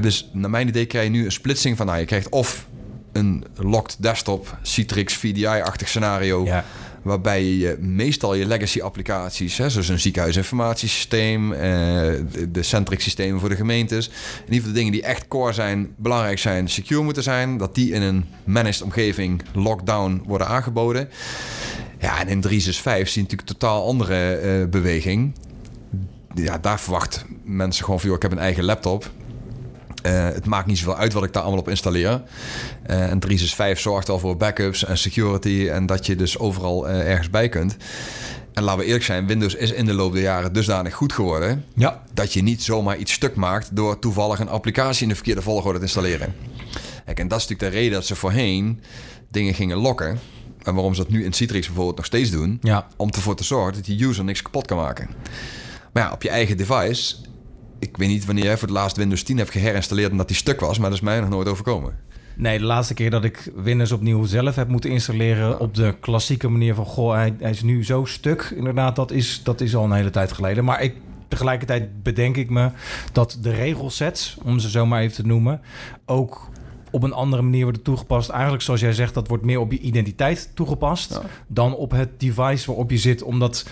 Dus 0.00 0.30
naar 0.32 0.50
mijn 0.50 0.68
idee 0.68 0.86
krijg 0.86 1.04
je 1.04 1.10
nu 1.10 1.24
een 1.24 1.32
splitsing 1.32 1.76
van... 1.76 1.86
Nou, 1.86 1.98
je 1.98 2.04
krijgt 2.04 2.28
of 2.28 2.66
een 3.12 3.44
locked 3.56 3.96
desktop, 3.98 4.58
Citrix, 4.62 5.14
VDI-achtig 5.14 5.88
scenario... 5.88 6.44
Ja. 6.44 6.64
Waarbij 7.02 7.44
je 7.44 7.76
meestal 7.80 8.34
je 8.34 8.46
legacy 8.46 8.80
applicaties, 8.80 9.58
hè, 9.58 9.70
zoals 9.70 9.88
een 9.88 10.00
ziekenhuisinformatiesysteem, 10.00 11.52
eh, 11.52 11.60
de, 11.60 12.50
de 12.52 12.62
Centric 12.62 13.00
systemen 13.00 13.40
voor 13.40 13.48
de 13.48 13.56
gemeentes. 13.56 14.06
In 14.06 14.14
ieder 14.40 14.54
geval 14.54 14.68
de 14.68 14.78
dingen 14.78 14.92
die 14.92 15.02
echt 15.02 15.28
core 15.28 15.52
zijn, 15.52 15.94
belangrijk 15.96 16.38
zijn, 16.38 16.68
secure 16.68 17.02
moeten 17.02 17.22
zijn. 17.22 17.56
Dat 17.56 17.74
die 17.74 17.92
in 17.92 18.02
een 18.02 18.24
managed 18.44 18.82
omgeving 18.82 19.42
lockdown 19.52 20.22
worden 20.26 20.46
aangeboden. 20.46 21.08
Ja, 21.98 22.20
en 22.20 22.28
in 22.28 22.40
365 22.40 23.08
zie 23.08 23.22
je 23.22 23.28
natuurlijk 23.28 23.58
totaal 23.58 23.86
andere 23.86 24.34
eh, 24.34 24.68
beweging. 24.68 25.34
Ja, 26.34 26.58
daar 26.58 26.80
verwacht 26.80 27.24
mensen 27.44 27.84
gewoon 27.84 28.00
van, 28.00 28.08
joh, 28.08 28.16
ik 28.16 28.22
heb 28.22 28.32
een 28.32 28.38
eigen 28.38 28.64
laptop. 28.64 29.10
Eh, 30.02 30.24
het 30.24 30.46
maakt 30.46 30.66
niet 30.66 30.78
zoveel 30.78 30.96
uit 30.96 31.12
wat 31.12 31.24
ik 31.24 31.32
daar 31.32 31.42
allemaal 31.42 31.60
op 31.60 31.68
installeer. 31.68 32.22
Eh, 32.82 33.10
en 33.10 33.18
365 33.18 33.78
zorgt 33.78 34.08
al 34.08 34.18
voor 34.18 34.36
backups 34.36 34.84
en 34.84 34.98
security 34.98 35.68
en 35.68 35.86
dat 35.86 36.06
je 36.06 36.16
dus 36.16 36.38
overal 36.38 36.88
ergens 36.88 37.30
bij 37.30 37.48
kunt. 37.48 37.76
En 38.52 38.62
laten 38.62 38.80
we 38.80 38.86
eerlijk 38.86 39.04
zijn, 39.04 39.26
Windows 39.26 39.54
is 39.54 39.72
in 39.72 39.86
de 39.86 39.92
loop 39.92 40.12
der 40.12 40.22
jaren 40.22 40.52
dusdanig 40.52 40.94
goed 40.94 41.12
geworden 41.12 41.64
Ja. 41.74 42.02
dat 42.14 42.32
je 42.32 42.42
niet 42.42 42.62
zomaar 42.62 42.96
iets 42.96 43.12
stuk 43.12 43.34
maakt 43.34 43.76
door 43.76 43.98
toevallig 43.98 44.38
een 44.38 44.48
applicatie 44.48 45.02
in 45.02 45.08
de 45.08 45.14
verkeerde 45.14 45.42
volgorde 45.42 45.78
te 45.78 45.84
installeren. 45.84 46.34
Kijk, 47.04 47.18
en 47.20 47.28
dat 47.28 47.38
is 47.38 47.46
natuurlijk 47.48 47.72
de 47.74 47.80
reden 47.80 47.94
dat 47.94 48.06
ze 48.06 48.14
voorheen 48.14 48.80
dingen 49.30 49.54
gingen 49.54 49.76
lokken. 49.76 50.18
En 50.68 50.74
waarom 50.74 50.94
ze 50.94 51.02
dat 51.02 51.10
nu 51.10 51.24
in 51.24 51.32
Citrix 51.32 51.66
bijvoorbeeld 51.66 51.96
nog 51.96 52.06
steeds 52.06 52.30
doen. 52.30 52.58
Ja. 52.62 52.86
Om 52.96 53.10
ervoor 53.10 53.36
te 53.36 53.44
zorgen 53.44 53.74
dat 53.74 53.84
die 53.84 54.06
user 54.06 54.24
niks 54.24 54.42
kapot 54.42 54.66
kan 54.66 54.76
maken. 54.76 55.08
Maar 55.92 56.02
ja, 56.02 56.12
op 56.12 56.22
je 56.22 56.28
eigen 56.28 56.56
device. 56.56 57.16
Ik 57.78 57.96
weet 57.96 58.08
niet 58.08 58.24
wanneer 58.24 58.44
jij 58.44 58.58
voor 58.58 58.68
het 58.68 58.76
laatst 58.76 58.96
Windows 58.96 59.22
10 59.22 59.36
hebt 59.38 59.50
geherinstalleerd 59.50 60.10
en 60.10 60.16
dat 60.16 60.28
die 60.28 60.36
stuk 60.36 60.60
was, 60.60 60.78
maar 60.78 60.88
dat 60.88 60.98
is 60.98 61.04
mij 61.04 61.20
nog 61.20 61.28
nooit 61.28 61.48
overkomen. 61.48 61.98
Nee, 62.36 62.58
de 62.58 62.64
laatste 62.64 62.94
keer 62.94 63.10
dat 63.10 63.24
ik 63.24 63.52
Windows 63.54 63.92
opnieuw 63.92 64.24
zelf 64.24 64.56
heb 64.56 64.68
moeten 64.68 64.90
installeren 64.90 65.60
op 65.60 65.74
de 65.74 65.94
klassieke 66.00 66.48
manier 66.48 66.74
van 66.74 66.84
goh, 66.84 67.14
hij, 67.14 67.34
hij 67.38 67.50
is 67.50 67.62
nu 67.62 67.84
zo 67.84 68.04
stuk. 68.04 68.52
Inderdaad, 68.56 68.96
dat 68.96 69.10
is, 69.10 69.40
dat 69.42 69.60
is 69.60 69.76
al 69.76 69.84
een 69.84 69.92
hele 69.92 70.10
tijd 70.10 70.32
geleden. 70.32 70.64
Maar 70.64 70.82
ik, 70.82 70.94
tegelijkertijd 71.28 72.02
bedenk 72.02 72.36
ik 72.36 72.50
me 72.50 72.70
dat 73.12 73.38
de 73.40 73.50
regelsets, 73.50 74.36
om 74.42 74.58
ze 74.58 74.70
zo 74.70 74.86
maar 74.86 75.00
even 75.00 75.14
te 75.14 75.26
noemen, 75.26 75.60
ook 76.06 76.50
op 76.90 77.02
een 77.02 77.12
andere 77.12 77.42
manier 77.42 77.62
worden 77.62 77.82
toegepast. 77.82 78.28
Eigenlijk 78.28 78.62
zoals 78.62 78.80
jij 78.80 78.92
zegt, 78.92 79.14
dat 79.14 79.28
wordt 79.28 79.44
meer 79.44 79.60
op 79.60 79.72
je 79.72 79.80
identiteit 79.80 80.50
toegepast 80.54 81.20
dan 81.46 81.74
op 81.74 81.90
het 81.90 82.20
device 82.20 82.66
waarop 82.66 82.90
je 82.90 82.98
zit, 82.98 83.22
omdat 83.22 83.66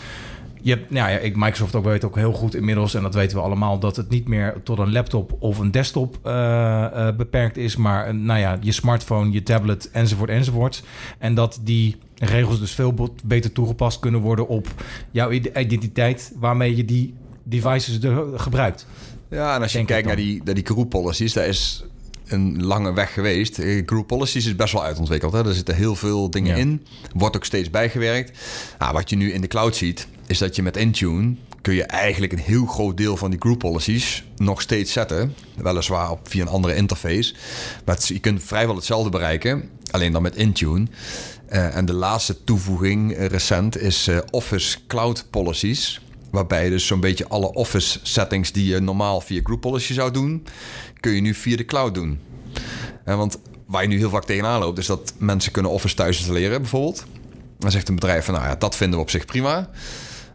je 0.66 0.72
hebt, 0.72 0.90
nou 0.90 1.10
ja, 1.10 1.18
ik, 1.18 1.36
Microsoft 1.36 1.74
ook 1.74 1.84
weet 1.84 2.04
ook 2.04 2.16
heel 2.16 2.32
goed 2.32 2.54
inmiddels, 2.54 2.94
en 2.94 3.02
dat 3.02 3.14
weten 3.14 3.36
we 3.36 3.42
allemaal, 3.42 3.78
dat 3.78 3.96
het 3.96 4.08
niet 4.08 4.28
meer 4.28 4.54
tot 4.64 4.78
een 4.78 4.92
laptop 4.92 5.36
of 5.38 5.58
een 5.58 5.70
desktop 5.70 6.18
eh, 6.22 6.84
eh, 6.84 7.16
beperkt 7.16 7.56
is, 7.56 7.76
maar 7.76 8.14
nou 8.14 8.40
ja, 8.40 8.58
je 8.60 8.72
smartphone, 8.72 9.30
je 9.30 9.42
tablet 9.42 9.90
enzovoort 9.90 10.30
enzovoort. 10.30 10.82
En 11.18 11.34
dat 11.34 11.60
die 11.62 11.96
regels 12.14 12.60
dus 12.60 12.72
veel 12.72 13.10
beter 13.24 13.52
toegepast 13.52 13.98
kunnen 13.98 14.20
worden 14.20 14.48
op 14.48 14.66
jouw 15.10 15.30
ide- 15.30 15.60
identiteit, 15.60 16.32
waarmee 16.38 16.76
je 16.76 16.84
die 16.84 17.14
devices 17.42 18.00
de, 18.00 18.32
gebruikt. 18.36 18.86
Ja, 19.30 19.54
en 19.54 19.62
als 19.62 19.70
je 19.70 19.76
Denk 19.76 19.88
kijkt 19.88 20.06
naar 20.06 20.16
die, 20.16 20.40
naar 20.44 20.54
die 20.54 20.66
group 20.66 20.90
policies, 20.90 21.32
daar 21.32 21.46
is 21.46 21.84
een 22.26 22.64
lange 22.64 22.92
weg 22.92 23.12
geweest. 23.12 23.58
Eh, 23.58 23.82
Group 23.86 24.06
policies 24.06 24.46
is 24.46 24.56
best 24.56 24.72
wel 24.72 24.84
uitontwikkeld. 24.84 25.32
Hè? 25.32 25.46
Er 25.46 25.54
zitten 25.54 25.74
heel 25.74 25.94
veel 25.96 26.30
dingen 26.30 26.50
Ja. 26.56 26.60
in. 26.62 26.86
Wordt 27.14 27.36
ook 27.36 27.44
steeds 27.44 27.70
bijgewerkt. 27.70 28.38
Nou, 28.78 28.92
wat 28.92 29.10
je 29.10 29.16
nu 29.16 29.32
in 29.32 29.40
de 29.40 29.46
cloud 29.46 29.76
ziet, 29.76 30.06
is 30.26 30.38
dat 30.38 30.56
je 30.56 30.62
met 30.62 30.76
Intune 30.76 31.34
kun 31.62 31.74
je 31.74 31.84
eigenlijk 31.84 32.32
een 32.32 32.38
heel 32.38 32.66
groot 32.66 32.96
deel 32.96 33.16
van 33.16 33.30
die 33.30 33.40
group 33.40 33.58
policies 33.58 34.24
nog 34.36 34.60
steeds 34.60 34.92
zetten. 34.92 35.34
Weliswaar 35.56 36.10
op, 36.10 36.28
via 36.28 36.42
een 36.42 36.48
andere 36.48 36.74
interface. 36.74 37.34
Maar 37.84 37.94
het 37.94 38.06
je 38.06 38.18
kunt 38.18 38.42
vrijwel 38.42 38.74
hetzelfde 38.74 39.10
bereiken, 39.10 39.68
alleen 39.90 40.12
dan 40.12 40.22
met 40.22 40.36
Intune. 40.36 40.86
Eh, 41.48 41.76
en 41.76 41.84
de 41.84 41.92
laatste 41.92 42.44
toevoeging 42.44 43.12
eh, 43.12 43.26
recent 43.26 43.78
is 43.80 44.08
Office 44.30 44.78
Cloud 44.86 45.26
Policies. 45.30 46.00
Waarbij 46.30 46.64
je 46.64 46.70
dus 46.70 46.86
zo'n 46.86 47.00
beetje 47.00 47.28
alle 47.28 47.52
Office 47.52 47.98
settings 48.02 48.52
die 48.52 48.66
je 48.66 48.80
normaal 48.80 49.20
via 49.20 49.40
Group 49.42 49.60
Policy 49.60 49.92
zou 49.92 50.10
doen, 50.10 50.44
kun 51.00 51.12
je 51.12 51.20
nu 51.20 51.34
via 51.34 51.56
de 51.56 51.64
cloud 51.64 51.94
doen. 51.94 52.20
Eh, 53.04 53.16
want 53.16 53.38
waar 53.66 53.82
je 53.82 53.88
nu 53.88 53.98
heel 53.98 54.10
vaak 54.10 54.24
tegenaan 54.24 54.60
loopt, 54.60 54.78
is 54.78 54.86
dat 54.86 55.14
mensen 55.18 55.52
kunnen 55.52 55.72
Office 55.72 55.94
thuis 55.94 56.16
installeren 56.16 56.60
bijvoorbeeld. 56.60 57.04
Dan 57.58 57.70
zegt 57.70 57.88
een 57.88 57.94
bedrijf 57.94 58.24
van, 58.24 58.34
nou 58.34 58.46
ja, 58.46 58.54
dat 58.54 58.76
vinden 58.76 58.96
we 58.98 59.04
op 59.04 59.10
zich 59.10 59.24
prima. 59.24 59.70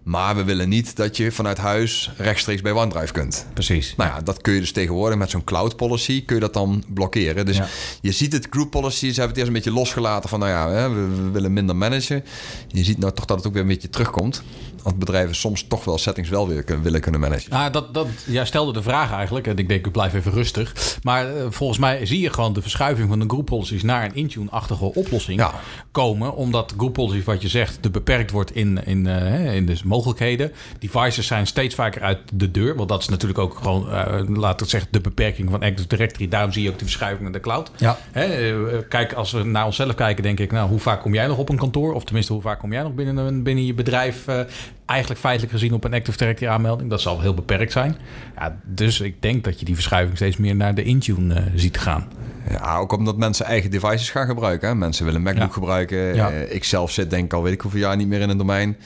Maar 0.04 0.36
we 0.36 0.44
willen 0.44 0.70
niet 0.70 0.96
dat 0.96 1.18
je 1.18 1.32
vanuit 1.32 1.58
huis 1.58 2.12
rechtstreeks 2.18 2.62
bij 2.62 2.72
OneDrive 2.72 3.14
kunt. 3.14 3.46
Precies. 3.54 3.94
Nou 3.98 4.10
ja, 4.10 4.22
dat 4.22 4.42
kun 4.42 4.54
je 4.54 4.60
dus 4.60 4.72
tegenwoordig 4.72 5.18
met 5.18 5.30
zo'n 5.30 5.44
cloud 5.44 5.76
policy 5.76 6.26
kun 6.26 6.36
je 6.36 6.42
dat 6.42 6.54
dan 6.54 6.84
blokkeren. 6.88 7.46
Dus 7.46 7.58
Ja. 7.58 7.68
je 8.02 8.12
ziet 8.12 8.34
het 8.34 8.48
group 8.50 8.72
policy, 8.72 9.00
ze 9.00 9.06
hebben 9.06 9.28
het 9.28 9.38
eerst 9.38 9.48
een 9.48 9.54
beetje 9.54 9.72
losgelaten 9.72 10.30
van 10.30 10.40
nou 10.40 10.52
ja, 10.52 10.90
we, 10.90 11.08
we 11.08 11.30
willen 11.32 11.54
minder 11.54 11.76
managen. 11.76 12.24
Je 12.68 12.84
ziet 12.84 12.98
nou 12.98 13.14
toch 13.14 13.26
dat 13.26 13.38
het 13.38 13.48
ook 13.48 13.54
weer 13.54 13.62
een 13.62 13.68
beetje 13.68 13.90
terugkomt. 13.90 14.44
Want 14.84 15.00
bedrijven 15.00 15.36
soms 15.36 15.66
toch 15.68 15.84
wel 15.84 15.98
settings 15.98 16.30
wel 16.30 16.48
weer 16.48 16.64
kunnen, 16.64 16.84
willen 16.84 17.02
kunnen 17.02 17.20
managen. 17.22 17.50
Nou, 17.52 17.72
dat, 17.72 17.94
dat, 17.94 18.08
jij 18.26 18.46
stelde 18.46 18.74
de 18.74 18.82
vraag 18.82 19.12
eigenlijk. 19.12 19.48
En 19.48 19.58
ik 19.58 19.68
denk, 19.68 19.86
ik 19.86 19.92
blijf 19.92 20.14
even 20.14 20.32
rustig. 20.32 20.74
Maar 21.04 21.36
eh, 21.36 21.44
volgens 21.50 21.80
mij 21.80 22.06
zie 22.06 22.20
je 22.20 22.30
gewoon 22.34 22.54
de 22.54 22.62
verschuiving 22.62 23.10
van 23.10 23.20
de 23.20 23.26
group 23.28 23.46
policies 23.46 23.84
naar 23.84 24.04
een 24.06 24.16
Intune-achtige 24.16 24.94
oplossing 24.94 25.40
Ja. 25.40 25.54
komen. 25.92 26.36
Omdat 26.36 26.74
group 26.78 26.94
policy, 26.94 27.24
wat 27.24 27.42
je 27.42 27.48
zegt, 27.48 27.82
te 27.82 27.90
beperkt 27.90 28.32
wordt 28.32 28.56
in, 28.56 28.86
in, 28.86 29.06
hè, 29.06 29.54
in 29.54 29.66
de 29.66 29.76
mogelijkheden. 29.91 30.51
Devices 30.80 31.27
zijn 31.27 31.47
steeds 31.47 31.75
vaker 31.75 32.01
uit 32.01 32.17
de 32.34 32.51
deur. 32.51 32.75
Want 32.75 32.89
dat 32.89 33.01
is 33.01 33.10
natuurlijk 33.10 33.39
ook 33.39 33.56
gewoon, 33.58 33.91
eh 33.91 34.19
laat 34.27 34.62
ik 34.62 34.67
zeggen, 34.69 34.89
de 34.91 35.01
beperking 35.01 35.49
van 35.49 35.62
Active 35.63 35.88
Directory. 35.88 36.27
Daarom 36.27 36.51
zie 36.51 36.63
je 36.63 36.69
ook 36.69 36.77
de 36.80 36.86
verschuiving 36.86 37.23
naar 37.23 37.32
de 37.32 37.39
cloud. 37.39 37.71
Ja. 37.77 37.97
Hè, 38.12 38.23
eh, 38.23 38.77
kijk, 38.89 39.13
als 39.13 39.32
we 39.32 39.43
naar 39.43 39.65
onszelf 39.65 39.95
kijken, 39.95 40.23
denk 40.23 40.39
ik, 40.39 40.51
nou, 40.51 40.69
hoe 40.69 40.80
vaak 40.80 41.01
kom 41.01 41.13
jij 41.13 41.27
nog 41.27 41.38
op 41.38 41.49
een 41.49 41.58
kantoor? 41.58 41.93
Of 41.93 42.04
tenminste, 42.04 42.34
hoe 42.34 42.41
vaak 42.41 42.60
kom 42.60 42.71
jij 42.73 42.84
nog 42.84 42.93
binnen, 42.93 43.17
een- 43.17 43.43
binnen 43.43 43.65
je 43.65 43.73
bedrijf? 43.73 44.27
eh, 44.27 44.39
eigenlijk 44.86 45.19
feitelijk 45.21 45.51
gezien 45.54 45.73
op 45.73 45.84
een 45.84 45.93
Active 45.93 46.17
Directory 46.17 46.51
aanmelding. 46.51 46.89
Dat 46.89 47.01
zal 47.01 47.21
heel 47.21 47.34
beperkt 47.34 47.71
zijn. 47.71 47.95
Ja, 48.36 48.58
dus 48.65 48.99
ik 49.01 49.21
denk 49.21 49.43
dat 49.43 49.60
je 49.60 49.65
die 49.65 49.75
verschuiving 49.75 50.15
steeds 50.17 50.38
meer 50.38 50.56
naar 50.56 50.75
de 50.75 50.84
Intune 50.84 51.43
ziet 51.56 51.77
gaan. 51.77 52.08
Ja, 52.49 52.77
ook 52.77 52.91
omdat 52.91 53.17
mensen 53.17 53.45
eigen 53.45 53.71
devices 53.71 54.10
gaan 54.10 54.25
gebruiken. 54.25 54.67
Hè. 54.69 54.75
Mensen 54.75 55.06
willen 55.06 55.21
MacBook 55.21 55.47
Ja. 55.47 55.54
gebruiken. 55.54 56.15
Ja. 56.15 56.30
Ik 56.30 56.63
zelf 56.63 56.91
zit 56.91 57.10
denk 57.10 57.25
ik 57.25 57.34
al 57.34 57.43
weet 57.43 57.54
ik 57.54 57.62
hoeveel 57.62 57.80
jaar 57.80 57.95
niet 57.95 58.08
meer 58.08 58.21
in 58.21 58.30
een 58.30 58.38
domein. 58.38 58.77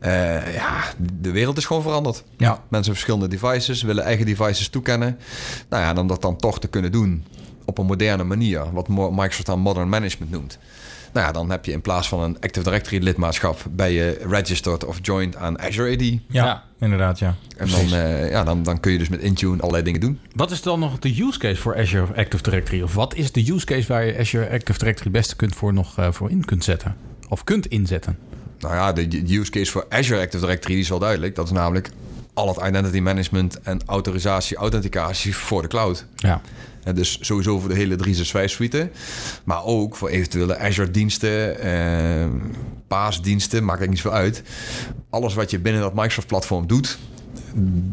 Eh, 0.00 0.54
ja, 0.54 0.82
de 1.20 1.30
wereld 1.30 1.56
is 1.56 1.64
gewoon 1.64 1.82
veranderd. 1.82 2.24
Ja. 2.36 2.48
Mensen 2.48 2.60
hebben 2.70 2.94
verschillende 2.94 3.28
devices, 3.28 3.82
willen 3.82 4.04
eigen 4.04 4.26
devices 4.26 4.68
toekennen. 4.68 5.18
Nou 5.68 5.82
ja, 5.82 5.90
en 5.90 5.98
om 5.98 6.06
dat 6.06 6.22
dan 6.22 6.36
toch 6.36 6.60
te 6.60 6.68
kunnen 6.68 6.92
doen 6.92 7.24
op 7.64 7.78
een 7.78 7.86
moderne 7.86 8.24
manier, 8.24 8.72
wat 8.72 8.88
Microsoft 8.88 9.46
dan 9.46 9.58
modern 9.60 9.88
management 9.88 10.30
noemt. 10.32 10.58
Nou 11.12 11.26
ja, 11.26 11.32
dan 11.32 11.50
heb 11.50 11.64
je 11.64 11.72
in 11.72 11.80
plaats 11.80 12.08
van 12.08 12.20
een 12.22 12.34
Active 12.40 12.64
Directory 12.64 13.02
lidmaatschap 13.02 13.60
bij 13.70 13.92
je 13.92 14.20
registered 14.28 14.84
of 14.84 14.98
joined 15.02 15.36
aan 15.36 15.60
Azure 15.60 15.92
AD. 15.94 16.00
Ja, 16.02 16.18
Ja. 16.28 16.64
inderdaad, 16.80 17.18
ja. 17.18 17.34
En 17.56 17.68
dan, 17.70 17.92
eh, 17.92 18.30
ja, 18.30 18.44
dan, 18.44 18.62
dan 18.62 18.80
kun 18.80 18.92
je 18.92 18.98
dus 18.98 19.08
met 19.08 19.20
Intune 19.20 19.60
allerlei 19.60 19.82
dingen 19.84 20.00
doen. 20.00 20.20
Wat 20.34 20.50
is 20.50 20.62
dan 20.62 20.78
nog 20.80 20.98
de 20.98 21.22
use 21.22 21.38
case 21.38 21.60
voor 21.60 21.76
Azure 21.78 22.14
Active 22.16 22.42
Directory? 22.42 22.82
Of 22.82 22.94
wat 22.94 23.14
is 23.14 23.32
de 23.32 23.52
use 23.52 23.66
case 23.66 23.88
waar 23.88 24.04
je 24.04 24.18
Azure 24.18 24.50
Active 24.50 24.78
Directory 24.78 25.04
het 25.04 25.12
beste 25.12 25.36
kunt 25.36 25.54
voor 25.54 25.72
nog 25.72 25.98
eh, 25.98 26.12
voor 26.12 26.30
in 26.30 26.44
kunt 26.44 26.64
zetten? 26.64 26.96
Of 27.28 27.44
kunt 27.44 27.66
inzetten? 27.66 28.18
Nou 28.60 28.74
ja, 28.74 28.92
de 28.92 29.38
use 29.38 29.50
case 29.50 29.70
voor 29.70 29.86
Azure 29.88 30.20
Active 30.20 30.44
Directory 30.44 30.78
is 30.78 30.88
wel 30.88 30.98
duidelijk. 30.98 31.34
Dat 31.34 31.44
is 31.44 31.52
namelijk 31.52 31.90
al 32.34 32.48
het 32.48 32.66
identity 32.66 33.00
management 33.00 33.60
en 33.60 33.80
autorisatie, 33.86 34.56
authenticatie 34.56 35.36
voor 35.36 35.62
de 35.62 35.68
cloud. 35.68 36.06
Ja. 36.16 36.40
En 36.84 36.94
dus 36.94 37.18
sowieso 37.20 37.58
voor 37.58 37.68
de 37.68 37.74
hele 37.74 37.96
365 37.96 38.50
suite. 38.50 38.90
Maar 39.44 39.64
ook 39.64 39.96
voor 39.96 40.08
eventuele 40.08 40.58
Azure 40.58 40.90
diensten, 40.90 41.60
eh, 41.60 42.28
paasdiensten, 42.86 43.64
maakt 43.64 43.80
eigenlijk 43.80 43.90
niet 43.90 44.12
veel 44.12 44.20
uit. 44.20 44.42
Alles 45.10 45.34
wat 45.34 45.50
je 45.50 45.58
binnen 45.58 45.82
dat 45.82 45.94
Microsoft 45.94 46.26
platform 46.26 46.66
doet, 46.66 46.98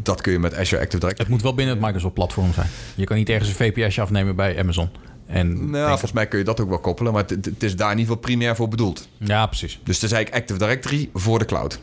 dat 0.02 0.20
kun 0.20 0.32
je 0.32 0.38
met 0.38 0.54
Azure 0.56 0.82
Active 0.82 1.00
Directory. 1.00 1.18
Het 1.18 1.28
moet 1.28 1.42
wel 1.42 1.54
binnen 1.54 1.74
het 1.74 1.84
Microsoft 1.84 2.14
platform 2.14 2.52
zijn. 2.52 2.68
Je 2.94 3.04
kan 3.04 3.16
niet 3.16 3.28
ergens 3.28 3.48
een 3.48 3.54
VPSje 3.54 4.00
afnemen 4.00 4.36
bij 4.36 4.58
Amazon. 4.58 4.88
En 5.28 5.48
Nou, 5.58 5.72
denk- 5.72 5.86
volgens 5.88 6.12
mij 6.12 6.26
kun 6.26 6.38
je 6.38 6.44
dat 6.44 6.60
ook 6.60 6.68
wel 6.68 6.78
koppelen, 6.78 7.12
maar 7.12 7.24
het, 7.26 7.62
is 7.62 7.76
daar 7.76 7.90
in 7.92 7.98
ieder 7.98 8.12
geval 8.14 8.28
primair 8.28 8.56
voor 8.56 8.68
bedoeld. 8.68 9.08
ja, 9.16 9.46
precies. 9.46 9.80
Dus 9.84 9.94
het 9.94 10.04
is 10.04 10.12
eigenlijk 10.12 10.42
Active 10.42 10.58
Directory 10.58 11.10
voor 11.14 11.38
de 11.38 11.44
cloud. 11.44 11.80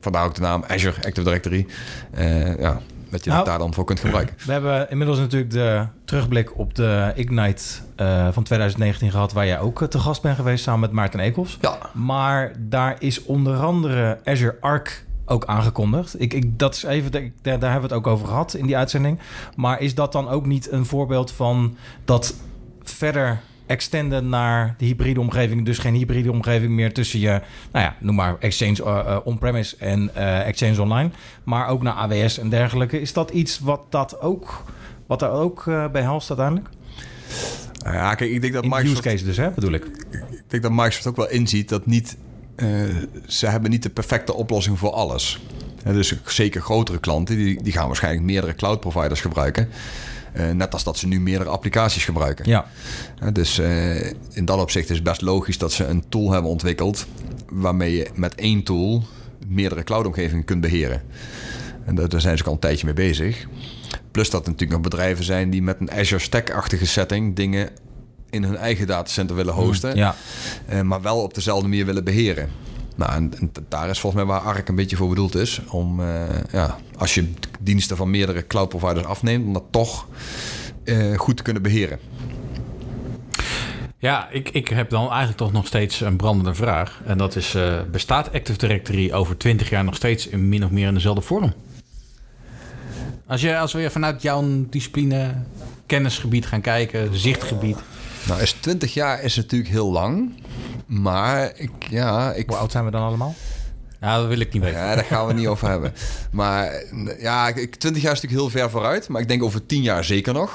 Vandaar 0.00 0.24
ook 0.24 0.34
de 0.34 0.40
naam 0.40 0.64
Azure 0.68 0.96
Active 0.96 1.22
Directory. 1.22 1.66
Eh, 2.10 2.58
ja, 2.58 2.80
dat 3.10 3.24
je 3.24 3.30
Nou, 3.30 3.42
dat 3.42 3.46
daar 3.46 3.58
dan 3.58 3.74
voor 3.74 3.84
kunt 3.84 4.00
gebruiken. 4.00 4.36
We 4.46 4.52
hebben 4.52 4.90
inmiddels 4.90 5.18
natuurlijk 5.18 5.50
de 5.50 5.86
terugblik 6.04 6.58
op 6.58 6.74
de 6.74 7.12
Ignite 7.14 7.62
eh, 7.96 8.28
van 8.32 8.42
2019 8.42 9.10
gehad... 9.10 9.32
waar 9.32 9.46
jij 9.46 9.60
ook 9.60 9.82
eh, 9.82 9.88
te 9.88 9.98
gast 9.98 10.22
bent 10.22 10.36
geweest 10.36 10.62
samen 10.64 10.80
met 10.80 10.92
Maarten 10.92 11.20
Ekels. 11.20 11.58
Ja, 11.60 11.78
Maar 11.94 12.52
daar 12.58 12.96
is 12.98 13.24
onder 13.24 13.56
andere 13.56 14.18
Azure 14.24 14.56
Arc 14.60 15.04
ook 15.26 15.44
aangekondigd. 15.46 16.20
Ik, 16.20 16.34
ik, 16.34 16.58
dat 16.58 16.74
is 16.74 16.82
even, 16.82 17.12
ik- 17.12 17.32
daar, 17.42 17.58
daar 17.58 17.70
hebben 17.70 17.88
we 17.88 17.94
het 17.96 18.04
ook 18.06 18.12
over 18.12 18.26
gehad 18.26 18.54
in 18.54 18.66
die 18.66 18.76
uitzending. 18.76 19.18
Maar 19.56 19.80
is 19.80 19.94
dat 19.94 20.12
dan 20.12 20.28
ook 20.28 20.46
niet 20.46 20.70
een 20.72 20.86
voorbeeld 20.86 21.32
van 21.32 21.76
dat 22.04 22.34
verder 22.82 23.40
extenden 23.66 24.28
naar 24.28 24.74
de 24.78 24.84
hybride 24.84 25.20
omgeving? 25.20 25.64
Dus 25.64 25.78
geen 25.78 25.94
hybride 25.94 26.32
omgeving 26.32 26.72
meer 26.72 26.92
tussen 26.92 27.20
je, 27.20 27.40
nou 27.72 27.84
ja, 27.84 27.96
noem 28.00 28.14
maar 28.14 28.36
Exchange 28.38 28.84
eh, 28.84 28.98
eh, 28.98 29.18
on-premise 29.24 29.76
en 29.76 30.14
eh, 30.14 30.46
Exchange 30.46 30.82
online. 30.82 31.10
Maar 31.44 31.68
ook 31.68 31.82
naar 31.82 31.94
AWS 31.94 32.38
en 32.38 32.48
dergelijke. 32.48 33.00
Is 33.00 33.12
dat 33.12 33.30
iets 33.30 33.58
wat 33.58 33.80
dat 33.88 34.20
ook, 34.20 34.64
wat 35.06 35.18
daar 35.18 35.32
ook 35.32 35.66
eh, 35.66 35.90
bij 35.90 36.02
helpt 36.02 36.28
uiteindelijk? 36.28 36.68
Nou 37.84 37.94
ja 37.96 38.14
kijk, 38.14 38.30
ik 38.30 38.40
denk 38.40 38.52
dat 38.52 38.64
In 38.64 38.70
de 38.70 38.76
use 38.76 38.84
Microsoft 38.84 39.08
case 39.08 39.24
dus, 39.24 39.36
hè, 39.36 39.50
bedoel 39.50 39.72
ik. 39.72 39.84
ik 40.30 40.44
denk 40.46 40.62
dat 40.62 40.72
Microsoft 40.72 41.06
ook 41.06 41.16
wel 41.16 41.30
inziet 41.30 41.68
dat 41.68 41.86
niet, 41.86 42.16
ze 43.26 43.46
hebben 43.46 43.70
niet 43.70 43.82
de 43.82 43.90
perfecte 43.90 44.34
oplossing 44.34 44.78
voor 44.78 44.90
alles. 44.90 45.40
Hè, 45.82 45.92
dus 45.92 46.14
zeker 46.24 46.60
grotere 46.60 46.98
klanten, 46.98 47.36
die, 47.36 47.62
die 47.62 47.72
gaan 47.72 47.86
waarschijnlijk 47.86 48.24
meerdere 48.24 48.54
cloud 48.54 48.80
providers 48.80 49.20
gebruiken. 49.20 49.68
Eh, 50.32 50.50
net 50.50 50.72
als 50.72 50.84
dat 50.84 50.98
ze 50.98 51.06
nu 51.06 51.20
meerdere 51.20 51.50
applicaties 51.50 52.04
gebruiken. 52.04 52.48
Ja, 52.48 52.66
dus 53.32 53.58
eh, 53.58 54.06
in 54.10 54.44
dat 54.44 54.60
opzicht 54.60 54.90
is 54.90 54.94
het 54.94 55.04
best 55.04 55.20
logisch 55.20 55.58
dat 55.58 55.72
ze 55.72 55.84
een 55.84 56.04
tool 56.08 56.32
hebben 56.32 56.50
ontwikkeld... 56.50 57.06
waarmee 57.48 57.96
je 57.96 58.08
met 58.14 58.34
één 58.34 58.62
tool 58.62 59.02
meerdere 59.46 59.84
cloudomgevingen 59.84 60.44
kunt 60.44 60.60
beheren. 60.60 61.02
En 61.84 61.94
daar, 61.94 62.08
daar 62.08 62.20
zijn 62.20 62.36
ze 62.36 62.42
ook 62.42 62.48
al 62.48 62.54
een 62.54 62.60
tijdje 62.60 62.84
mee 62.84 62.94
bezig. 62.94 63.46
Plus 64.10 64.30
dat 64.30 64.42
er 64.42 64.50
natuurlijk 64.50 64.80
nog 64.80 64.90
bedrijven 64.90 65.24
zijn 65.24 65.50
die 65.50 65.62
met 65.62 65.80
een 65.80 65.90
Azure 65.90 66.20
Stack-achtige 66.20 66.86
setting... 66.86 67.36
dingen 67.36 67.68
in 68.30 68.44
hun 68.44 68.56
eigen 68.56 68.86
datacenter 68.86 69.36
willen 69.36 69.54
hosten... 69.54 69.96
ja. 69.96 70.14
Eh, 70.66 70.80
maar 70.80 71.02
wel 71.02 71.22
op 71.22 71.34
dezelfde 71.34 71.68
manier 71.68 71.86
willen 71.86 72.04
beheren. 72.04 72.48
Nou, 73.00 73.12
en, 73.12 73.32
daar 73.68 73.88
is 73.88 74.00
volgens 74.00 74.22
mij 74.22 74.32
waar 74.32 74.40
ARC 74.40 74.68
een 74.68 74.74
beetje 74.74 74.96
voor 74.96 75.08
bedoeld 75.08 75.34
is. 75.34 75.60
Om, 75.68 76.00
eh, 76.00 76.22
ja, 76.52 76.76
als 76.96 77.14
je 77.14 77.32
diensten 77.60 77.96
van 77.96 78.10
meerdere 78.10 78.46
cloud 78.46 78.68
providers 78.68 79.06
afneemt, 79.06 79.46
om 79.46 79.52
dat 79.52 79.64
toch 79.70 80.06
eh, 80.84 81.18
goed 81.18 81.36
te 81.36 81.42
kunnen 81.42 81.62
beheren. 81.62 81.98
Ja, 83.98 84.28
ik, 84.30 84.48
ik 84.48 84.68
heb 84.68 84.90
dan 84.90 85.08
eigenlijk 85.08 85.36
toch 85.36 85.52
nog 85.52 85.66
steeds 85.66 86.00
een 86.00 86.16
brandende 86.16 86.54
vraag. 86.54 87.00
En 87.04 87.18
dat 87.18 87.36
is, 87.36 87.54
eh, 87.54 87.80
bestaat 87.90 88.32
Active 88.32 88.58
Directory 88.58 89.12
over 89.12 89.36
20 89.36 89.70
jaar 89.70 89.84
nog 89.84 89.94
steeds 89.94 90.26
in 90.26 90.48
min 90.48 90.64
of 90.64 90.70
meer 90.70 90.88
in 90.88 90.94
dezelfde 90.94 91.22
vorm? 91.22 91.52
Als, 93.26 93.40
je, 93.40 93.58
als 93.58 93.72
we 93.72 93.90
vanuit 93.90 94.22
jouw 94.22 94.44
discipline, 94.70 95.34
kennisgebied 95.86 96.46
gaan 96.46 96.60
kijken, 96.60 97.18
zichtgebied. 97.18 97.78
Nou, 98.28 98.40
is 98.40 98.52
20 98.52 98.94
jaar 98.94 99.22
is 99.22 99.36
natuurlijk 99.36 99.70
heel 99.70 99.90
lang. 99.92 100.32
Maar 100.86 101.52
ik, 101.56 101.70
ja, 101.90 102.32
ik, 102.32 102.48
Hoe 102.48 102.56
oud 102.56 102.72
zijn 102.72 102.84
we 102.84 102.90
dan 102.90 103.02
allemaal? 103.02 103.34
Nou, 104.00 104.20
dat 104.20 104.28
wil 104.28 104.40
ik 104.40 104.52
niet 104.52 104.62
weten. 104.62 104.78
Ja, 104.78 104.94
daar 104.94 105.04
gaan 105.04 105.26
we 105.26 105.32
niet 105.32 105.46
over 105.46 105.68
hebben. 105.68 105.92
Maar 106.30 106.82
ja, 107.18 107.48
ik- 107.48 107.76
20 107.76 108.02
jaar 108.02 108.12
is 108.12 108.20
natuurlijk 108.20 108.52
heel 108.52 108.60
ver 108.60 108.70
vooruit. 108.70 109.08
Maar 109.08 109.20
ik 109.20 109.28
denk 109.28 109.42
over 109.42 109.66
10 109.66 109.82
jaar 109.82 110.04
zeker 110.04 110.32
nog. 110.32 110.52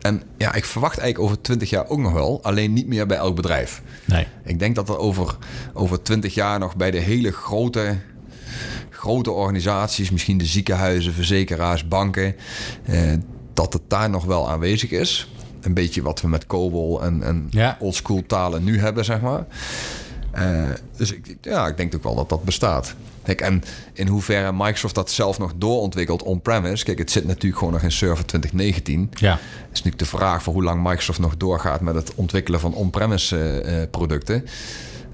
En 0.00 0.22
ja, 0.38 0.54
ik 0.54 0.64
verwacht 0.64 0.98
eigenlijk 0.98 1.30
over 1.30 1.42
20 1.42 1.70
jaar 1.70 1.88
ook 1.88 1.98
nog 1.98 2.12
wel. 2.12 2.42
Alleen 2.42 2.72
niet 2.72 2.86
meer 2.86 3.06
bij 3.06 3.16
elk 3.16 3.36
bedrijf. 3.36 3.82
Nee. 4.04 4.26
Ik 4.44 4.58
denk 4.58 4.74
dat 4.74 4.88
er 4.88 4.98
over, 4.98 5.36
over 5.72 6.02
20 6.02 6.34
jaar 6.34 6.58
nog 6.58 6.76
bij 6.76 6.90
de 6.90 6.98
hele 6.98 7.32
grote, 7.32 7.96
grote 8.90 9.30
organisaties, 9.30 10.10
misschien 10.10 10.38
de 10.38 10.44
ziekenhuizen, 10.44 11.12
verzekeraars, 11.12 11.88
banken, 11.88 12.36
eh, 12.84 13.12
dat 13.54 13.72
het 13.72 13.82
daar 13.88 14.10
nog 14.10 14.24
wel 14.24 14.50
aanwezig 14.50 14.90
is. 14.90 15.32
Een 15.60 15.74
beetje 15.74 16.02
wat 16.02 16.20
we 16.20 16.28
met 16.28 16.46
COBOL 16.46 17.02
en, 17.02 17.22
en 17.22 17.46
Ja. 17.50 17.76
oldschool 17.80 18.22
talen 18.26 18.64
nu 18.64 18.78
hebben, 18.80 19.04
zeg 19.04 19.20
maar. 19.20 19.44
Eh, 20.32 20.62
dus 20.96 21.12
ik, 21.12 21.36
ja, 21.40 21.66
ik 21.68 21.76
denk 21.76 21.94
ook 21.94 22.02
wel 22.02 22.14
dat 22.14 22.28
dat 22.28 22.44
bestaat. 22.44 22.94
Kijk, 23.22 23.40
en 23.40 23.62
in 23.92 24.06
hoeverre 24.06 24.52
Microsoft 24.52 24.94
dat 24.94 25.10
zelf 25.10 25.38
nog 25.38 25.52
doorontwikkelt 25.56 26.22
on-premise. 26.22 26.84
Kijk, 26.84 26.98
het 26.98 27.10
zit 27.10 27.26
natuurlijk 27.26 27.58
gewoon 27.58 27.72
nog 27.72 27.82
in 27.82 27.92
server 27.92 28.26
2019 28.26 29.10
Ja. 29.14 29.32
is 29.62 29.68
natuurlijk 29.68 29.98
de 29.98 30.04
vraag 30.04 30.42
voor 30.42 30.52
hoe 30.52 30.62
lang 30.62 30.82
Microsoft 30.82 31.18
nog 31.18 31.36
doorgaat 31.36 31.80
met 31.80 31.94
het 31.94 32.14
ontwikkelen 32.14 32.60
van 32.60 32.74
on-premise 32.74 33.60
eh, 33.60 33.90
producten. 33.90 34.44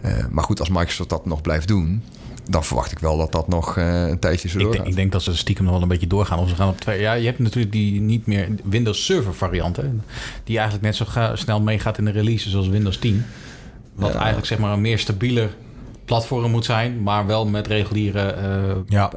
Eh, 0.01 0.13
maar 0.31 0.45
goed, 0.45 0.61
als 0.61 0.69
Microsoft 0.69 1.09
dat 1.09 1.27
nog 1.27 1.41
blijft 1.41 1.69
doen, 1.69 2.03
dan 2.49 2.65
verwacht 2.65 2.93
ik 2.93 2.99
wel 2.99 3.17
dat 3.17 3.33
dat 3.33 3.49
nog 3.49 3.77
eh, 3.77 4.09
een 4.09 4.19
tijdje 4.19 4.49
zo 4.49 4.57
Ik 4.59 4.63
doorgaat. 4.63 4.83
denk, 4.83 4.91
ik 4.95 5.01
denk 5.01 5.13
dat 5.13 5.23
ze 5.23 5.37
stiekem 5.37 5.65
nog 5.65 5.73
wel 5.73 5.83
een 5.83 5.89
beetje 5.89 6.07
doorgaan. 6.07 6.39
Of 6.39 6.49
ze 6.49 6.55
gaan 6.55 6.69
op 6.69 6.81
twee. 6.81 7.01
Ja, 7.01 7.13
je 7.13 7.27
hebt 7.27 7.39
natuurlijk 7.39 7.73
die 7.73 8.01
niet 8.01 8.27
meer 8.27 8.49
Windows 8.65 9.05
Server 9.05 9.35
variant. 9.35 9.77
Hè, 9.77 9.83
die 10.45 10.57
eigenlijk 10.57 10.87
net 10.87 10.97
zo 10.97 11.05
ga- 11.09 11.37
snel 11.37 11.61
meegaat 11.61 11.99
in 11.99 12.05
de 12.05 12.11
releases 12.11 12.55
als 12.57 12.69
Windows 12.69 12.99
10. 12.99 13.25
Wat 13.95 14.09
Ja. 14.13 14.17
eigenlijk 14.17 14.47
zeg 14.47 14.59
maar 14.59 14.73
een 14.73 14.81
meer 14.81 14.99
stabieler 14.99 15.55
platform 16.05 16.51
moet 16.51 16.65
zijn. 16.65 17.03
Maar 17.03 17.27
wel 17.27 17.47
met 17.47 17.67
reguliere. 17.67 18.21
eh, 18.23 18.77
Ja. 18.87 19.13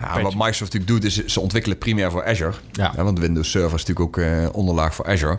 Ja, 0.00 0.22
wat 0.22 0.34
Microsoft 0.34 0.72
natuurlijk 0.72 0.86
doet, 0.86 1.04
is 1.04 1.24
ze 1.26 1.40
ontwikkelen 1.40 1.78
primair 1.78 2.10
voor 2.10 2.24
Azure. 2.24 2.52
Ja. 2.72 2.92
want 2.96 3.18
Windows 3.18 3.50
Server 3.50 3.78
is 3.78 3.84
natuurlijk 3.84 4.18
ook 4.18 4.24
eh, 4.24 4.48
onderlaag 4.52 4.94
voor 4.94 5.06
Azure. 5.06 5.38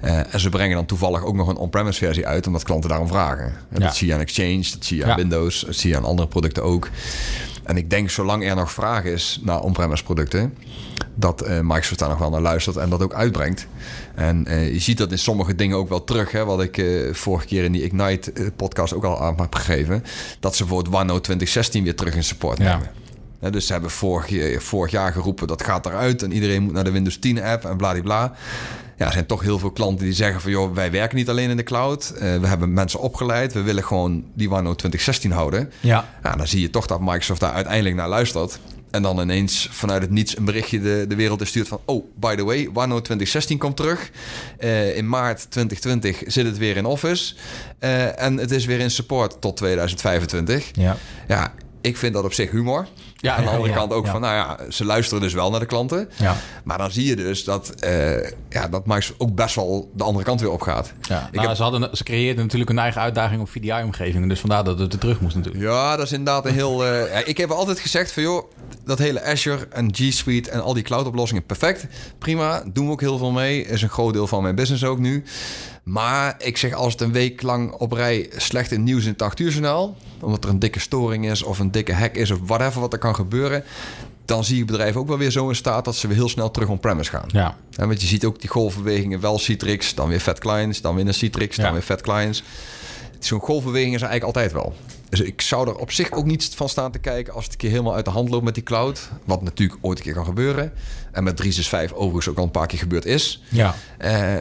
Eh, 0.00 0.34
en 0.34 0.40
ze 0.40 0.48
brengen 0.48 0.76
dan 0.76 0.86
toevallig 0.86 1.24
ook 1.24 1.34
nog 1.34 1.48
een 1.48 1.56
on-premise 1.56 1.98
versie 2.04 2.26
uit, 2.26 2.46
omdat 2.46 2.62
klanten 2.62 2.88
daarom 2.90 3.08
vragen. 3.08 3.44
En 3.44 3.54
Ja. 3.70 3.78
Dat 3.78 3.96
zie 3.96 4.06
je 4.06 4.14
aan 4.14 4.20
Exchange, 4.20 4.56
dat 4.72 4.84
zie 4.84 4.96
je 4.96 5.02
aan 5.02 5.08
Ja. 5.10 5.16
Windows, 5.16 5.60
dat 5.60 5.74
zie 5.74 5.90
je 5.90 5.96
aan 5.96 6.04
andere 6.04 6.28
producten 6.28 6.62
ook. 6.62 6.88
En 7.64 7.76
ik 7.76 7.90
denk, 7.90 8.10
zolang 8.10 8.48
er 8.48 8.56
nog 8.56 8.72
vraag 8.72 9.04
is 9.04 9.40
naar 9.42 9.60
on-premise 9.60 10.02
producten, 10.04 10.54
dat 11.14 11.40
eh, 11.42 11.60
Microsoft 11.62 11.98
daar 11.98 12.08
nog 12.08 12.18
wel 12.18 12.30
naar 12.30 12.40
luistert 12.40 12.76
en 12.76 12.90
dat 12.90 13.02
ook 13.02 13.14
uitbrengt. 13.14 13.66
En 14.14 14.44
je 14.72 14.78
ziet 14.78 14.98
dat 14.98 15.10
in 15.10 15.18
sommige 15.18 15.54
dingen 15.54 15.76
ook 15.76 15.88
wel 15.88 16.04
terug, 16.04 16.32
hè, 16.32 16.44
wat 16.44 16.62
ik 16.62 16.84
vorige 17.12 17.46
keer 17.46 17.64
in 17.64 17.72
die 17.72 17.82
Ignite-podcast 17.82 18.94
ook 18.94 19.04
al 19.04 19.20
aan 19.20 19.34
heb 19.40 19.54
gegeven, 19.54 20.04
dat 20.40 20.56
ze 20.56 20.62
bijvoorbeeld 20.64 20.94
OneNote 20.94 21.20
2016 21.20 21.84
weer 21.84 21.94
terug 21.96 22.14
in 22.14 22.24
support 22.24 22.58
Ja. 22.58 22.64
nemen. 22.64 22.90
Dus 23.50 23.66
ze 23.66 23.72
hebben 23.72 23.90
vorig, 23.90 24.62
vorig 24.62 24.90
jaar 24.90 25.12
geroepen 25.12 25.46
dat 25.46 25.62
gaat 25.62 25.86
eruit 25.86 26.22
en 26.22 26.32
iedereen 26.32 26.62
moet 26.62 26.72
naar 26.72 26.84
de 26.84 26.90
Windows 26.90 27.18
10 27.18 27.42
app 27.42 27.64
en 27.64 27.76
bladibla. 27.76 28.32
Ja, 29.00 29.06
er 29.06 29.12
zijn 29.12 29.26
toch 29.26 29.42
heel 29.42 29.58
veel 29.58 29.70
klanten 29.70 30.04
die 30.04 30.14
zeggen 30.14 30.40
van 30.40 30.50
joh, 30.50 30.74
wij 30.74 30.90
werken 30.90 31.16
niet 31.16 31.28
alleen 31.28 31.50
in 31.50 31.56
de 31.56 31.62
cloud. 31.62 32.10
Eh, 32.10 32.36
we 32.36 32.46
hebben 32.46 32.72
mensen 32.72 33.00
opgeleid. 33.00 33.52
We 33.52 33.62
willen 33.62 33.84
gewoon 33.84 34.24
die 34.34 34.48
OneNote 34.48 34.76
2016 34.76 35.30
houden. 35.30 35.72
Ja. 35.80 36.08
Ja, 36.22 36.36
dan 36.36 36.46
zie 36.46 36.60
je 36.60 36.70
toch 36.70 36.86
dat 36.86 37.00
Microsoft 37.00 37.40
daar 37.40 37.52
uiteindelijk 37.52 37.96
naar 37.96 38.08
luistert. 38.08 38.58
En 38.90 39.02
dan 39.02 39.20
ineens 39.20 39.68
vanuit 39.70 40.02
het 40.02 40.10
niets 40.10 40.36
een 40.36 40.44
berichtje 40.44 40.80
de, 40.80 41.04
de 41.08 41.14
wereld 41.14 41.40
instuurt 41.40 41.68
van... 41.68 41.80
oh, 41.84 42.04
by 42.14 42.34
the 42.34 42.44
way, 42.44 42.58
OneNote 42.66 43.02
2016 43.02 43.58
komt 43.58 43.76
terug. 43.76 44.10
Eh, 44.58 44.96
in 44.96 45.08
maart 45.08 45.50
2020 45.50 46.32
zit 46.32 46.46
het 46.46 46.58
weer 46.58 46.76
in 46.76 46.84
Office. 46.84 47.34
Eh, 47.78 48.22
en 48.22 48.36
het 48.36 48.50
is 48.50 48.64
weer 48.64 48.80
in 48.80 48.90
support 48.90 49.40
tot 49.40 49.56
2025. 49.56 50.70
Ja. 50.72 50.96
Ja, 51.28 51.54
ik 51.80 51.96
vind 51.96 52.14
dat 52.14 52.24
op 52.24 52.32
zich 52.32 52.50
humor. 52.50 52.86
Ja, 53.22 53.36
Aan 53.36 53.42
de 53.44 53.50
andere 53.50 53.68
ja, 53.70 53.76
kant 53.76 53.92
ook 53.92 54.04
ja. 54.04 54.10
van, 54.10 54.20
nou 54.20 54.34
ja, 54.34 54.70
ze 54.70 54.84
luisteren 54.84 55.22
dus 55.22 55.32
wel 55.32 55.50
naar 55.50 55.60
de 55.60 55.66
klanten. 55.66 56.08
Ja. 56.16 56.36
Maar 56.64 56.78
dan 56.78 56.90
zie 56.90 57.06
je 57.06 57.16
dus 57.16 57.44
dat, 57.44 57.70
eh, 57.70 58.30
ja, 58.48 58.68
dat 58.70 58.86
Microsoft 58.86 59.20
ook 59.20 59.34
best 59.34 59.54
wel 59.54 59.90
de 59.94 60.04
andere 60.04 60.24
kant 60.24 60.40
weer 60.40 60.50
opgaat. 60.50 60.92
Ja, 61.00 61.26
Ik 61.26 61.34
nou, 61.34 61.46
heb- 61.46 61.56
ze, 61.56 61.62
hadden, 61.62 61.96
ze 61.96 62.04
creëerden 62.04 62.42
natuurlijk 62.44 62.70
een 62.70 62.78
eigen 62.78 63.00
uitdaging 63.00 63.40
op 63.40 63.48
VDI-omgevingen. 63.50 64.28
Dus 64.28 64.40
vandaar 64.40 64.64
dat 64.64 64.78
het 64.78 64.92
er 64.92 64.98
terug 64.98 65.20
moest 65.20 65.36
natuurlijk. 65.36 65.64
Ja, 65.64 65.96
dat 65.96 66.06
is 66.06 66.12
inderdaad 66.12 66.46
een 66.46 66.54
heel... 66.54 66.84
eh, 66.86 67.12
ja, 67.12 67.24
ik 67.24 67.36
heb 67.36 67.50
altijd 67.50 67.80
gezegd 67.80 68.12
van, 68.12 68.22
joh, 68.22 68.50
dat 68.84 68.98
hele 68.98 69.22
Azure 69.24 69.66
en 69.70 69.94
G 69.94 70.12
Suite 70.12 70.50
en 70.50 70.62
al 70.62 70.74
die 70.74 70.82
cloud-oplossingen, 70.82 71.44
perfect. 71.46 71.86
Prima, 72.18 72.62
doen 72.72 72.86
we 72.86 72.92
ook 72.92 73.00
heel 73.00 73.18
veel 73.18 73.30
mee. 73.30 73.64
Is 73.66 73.82
een 73.82 73.88
groot 73.88 74.12
deel 74.12 74.26
van 74.26 74.42
mijn 74.42 74.54
business 74.54 74.84
ook 74.84 74.98
nu. 74.98 75.24
Maar 75.90 76.34
ik 76.38 76.56
zeg, 76.56 76.72
als 76.72 76.92
het 76.92 77.00
een 77.02 77.12
week 77.12 77.42
lang 77.42 77.72
op 77.72 77.92
rij 77.92 78.30
slecht 78.36 78.70
in 78.72 78.82
nieuws 78.82 79.04
in 79.04 79.10
het 79.12 79.22
8 79.22 79.38
uur 79.40 79.50
journaal, 79.50 79.96
omdat 80.20 80.44
er 80.44 80.50
een 80.50 80.58
dikke 80.58 80.80
storing 80.80 81.30
is 81.30 81.42
of 81.42 81.58
een 81.58 81.70
dikke 81.70 81.92
hack 81.94 82.14
is 82.14 82.30
of 82.30 82.38
whatever 82.44 82.80
wat 82.80 82.92
er 82.92 82.98
kan 82.98 83.14
gebeuren, 83.14 83.64
dan 84.24 84.44
zie 84.44 84.56
je 84.56 84.64
bedrijven 84.64 85.00
ook 85.00 85.08
wel 85.08 85.18
weer 85.18 85.30
zo 85.30 85.48
in 85.48 85.54
staat 85.54 85.84
dat 85.84 85.96
ze 85.96 86.06
weer 86.06 86.16
heel 86.16 86.28
snel 86.28 86.50
terug 86.50 86.68
on-premise 86.68 87.10
gaan. 87.10 87.28
Ja. 87.28 87.56
Ja, 87.70 87.86
want 87.86 88.00
je 88.00 88.06
ziet 88.06 88.24
ook 88.24 88.40
die 88.40 88.50
golfbewegingen, 88.50 89.20
wel 89.20 89.38
Citrix, 89.38 89.94
dan 89.94 90.08
weer 90.08 90.20
Fat 90.20 90.38
Clients, 90.38 90.80
dan 90.80 90.94
weer 90.94 91.06
een 91.06 91.14
Citrix, 91.14 91.56
dan 91.56 91.64
Ja. 91.66 91.72
weer 91.72 91.82
Fat 91.82 92.00
Clients. 92.00 92.42
Zo'n 93.18 93.40
golfbeweging 93.40 93.94
is 93.94 94.02
er 94.02 94.08
eigenlijk 94.08 94.36
altijd 94.36 94.52
wel. 94.62 94.74
Dus 95.08 95.20
ik 95.20 95.40
zou 95.40 95.68
er 95.68 95.74
op 95.76 95.92
zich 95.92 96.10
ook 96.12 96.24
niet 96.24 96.50
van 96.54 96.68
staan 96.68 96.92
te 96.92 96.98
kijken 96.98 97.34
als 97.34 97.44
het 97.44 97.52
een 97.52 97.58
keer 97.58 97.70
helemaal 97.70 97.94
uit 97.94 98.04
de 98.04 98.10
hand 98.10 98.28
loopt 98.28 98.44
met 98.44 98.54
die 98.54 98.62
cloud. 98.62 99.08
Wat 99.24 99.42
natuurlijk 99.42 99.78
ooit 99.80 99.98
een 99.98 100.04
keer 100.04 100.14
kan 100.14 100.24
gebeuren. 100.24 100.72
En 101.12 101.24
met 101.24 101.36
365 101.36 101.96
overigens 101.96 102.28
ook 102.28 102.36
al 102.38 102.44
een 102.44 102.50
paar 102.50 102.66
keer 102.66 102.78
gebeurd 102.78 103.04
is. 103.04 103.42
Ja. 103.48 103.74
Eh, 103.98 104.34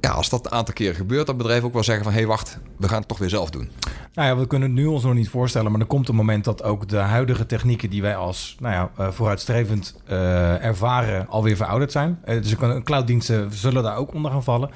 ja, 0.00 0.10
als 0.10 0.28
dat 0.28 0.44
een 0.46 0.52
aantal 0.52 0.74
keren 0.74 0.94
gebeurt, 0.94 1.26
dat 1.26 1.36
bedrijven 1.36 1.66
ook 1.66 1.72
wel 1.72 1.82
zeggen 1.82 2.04
van... 2.04 2.12
hé, 2.12 2.18
hey, 2.18 2.28
wacht, 2.28 2.58
we 2.76 2.88
gaan 2.88 2.98
het 2.98 3.08
toch 3.08 3.18
weer 3.18 3.28
zelf 3.28 3.50
doen. 3.50 3.70
Nou 4.14 4.28
ja, 4.28 4.36
we 4.36 4.46
kunnen 4.46 4.68
het 4.68 4.78
nu 4.78 4.86
ons 4.86 5.02
nog 5.02 5.14
niet 5.14 5.28
voorstellen, 5.28 5.72
maar 5.72 5.80
er 5.80 5.86
komt 5.86 6.08
een 6.08 6.14
moment 6.14 6.44
dat 6.44 6.62
ook 6.62 6.88
de 6.88 6.96
huidige 6.96 7.46
technieken 7.46 7.90
die 7.90 8.02
wij 8.02 8.16
als 8.16 8.56
nou 8.60 8.74
ja, 8.74 8.90
eh, 8.96 9.10
vooruitstrevend 9.10 10.00
eh, 10.06 10.64
ervaren 10.64 11.28
alweer 11.28 11.56
verouderd 11.56 11.92
zijn. 11.92 12.18
Eh, 12.24 12.42
dus 12.42 12.54
een 12.60 12.82
clouddiensten 12.82 13.52
zullen 13.52 13.82
daar 13.82 13.96
ook 13.96 14.14
onder 14.14 14.30
gaan 14.30 14.44
vallen. 14.44 14.70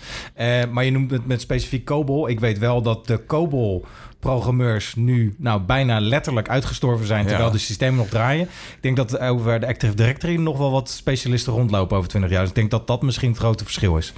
Maar 0.70 0.84
je 0.84 0.90
noemt 0.90 1.10
het 1.10 1.26
met 1.26 1.40
specifiek 1.40 1.84
COBOL. 1.84 2.28
Ik 2.28 2.40
weet 2.40 2.58
wel 2.58 2.82
dat 2.82 3.06
de 3.06 3.26
COBOL 3.26 3.84
programmeurs 4.18 4.94
nu 4.94 5.34
nou 5.38 5.60
bijna 5.60 6.00
letterlijk 6.00 6.48
uitgestorven 6.48 7.06
zijn 7.06 7.26
terwijl 7.26 7.46
Ja. 7.46 7.52
de 7.52 7.58
systemen 7.58 7.96
nog 7.96 8.08
draaien. 8.08 8.42
Ik 8.46 8.78
denk 8.80 8.96
dat 8.96 9.18
over 9.18 9.60
de 9.60 9.66
Active 9.66 9.94
Directory 9.94 10.36
nog 10.36 10.58
wel 10.58 10.70
wat 10.70 10.90
specialisten 10.90 11.52
rondlopen 11.52 11.96
over 11.96 12.08
20 12.08 12.30
jaar. 12.30 12.40
Dus 12.40 12.48
ik 12.48 12.54
denk 12.54 12.70
dat 12.70 12.86
dat 12.86 13.02
misschien 13.02 13.30
het 13.30 13.38
grote 13.38 13.64
verschil 13.64 13.96
is. 13.96 14.12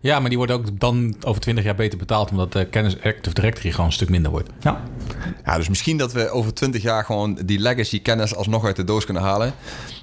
Ja, 0.00 0.20
maar 0.20 0.28
die 0.28 0.38
worden 0.38 0.56
ook 0.56 0.80
dan 0.80 1.16
over 1.20 1.40
20 1.40 1.64
jaar 1.64 1.74
beter 1.74 1.98
betaald... 1.98 2.30
omdat 2.30 2.52
de 2.52 2.64
kennis 2.64 2.94
Active 3.02 3.34
Directory 3.34 3.70
gewoon 3.70 3.86
een 3.86 3.92
stuk 3.92 4.08
minder 4.08 4.30
wordt. 4.30 4.50
Ja. 4.60 4.80
Ja, 5.44 5.56
dus 5.56 5.68
misschien 5.68 5.96
dat 5.96 6.12
we 6.12 6.30
over 6.30 6.54
20 6.54 6.82
jaar 6.82 7.04
gewoon 7.04 7.38
die 7.44 7.58
legacy 7.58 8.02
kennis 8.02 8.34
alsnog 8.34 8.64
uit 8.64 8.76
de 8.76 8.84
doos 8.84 9.04
kunnen 9.04 9.22
halen. 9.22 9.54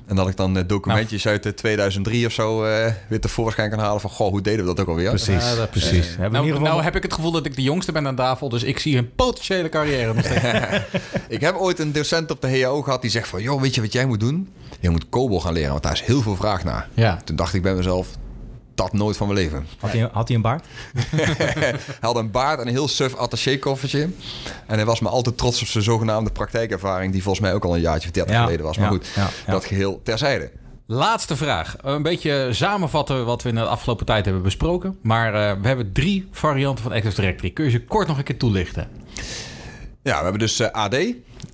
En 0.06 0.16
dat 0.16 0.28
ik 0.28 0.38
dan 0.38 0.58
eh, 0.58 0.64
documentjes 0.68 1.28
uit 1.28 1.44
de 1.44 1.54
2003 1.54 2.26
of 2.26 2.32
zo 2.32 2.64
eh, 2.64 2.92
weer 3.08 3.22
tevoorschijn 3.22 3.70
kan 3.70 3.80
halen 3.80 4.02
van... 4.02 4.10
goh, 4.10 4.30
hoe 4.30 4.42
deden 4.42 4.60
we 4.60 4.66
dat 4.66 4.80
ook 4.80 4.88
alweer? 4.88 5.10
Precies. 5.10 5.44
Ja, 5.50 5.56
dat- 5.56 5.70
precies. 5.70 6.18
Nou, 6.18 6.30
ieder 6.30 6.44
geval 6.46 6.62
nou 6.62 6.84
heb 6.84 6.96
ik 6.96 7.04
het 7.04 7.14
gevoel 7.14 7.32
dat 7.32 7.46
ik 7.46 7.56
de 7.56 7.62
jongste 7.62 7.92
ben 7.92 8.08
aan 8.08 8.16
tafel... 8.16 8.50
dus 8.50 8.64
ik 8.64 8.80
zie 8.80 8.98
een 8.98 9.14
potentiële 9.16 9.70
carrière 9.70 10.14
nog 10.14 10.26
steeds. 10.26 10.42
Ik 11.28 11.42
heb 11.42 11.56
ooit 11.56 11.80
een 11.80 11.92
docent 11.92 12.32
op 12.32 12.42
de 12.42 12.60
HAO 12.62 12.82
gehad 12.82 13.02
die 13.02 13.12
zegt 13.12 13.28
van... 13.28 13.42
joh, 13.42 13.62
weet 13.62 13.76
je 13.76 13.82
wat 13.82 13.94
jij 13.94 14.06
moet 14.06 14.20
doen? 14.20 14.50
Je 14.80 14.90
moet 14.90 15.10
COBOL 15.10 15.42
gaan 15.42 15.54
leren, 15.54 15.72
want 15.72 15.84
daar 15.84 15.94
is 15.94 16.02
heel 16.02 16.22
veel 16.22 16.36
vraag 16.36 16.64
naar. 16.64 16.88
Ja. 16.94 17.22
Toen 17.24 17.36
dacht 17.36 17.54
ik 17.54 17.62
bij 17.62 17.74
mezelf, 17.76 18.08
dat 18.76 18.94
nooit 18.94 19.18
van 19.18 19.28
mijn 19.28 19.40
leven. 19.40 19.68
Had 19.80 19.92
hij, 19.92 20.10
had 20.12 20.28
hij 20.28 20.36
een 20.36 20.42
baard? 20.42 20.66
Hij 21.54 21.80
had 22.00 22.16
een 22.16 22.32
baard 22.32 22.60
en 22.60 22.68
een 22.68 22.74
heel 22.74 22.88
suf 22.88 23.16
attaché-koffertje. 23.16 24.02
En 24.68 24.76
hij 24.76 24.86
was 24.86 25.00
me 25.00 25.10
altijd 25.10 25.38
trots 25.38 25.62
op 25.62 25.68
zijn 25.68 25.84
zogenaamde 25.84 26.32
praktijkervaring... 26.32 27.12
die 27.12 27.24
volgens 27.24 27.46
mij 27.46 27.54
ook 27.54 27.66
al 27.66 27.76
een 27.76 27.82
jaartje 27.82 28.08
of 28.08 28.14
dertig 28.14 28.36
Ja, 28.36 28.44
geleden 28.44 28.66
was. 28.66 28.78
Maar 28.78 28.86
ja, 28.86 28.92
goed, 28.92 29.08
ja, 29.16 29.30
ja. 29.46 29.52
dat 29.52 29.66
geheel 29.66 30.02
terzijde. 30.04 30.52
Laatste 30.86 31.36
vraag. 31.36 31.76
Een 31.82 32.02
beetje 32.02 32.48
samenvatten 32.52 33.26
wat 33.26 33.42
we 33.42 33.50
in 33.50 33.56
de 33.56 33.62
afgelopen 33.62 34.06
tijd 34.06 34.26
hebben 34.26 34.44
besproken. 34.44 34.98
Maar 35.02 35.34
eh, 35.34 35.62
we 35.62 35.68
hebben 35.68 35.92
drie 35.92 36.28
varianten 36.32 36.84
van 36.84 36.94
Active 36.94 37.16
Directory. 37.16 37.52
Kun 37.52 37.66
je 37.66 37.72
ze 37.72 37.84
kort 37.84 38.08
nog 38.08 38.18
een 38.18 38.24
keer 38.24 38.38
toelichten? 38.38 38.88
Ja, 40.04 40.18
we 40.18 40.24
hebben 40.24 40.40
dus 40.40 40.60
eh, 40.60 40.72
AD, 40.72 40.96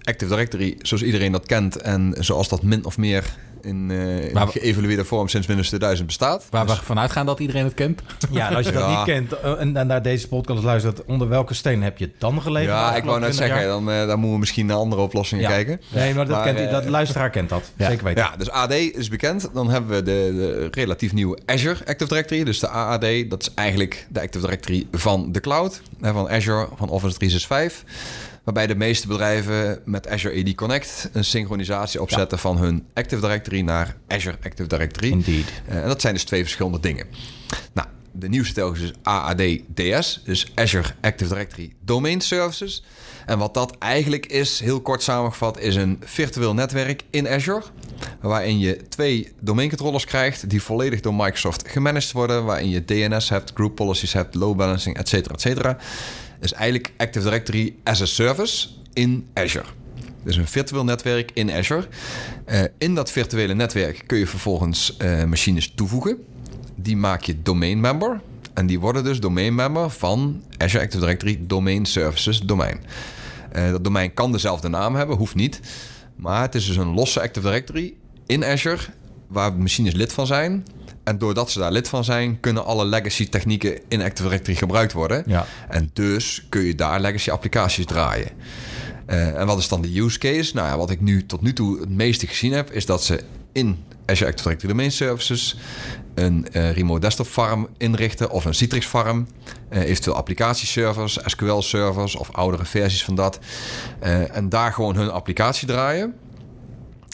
Active 0.03 0.31
Directory, 0.31 0.77
zoals 0.81 1.03
iedereen 1.03 1.31
dat 1.31 1.45
kent... 1.45 1.75
en 1.75 2.15
zoals 2.19 2.49
dat 2.49 2.63
min 2.63 2.85
of 2.85 2.97
meer 2.97 3.35
in, 3.61 3.91
eh 3.91 4.25
in 4.27 4.33
Waar 4.33 4.45
we- 4.45 4.51
geëvalueerde 4.59 5.05
vorm 5.05 5.27
sinds 5.27 5.47
Windows 5.47 5.67
2000 5.67 6.07
bestaat. 6.07 6.47
Waar 6.49 6.65
Dus- 6.65 6.79
we 6.79 6.85
vanuit 6.85 7.11
gaan 7.11 7.25
dat 7.25 7.39
iedereen 7.39 7.63
het 7.63 7.73
kent. 7.73 8.01
Ja, 8.31 8.49
en 8.49 8.55
als 8.55 8.65
je 8.65 8.71
dat 8.71 8.87
niet 8.89 9.03
kent 9.03 9.39
eh, 9.39 9.59
en, 9.59 9.77
en 9.77 9.87
naar 9.87 10.01
deze 10.01 10.27
podcast 10.27 10.63
luistert, 10.63 11.05
onder 11.05 11.27
welke 11.29 11.53
steen 11.53 11.83
heb 11.83 11.97
je 11.97 12.05
het 12.05 12.13
dan 12.19 12.41
gelegen? 12.41 12.67
de 12.69 12.73
Ja, 12.73 12.95
ik 12.95 13.03
wou 13.03 13.19
net 13.19 13.31
20 13.31 13.47
zeggen, 13.57 13.67
dan, 13.67 13.91
eh, 13.91 13.97
dan 14.07 14.15
moeten 14.15 14.31
we 14.31 14.37
misschien 14.39 14.65
naar 14.65 14.77
andere 14.77 15.01
oplossingen 15.01 15.43
Ja. 15.43 15.49
kijken. 15.49 15.81
Nee, 15.89 16.13
maar 16.13 16.25
dat, 16.27 16.43
Maar, 16.45 16.53
kent, 16.53 16.71
dat 16.71 16.85
luisteraar 16.85 17.29
kent 17.29 17.49
dat. 17.49 17.71
Ja. 17.75 17.89
Zeker 17.89 18.03
weten. 18.03 18.23
Ja, 18.23 18.35
dus 18.37 18.49
AD 18.49 18.71
is 18.73 19.09
bekend. 19.09 19.49
Dan 19.53 19.69
hebben 19.69 19.89
we 19.95 20.03
de, 20.03 20.11
de 20.35 20.67
relatief 20.71 21.13
nieuwe 21.13 21.37
Azure 21.45 21.77
Active 21.85 22.09
Directory. 22.09 22.43
Dus 22.43 22.59
de 22.59 22.67
AAD, 22.67 23.05
dat 23.29 23.41
is 23.41 23.51
eigenlijk 23.55 24.07
de 24.09 24.21
Active 24.21 24.45
Directory 24.45 24.87
van 24.91 25.31
de 25.31 25.39
cloud. 25.39 25.81
Hè, 26.01 26.11
Van 26.13 26.29
Azure, 26.29 26.67
van 26.75 26.89
Office 26.89 27.17
365. 27.17 27.83
Waarbij 28.49 28.67
de 28.67 28.79
meeste 28.79 29.07
bedrijven 29.07 29.81
met 29.85 30.07
Azure 30.07 30.41
AD 30.41 30.55
Connect... 30.55 31.09
een 31.13 31.25
synchronisatie 31.25 32.01
opzetten 32.01 32.39
van 32.39 32.57
hun 32.57 32.85
Active 32.93 33.21
Directory 33.21 33.61
naar 33.61 33.95
Azure 34.07 34.37
Active 34.43 34.69
Directory. 34.69 35.11
Indeed. 35.11 35.45
Eh, 35.67 35.81
en 35.81 35.87
dat 35.87 36.01
zijn 36.01 36.13
dus 36.13 36.23
twee 36.23 36.41
verschillende 36.41 36.79
dingen. 36.79 37.05
Nou, 37.73 37.87
de 38.11 38.29
nieuwste 38.29 38.53
telkens 38.53 38.81
is 38.81 38.91
AAD-DS, 39.03 40.21
dus 40.23 40.51
Azure 40.55 40.87
Active 41.01 41.29
Directory 41.29 41.73
Domain 41.81 42.21
Services. 42.21 42.83
En 43.25 43.37
wat 43.37 43.53
dat 43.53 43.75
eigenlijk 43.77 44.25
is, 44.25 44.59
heel 44.59 44.81
kort 44.81 45.03
samengevat, 45.03 45.59
is 45.59 45.75
een 45.75 46.01
virtueel 46.03 46.53
netwerk 46.53 47.03
in 47.09 47.27
Azure. 47.27 47.63
Waarin 48.21 48.59
je 48.59 48.87
twee 48.87 49.31
domeincontrollers 49.39 50.05
krijgt 50.05 50.49
die 50.49 50.61
volledig 50.61 50.99
door 50.99 51.13
Microsoft 51.15 51.67
gemanaged 51.67 52.11
worden. 52.11 52.45
Waarin 52.45 52.69
je 52.69 52.85
DNS 52.85 53.29
hebt, 53.29 53.51
group 53.53 53.75
policies 53.75 54.13
hebt, 54.13 54.35
load 54.35 54.57
balancing, 54.57 54.97
et 54.97 55.09
cetera, 55.09 55.33
et 55.33 55.41
cetera. 55.41 55.77
Dus 56.39 56.53
eigenlijk 56.53 56.93
Active 56.97 57.23
Directory 57.23 57.75
as 57.83 58.01
a 58.01 58.05
Service 58.05 58.67
in 58.93 59.27
Azure. 59.33 59.65
Dus 60.23 60.35
een 60.35 60.47
virtueel 60.47 60.83
netwerk 60.83 61.31
in 61.33 61.51
Azure. 61.51 61.87
Eh, 62.45 62.63
in 62.77 62.95
dat 62.95 63.11
virtuele 63.11 63.53
netwerk 63.53 64.03
kun 64.05 64.17
je 64.17 64.27
vervolgens 64.27 64.97
eh, 64.97 65.23
machines 65.23 65.71
toevoegen. 65.75 66.17
Die 66.75 66.97
maak 66.97 67.21
je 67.21 67.41
domain 67.41 67.79
member. 67.79 68.21
En 68.53 68.67
die 68.67 68.79
worden 68.79 69.03
dus 69.03 69.19
domain 69.19 69.55
member 69.55 69.89
van 69.89 70.43
Azure 70.57 70.83
Active 70.83 70.99
Directory 70.99 71.39
Domain 71.41 71.85
Services 71.85 72.39
domein. 72.39 72.79
Eh, 73.51 73.71
dat 73.71 73.83
domein 73.83 74.13
kan 74.13 74.31
dezelfde 74.31 74.69
naam 74.69 74.95
hebben, 74.95 75.17
hoeft 75.17 75.35
niet. 75.35 75.59
Maar 76.15 76.41
het 76.41 76.55
is 76.55 76.65
dus 76.65 76.75
een 76.75 76.93
losse 76.93 77.21
Active 77.21 77.45
Directory 77.45 77.93
in 78.25 78.45
Azure 78.45 78.79
waar 79.29 79.53
machines 79.53 79.93
lid 79.93 80.13
van 80.13 80.27
zijn. 80.27 80.65
En 81.03 81.17
doordat 81.17 81.51
ze 81.51 81.59
daar 81.59 81.71
lid 81.71 81.87
van 81.87 82.03
zijn, 82.03 82.39
kunnen 82.39 82.65
alle 82.65 82.85
legacy 82.85 83.29
technieken 83.29 83.79
in 83.87 84.01
Active 84.01 84.23
Directory 84.23 84.57
gebruikt 84.57 84.93
worden. 84.93 85.23
Ja. 85.27 85.45
En 85.69 85.89
dus 85.93 86.45
kun 86.49 86.61
je 86.61 86.75
daar 86.75 86.99
legacy 86.99 87.29
applicaties 87.29 87.85
draaien. 87.85 88.31
Eh, 89.09 89.39
en 89.39 89.45
wat 89.45 89.57
is 89.57 89.67
dan 89.67 89.81
de 89.81 89.99
use 89.99 90.19
case? 90.19 90.55
Nou 90.55 90.67
ja, 90.67 90.77
wat 90.77 90.89
ik 90.89 91.01
nu 91.01 91.25
tot 91.25 91.41
nu 91.41 91.53
toe 91.53 91.79
het 91.79 91.89
meeste 91.89 92.27
gezien 92.27 92.51
heb, 92.51 92.71
is 92.71 92.85
dat 92.85 93.03
ze 93.03 93.21
in 93.51 93.83
Azure 94.05 94.29
Active 94.29 94.43
Directory 94.43 94.71
Domain 94.71 94.91
Services 94.91 95.57
een 96.15 96.47
eh, 96.51 96.71
remote 96.71 96.99
desktop 96.99 97.27
farm 97.27 97.67
inrichten 97.77 98.29
of 98.29 98.45
een 98.45 98.53
Citrix 98.53 98.85
farm. 98.85 99.27
Eh, 99.69 99.81
eventueel 99.81 100.15
applicatieservers, 100.15 101.19
SQL 101.25 101.59
servers 101.59 102.15
of 102.15 102.31
oudere 102.31 102.65
versies 102.65 103.03
van 103.03 103.15
dat. 103.15 103.39
En 104.31 104.49
daar 104.49 104.73
gewoon 104.73 104.95
hun 104.95 105.11
applicatie 105.11 105.67
draaien. 105.67 106.15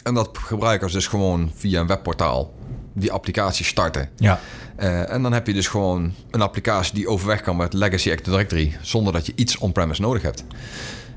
En 0.06 0.14
dat 0.14 0.38
gebruikers 0.38 0.92
dus 0.92 1.06
gewoon 1.06 1.50
via 1.54 1.80
een 1.80 1.86
webportaal 1.86 2.54
die 2.92 3.12
applicatie 3.12 3.64
starten. 3.64 4.08
Ja. 4.16 4.40
Eh, 4.76 5.12
en 5.12 5.22
dan 5.22 5.32
heb 5.32 5.46
je 5.46 5.52
dus 5.52 5.68
gewoon 5.68 6.12
een 6.30 6.42
applicatie 6.42 6.94
die 6.94 7.08
overweg 7.08 7.40
kan 7.40 7.56
met 7.56 7.72
Legacy 7.72 8.10
Active 8.10 8.30
Directory... 8.30 8.76
zonder 8.80 9.12
dat 9.12 9.26
je 9.26 9.32
iets 9.36 9.56
on-premise 9.58 10.00
nodig 10.00 10.22
hebt. 10.22 10.44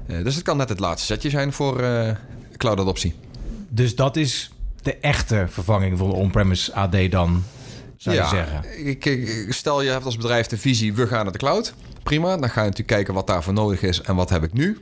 Eh, 0.08 0.24
dus 0.24 0.36
het 0.36 0.44
kan 0.44 0.58
net 0.58 0.70
het 0.70 0.80
laatste 0.80 1.06
setje 1.06 1.30
zijn 1.30 1.54
voor 1.54 1.80
eh, 1.82 2.16
cloud 2.58 2.80
adoptie. 2.80 3.14
Dus 3.70 3.96
dat 3.96 4.16
is 4.16 4.52
de 4.82 4.96
echte 4.96 5.46
vervanging 5.50 5.98
van 5.98 6.10
de 6.10 6.16
on-premise 6.16 6.74
AD 6.74 7.12
dan, 7.12 7.44
zou 7.98 8.16
je 8.16 8.26
zeggen. 8.28 8.88
Ik, 8.88 9.06
ik- 9.06 9.46
stel 9.54 9.82
je 9.82 9.90
hebt 9.90 10.06
als 10.06 10.16
bedrijf 10.16 10.48
de 10.48 10.58
visie, 10.58 10.94
we 10.94 11.08
gaan 11.08 11.24
naar 11.24 11.32
de 11.34 11.38
cloud. 11.40 11.74
Prima, 12.04 12.38
dan 12.38 12.50
ga 12.50 12.60
je 12.62 12.68
natuurlijk 12.70 12.88
kijken 12.88 13.14
wat 13.14 13.28
daarvoor 13.28 13.54
nodig 13.54 13.82
is 13.82 14.02
en 14.02 14.16
wat 14.16 14.30
heb 14.30 14.44
ik 14.44 14.54
nu. 14.54 14.78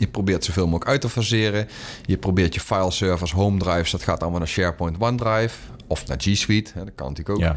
Je 0.00 0.06
probeert 0.06 0.44
zoveel 0.44 0.64
mogelijk 0.64 0.90
uit 0.90 1.00
te 1.00 1.08
faseren. 1.08 1.68
Je 2.04 2.16
probeert 2.16 2.54
je 2.54 2.60
file 2.60 2.90
servers, 2.90 3.32
home 3.32 3.58
drives, 3.58 3.90
dat 3.90 4.02
gaat 4.02 4.20
allemaal 4.20 4.38
naar 4.38 4.48
SharePoint, 4.48 4.96
OneDrive 4.98 5.54
of 5.86 6.06
naar 6.06 6.16
G 6.20 6.36
Suite. 6.36 6.70
hè, 6.74 6.84
Dat 6.84 6.94
kan 6.94 7.08
natuurlijk 7.08 7.38
ook. 7.38 7.44
Ja. 7.44 7.56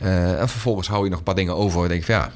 Eh, 0.00 0.40
en 0.40 0.48
vervolgens 0.48 0.88
hou 0.88 1.04
je 1.04 1.10
nog 1.10 1.18
een 1.18 1.24
paar 1.24 1.34
dingen 1.34 1.56
over. 1.56 1.82
En 1.82 1.88
denk 1.88 2.00
je 2.00 2.12
van 2.12 2.14
ja, 2.14 2.30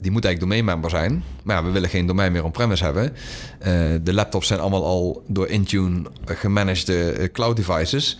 die 0.00 0.10
moet 0.10 0.24
eigenlijk 0.24 0.40
domeinmember 0.40 0.90
zijn. 0.90 1.24
Maar 1.42 1.56
ja, 1.56 1.64
we 1.64 1.70
willen 1.70 1.88
geen 1.88 2.06
domein 2.06 2.32
meer 2.32 2.44
on-premise 2.44 2.84
hebben. 2.84 3.12
Eh, 3.58 3.72
de 4.02 4.12
laptops 4.12 4.46
zijn 4.46 4.60
allemaal 4.60 4.84
al 4.84 5.24
door 5.26 5.48
Intune 5.48 6.02
gemanagede 6.24 7.12
eh, 7.12 7.32
cloud 7.32 7.56
devices. 7.56 8.18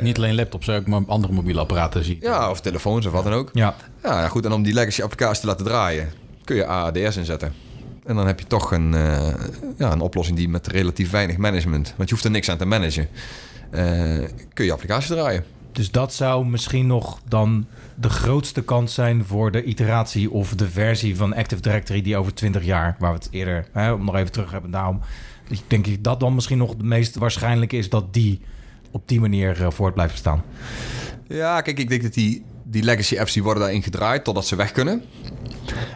Niet 0.00 0.16
alleen 0.16 0.34
laptops, 0.34 0.68
ook 0.68 0.86
maar 0.86 1.00
andere 1.06 1.32
mobiele 1.32 1.60
apparaten 1.60 2.04
zie. 2.04 2.18
Ja, 2.20 2.50
of 2.50 2.60
telefoons 2.60 3.06
of 3.06 3.12
wat 3.12 3.24
dan 3.24 3.32
ook. 3.32 3.50
Ja, 3.52 3.74
Ja, 4.02 4.28
goed. 4.28 4.44
En 4.44 4.52
om 4.52 4.62
die 4.62 4.74
legacy 4.74 5.02
applicatie 5.02 5.40
te 5.40 5.46
laten 5.46 5.64
draaien, 5.66 6.12
kun 6.44 6.56
je 6.56 6.66
AADS 6.66 7.16
inzetten. 7.16 7.52
En 8.04 8.16
dan 8.16 8.26
heb 8.26 8.40
je 8.40 8.46
toch 8.46 8.72
een, 8.72 8.94
eh, 8.94 9.34
ja, 9.76 9.92
een 9.92 10.00
oplossing 10.00 10.36
die 10.36 10.48
met 10.48 10.66
relatief 10.66 11.10
weinig 11.10 11.36
management, 11.36 11.94
want 11.96 12.08
je 12.08 12.14
hoeft 12.14 12.26
er 12.26 12.30
niks 12.30 12.48
aan 12.48 12.56
te 12.58 12.64
managen, 12.64 13.08
eh, 13.70 14.18
kun 14.52 14.64
je 14.64 14.72
applicatie 14.72 15.14
draaien. 15.14 15.44
dus 15.72 15.90
dat 15.90 16.14
zou 16.14 16.46
misschien 16.46 16.86
nog 16.86 17.20
dan 17.28 17.66
de 17.94 18.08
grootste 18.08 18.62
kans 18.62 18.94
zijn 18.94 19.24
voor 19.24 19.50
de 19.50 19.64
iteratie 19.64 20.30
of 20.30 20.54
de 20.54 20.70
versie 20.70 21.16
van 21.16 21.34
Active 21.34 21.62
Directory 21.62 22.02
die 22.02 22.16
over 22.16 22.34
20 22.34 22.64
jaar, 22.64 22.96
waar 22.98 23.12
we 23.12 23.18
het 23.18 23.28
eerder, 23.30 23.66
hè, 23.72 23.92
om 23.92 24.04
nog 24.04 24.14
even 24.14 24.32
terug 24.32 24.50
hebben, 24.50 24.70
daarom 24.70 25.00
denk 25.66 25.86
ik 25.86 26.04
dat 26.04 26.20
dan 26.20 26.34
misschien 26.34 26.58
nog 26.58 26.68
het 26.70 26.82
meest 26.82 27.16
waarschijnlijk 27.16 27.72
is 27.72 27.88
dat 27.88 28.14
die 28.14 28.40
op 28.90 29.08
die 29.08 29.20
manier 29.20 29.62
eh, 29.62 29.70
voort 29.70 29.94
blijft 29.94 30.16
staan. 30.16 30.42
Ja, 31.28 31.60
kijk, 31.60 31.78
ik 31.78 31.88
denk 31.88 32.02
dat 32.02 32.14
die, 32.14 32.44
die 32.72 32.82
legacy 32.82 33.18
apps 33.18 33.32
die 33.32 33.42
worden 33.42 33.62
daarin 33.62 33.82
gedraaid 33.82 34.24
totdat 34.24 34.46
ze 34.46 34.56
weg 34.56 34.72
kunnen. 34.72 35.04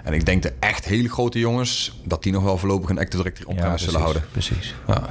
En 0.04 0.12
ik 0.12 0.26
denk 0.26 0.42
de 0.42 0.52
echt 0.58 0.84
hele 0.84 1.08
grote 1.08 1.38
jongens, 1.38 2.00
dat 2.04 2.22
die 2.22 2.32
nog 2.32 2.42
wel 2.42 2.58
voorlopig 2.58 2.90
een 2.90 2.98
Active 2.98 3.22
Directory 3.22 3.48
on-premise 3.48 3.84
zullen 3.84 4.00
houden. 4.00 4.24
Precies. 4.32 4.74
Ja. 4.86 5.10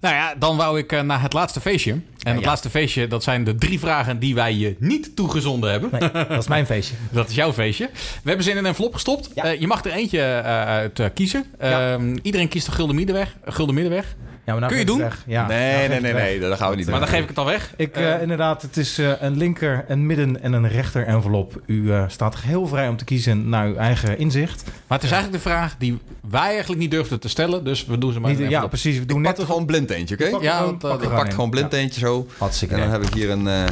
Nou 0.00 0.14
ja, 0.14 0.34
dan 0.38 0.56
wou 0.56 0.78
ik 0.78 0.92
eh, 0.92 1.00
naar 1.00 1.22
het 1.22 1.32
laatste 1.32 1.60
feestje. 1.60 1.90
En 1.92 2.32
het 2.32 2.40
ja. 2.40 2.46
laatste 2.46 2.70
feestje, 2.70 3.06
dat 3.06 3.22
zijn 3.22 3.44
de 3.44 3.54
drie 3.54 3.78
vragen 3.78 4.18
die 4.18 4.34
wij 4.34 4.54
je 4.54 4.76
niet 4.78 5.16
toegezonden 5.16 5.70
hebben. 5.70 5.90
Nee, 5.92 6.10
dat 6.10 6.38
is 6.38 6.48
mijn 6.48 6.66
feestje. 6.72 6.94
Dat 7.10 7.28
is 7.28 7.34
jouw 7.34 7.52
feestje. 7.52 7.90
We 7.92 8.28
hebben 8.28 8.44
ze 8.44 8.50
in 8.50 8.56
een 8.56 8.66
envelop 8.66 8.94
gestopt. 8.94 9.30
Ja. 9.34 9.44
Eh, 9.44 9.60
je 9.60 9.66
mag 9.66 9.84
er 9.84 9.90
eentje 9.90 10.20
eh, 10.20 10.64
uit 10.64 11.00
kiezen. 11.14 11.44
Ja. 11.60 11.92
Ehm, 11.92 12.16
iedereen 12.22 12.48
kiest 12.48 12.66
de 12.66 12.72
gulden 12.72 12.96
middenweg. 12.96 13.36
Gulden 13.44 13.74
middenweg. 13.74 14.16
Ja, 14.46 14.52
maar 14.52 14.60
nou 14.60 14.72
Kun 14.72 14.78
je 14.80 14.86
doen? 14.86 14.98
Ja, 15.26 15.46
nou 15.46 15.48
Nee, 15.48 15.72
geef 15.78 15.88
nee, 15.88 16.00
nee, 16.00 16.12
nee, 16.12 16.40
dat 16.40 16.58
gaan 16.58 16.70
we 16.70 16.76
niet 16.76 16.84
Maar 16.86 16.94
doen. 16.94 17.04
dan 17.04 17.14
geef 17.14 17.22
ik 17.22 17.28
het 17.28 17.38
al 17.38 17.44
weg. 17.44 17.72
Ik, 17.76 17.96
Eh, 17.96 18.14
eh, 18.14 18.22
inderdaad, 18.22 18.62
het 18.62 18.76
is 18.76 18.98
eh, 18.98 19.10
een 19.20 19.36
linker, 19.36 19.84
een 19.88 20.06
midden 20.06 20.42
en 20.42 20.52
een 20.52 20.68
rechter 20.68 21.06
envelop. 21.06 21.60
U 21.66 21.92
eh, 21.92 22.04
staat 22.08 22.36
heel 22.40 22.66
vrij 22.66 22.88
om 22.88 22.96
te 22.96 23.04
kiezen 23.04 23.48
naar 23.48 23.66
uw 23.66 23.76
eigen 23.76 24.18
inzicht. 24.18 24.62
maar 24.86 24.98
het 24.98 25.06
is 25.06 25.12
eigenlijk 25.12 25.42
de 25.44 25.50
vraag 25.50 25.74
die 25.78 25.98
wij 26.30 26.40
eigenlijk 26.48 26.80
niet 26.80 26.90
durfden 26.90 27.20
te 27.20 27.28
stellen. 27.28 27.64
Dus 27.64 27.86
we 27.86 27.98
doen 27.98 28.12
ze 28.12 28.20
maar 28.20 28.34
Niet, 28.34 28.50
ja, 28.50 28.66
precies. 28.66 28.98
We 28.98 29.06
doen 29.06 29.18
Ik 29.18 29.22
net 29.26 29.38
er 29.38 29.44
gewoon 29.44 29.60
een 29.60 29.66
blind 29.66 29.90
eentje, 29.90 30.14
oké? 30.14 30.24
Ja, 30.44 30.56
gewoon- 30.56 30.78
want, 30.78 30.84
eh, 30.84 30.90
pak 30.90 30.98
Ik 30.98 31.02
gewoon 31.02 31.16
pak 31.18 31.26
in. 31.26 31.32
gewoon 31.32 31.50
blind 31.50 31.72
Ja. 31.72 31.78
eentje 31.78 32.00
zo. 32.00 32.26
Hartstikke 32.38 32.74
En 32.74 32.80
dan 32.80 32.90
heb 32.90 33.02
ik 33.02 33.14
hier 33.14 33.30
een... 33.30 33.48
eh, 33.48 33.64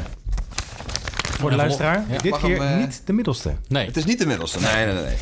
Voor 1.38 1.50
de 1.50 1.56
luisteraar, 1.56 2.04
Ja. 2.10 2.18
dit 2.18 2.38
keer 2.38 2.62
hem, 2.62 2.72
eh, 2.72 2.76
niet 2.78 3.02
de 3.04 3.12
middelste. 3.12 3.52
Nee. 3.68 3.86
Het 3.86 3.96
is 3.96 4.04
niet 4.04 4.18
de 4.18 4.26
middelste. 4.26 4.60
Nee, 4.60 4.84
nee, 4.84 4.94
nee. 4.94 5.04
nee. 5.04 5.14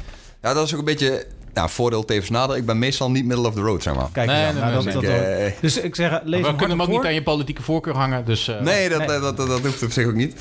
Ja, 0.43 0.55
dat 0.55 0.67
is 0.67 0.73
ook 0.73 0.79
een 0.79 0.85
beetje... 0.85 1.27
Nou, 1.55 1.71
voordeel 1.71 2.05
tevens 2.05 2.31
nadeel. 2.31 2.57
Ik 2.57 2.67
ben 2.67 2.79
meestal 2.79 3.11
niet 3.11 3.25
middle 3.25 3.47
of 3.47 3.55
the 3.55 3.61
road, 3.61 3.83
zeg 3.83 3.95
maar. 3.95 4.09
Kijk, 4.13 4.27
Nee, 4.27 4.53
nou, 4.53 4.55
nee, 4.55 4.73
dat, 4.73 4.85
nee. 4.85 4.95
dat, 4.95 5.05
eh, 5.05 5.61
dus 5.61 5.77
ik 5.81 5.95
zeg, 5.95 6.21
lees 6.25 6.41
we 6.47 6.55
kunnen 6.57 6.79
hem 6.79 6.83
ook 6.83 6.89
niet 6.89 7.05
aan 7.05 7.15
je 7.15 7.23
politieke 7.23 7.63
voorkeur 7.63 7.95
hangen. 7.95 8.25
Dus, 8.25 8.49
eh, 8.49 8.61
Nee, 8.61 8.89
dat, 8.89 8.99
Nee. 8.99 9.21
Dat, 9.21 9.37
dat, 9.37 9.49
dat 9.49 9.61
hoeft 9.61 9.83
op 9.83 9.91
zich 9.91 10.07
ook 10.07 10.15
niet. 10.15 10.35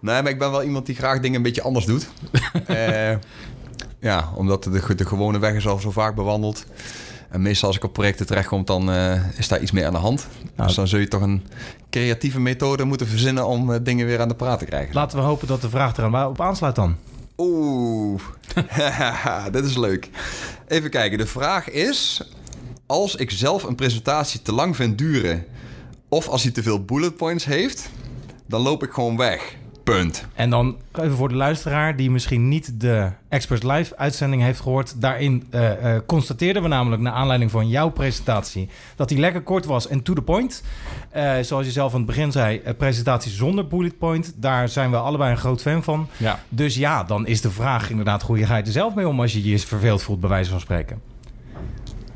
Nee, 0.00 0.22
maar 0.22 0.30
ik 0.30 0.38
ben 0.38 0.50
wel 0.50 0.62
iemand 0.62 0.86
die 0.86 0.94
graag 0.94 1.20
dingen 1.20 1.36
een 1.36 1.42
beetje 1.42 1.62
anders 1.62 1.84
doet. 1.84 2.08
Eh, 2.66 3.16
ja, 4.00 4.28
omdat 4.34 4.62
de, 4.64 4.94
de 4.94 5.06
gewone 5.06 5.38
weg 5.38 5.54
is 5.54 5.66
al 5.66 5.78
zo 5.78 5.90
vaak 5.90 6.14
bewandeld. 6.14 6.64
En 7.30 7.42
meestal 7.42 7.68
als 7.68 7.76
ik 7.76 7.84
op 7.84 7.92
projecten 7.92 8.26
terechtkom, 8.26 8.64
dan 8.64 8.92
eh, 8.92 9.38
is 9.38 9.48
daar 9.48 9.60
iets 9.60 9.70
meer 9.70 9.86
aan 9.86 9.92
de 9.92 9.98
hand. 9.98 10.26
Nou, 10.54 10.66
dus 10.66 10.76
dan 10.76 10.88
zul 10.88 10.98
je 10.98 11.08
toch 11.08 11.22
een 11.22 11.42
creatieve 11.90 12.40
methode 12.40 12.84
moeten 12.84 13.06
verzinnen 13.06 13.46
om 13.46 13.82
dingen 13.82 14.06
weer 14.06 14.20
aan 14.20 14.28
de 14.28 14.34
praat 14.34 14.58
te 14.58 14.64
krijgen. 14.64 14.94
Laten 14.94 15.18
we 15.18 15.24
hopen 15.24 15.46
dat 15.46 15.60
de 15.60 15.68
vraag 15.68 15.96
er 15.96 16.04
aan 16.04 16.26
op 16.26 16.40
aansluit 16.40 16.74
dan. 16.74 16.96
Oeh, 17.44 18.20
dit 19.52 19.64
is 19.64 19.76
leuk. 19.76 20.10
Even 20.68 20.90
kijken, 20.90 21.18
de 21.18 21.26
vraag 21.26 21.70
is... 21.70 22.22
Als 22.86 23.14
ik 23.14 23.30
zelf 23.30 23.62
een 23.62 23.74
presentatie 23.74 24.42
te 24.42 24.52
lang 24.52 24.76
vind 24.76 24.98
duren... 24.98 25.44
of 26.08 26.28
als 26.28 26.42
hij 26.42 26.52
te 26.52 26.62
veel 26.62 26.84
bullet 26.84 27.16
points 27.16 27.44
heeft... 27.44 27.90
dan 28.46 28.60
loop 28.60 28.82
ik 28.82 28.90
gewoon 28.90 29.16
weg. 29.16 29.56
Punt. 29.84 30.26
En 30.34 30.50
dan 30.50 30.76
even 30.92 31.16
voor 31.16 31.28
de 31.28 31.34
luisteraar 31.34 31.96
die 31.96 32.10
misschien 32.10 32.48
niet 32.48 32.80
de 32.80 33.10
Experts 33.28 33.62
Live 33.62 33.96
uitzending 33.96 34.42
heeft 34.42 34.60
gehoord. 34.60 35.00
Daarin 35.00 35.46
eh, 35.50 35.94
eh, 35.94 36.02
constateerden 36.06 36.62
we 36.62 36.68
namelijk 36.68 37.02
naar 37.02 37.12
aanleiding 37.12 37.50
van 37.50 37.68
jouw 37.68 37.90
presentatie 37.90 38.68
dat 38.96 39.08
die 39.08 39.18
lekker 39.18 39.42
kort 39.42 39.64
was 39.64 39.88
en 39.88 40.02
to 40.02 40.14
the 40.14 40.22
point. 40.22 40.62
Eh, 41.10 41.38
zoals 41.40 41.66
je 41.66 41.72
zelf 41.72 41.92
aan 41.92 41.98
het 41.98 42.06
begin 42.06 42.32
zei, 42.32 42.60
presentatie 42.76 43.32
zonder 43.32 43.66
bullet 43.66 43.98
point. 43.98 44.32
Daar 44.36 44.68
zijn 44.68 44.90
we 44.90 44.96
allebei 44.96 45.30
een 45.30 45.38
groot 45.38 45.62
fan 45.62 45.82
van. 45.82 46.08
ja. 46.16 46.40
Dus 46.48 46.74
ja, 46.74 47.04
dan 47.04 47.26
is 47.26 47.40
de 47.40 47.50
vraag 47.50 47.90
inderdaad, 47.90 48.22
hoe 48.22 48.46
ga 48.46 48.56
je 48.56 48.62
er 48.62 48.72
zelf 48.72 48.94
mee 48.94 49.08
om 49.08 49.20
als 49.20 49.32
je 49.32 49.50
je 49.50 49.58
verveeld 49.58 50.02
voelt, 50.02 50.20
bij 50.20 50.28
wijze 50.28 50.50
van 50.50 50.60
spreken? 50.60 51.00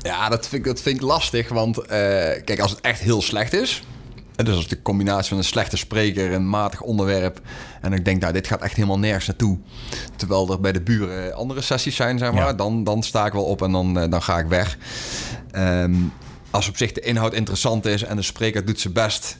Ja, 0.07 0.29
dat 0.29 0.47
vind 0.47 0.65
ik, 0.65 0.67
dat 0.67 0.81
vind 0.81 0.95
ik 0.95 1.01
lastig. 1.01 1.49
Want 1.49 1.77
eh, 1.77 1.87
kijk, 2.43 2.59
als 2.59 2.71
het 2.71 2.81
echt 2.81 2.99
heel 2.99 3.21
slecht 3.21 3.53
is... 3.53 3.83
en 4.37 4.45
dus 4.45 4.55
als 4.55 4.67
de 4.67 4.81
combinatie 4.81 5.29
van 5.29 5.37
een 5.37 5.43
slechte 5.43 5.77
spreker... 5.77 6.31
een 6.31 6.49
matig 6.49 6.81
onderwerp... 6.81 7.41
en 7.81 7.93
ik 7.93 8.05
denk, 8.05 8.21
nou, 8.21 8.33
dit 8.33 8.47
gaat 8.47 8.61
echt 8.61 8.75
helemaal 8.75 8.99
nergens 8.99 9.27
naartoe... 9.27 9.57
terwijl 10.15 10.51
er 10.51 10.59
bij 10.59 10.71
de 10.71 10.81
buren 10.81 11.33
andere 11.33 11.61
sessies 11.61 11.95
zijn, 11.95 12.17
zeg 12.17 12.31
maar... 12.31 12.45
Ja. 12.45 12.53
Dan, 12.53 12.83
dan 12.83 13.03
sta 13.03 13.25
ik 13.25 13.33
wel 13.33 13.43
op 13.43 13.61
en 13.61 13.71
dan, 13.71 13.99
eh, 13.99 14.09
dan 14.09 14.21
ga 14.21 14.39
ik 14.39 14.47
weg. 14.47 14.77
Ehm, 15.51 15.95
als 16.51 16.69
op 16.69 16.77
zich 16.77 16.91
de 16.91 17.01
inhoud 17.01 17.33
interessant 17.33 17.85
is... 17.85 18.03
en 18.03 18.15
de 18.15 18.21
spreker 18.21 18.65
doet 18.65 18.79
zijn 18.79 18.93
best... 18.93 19.37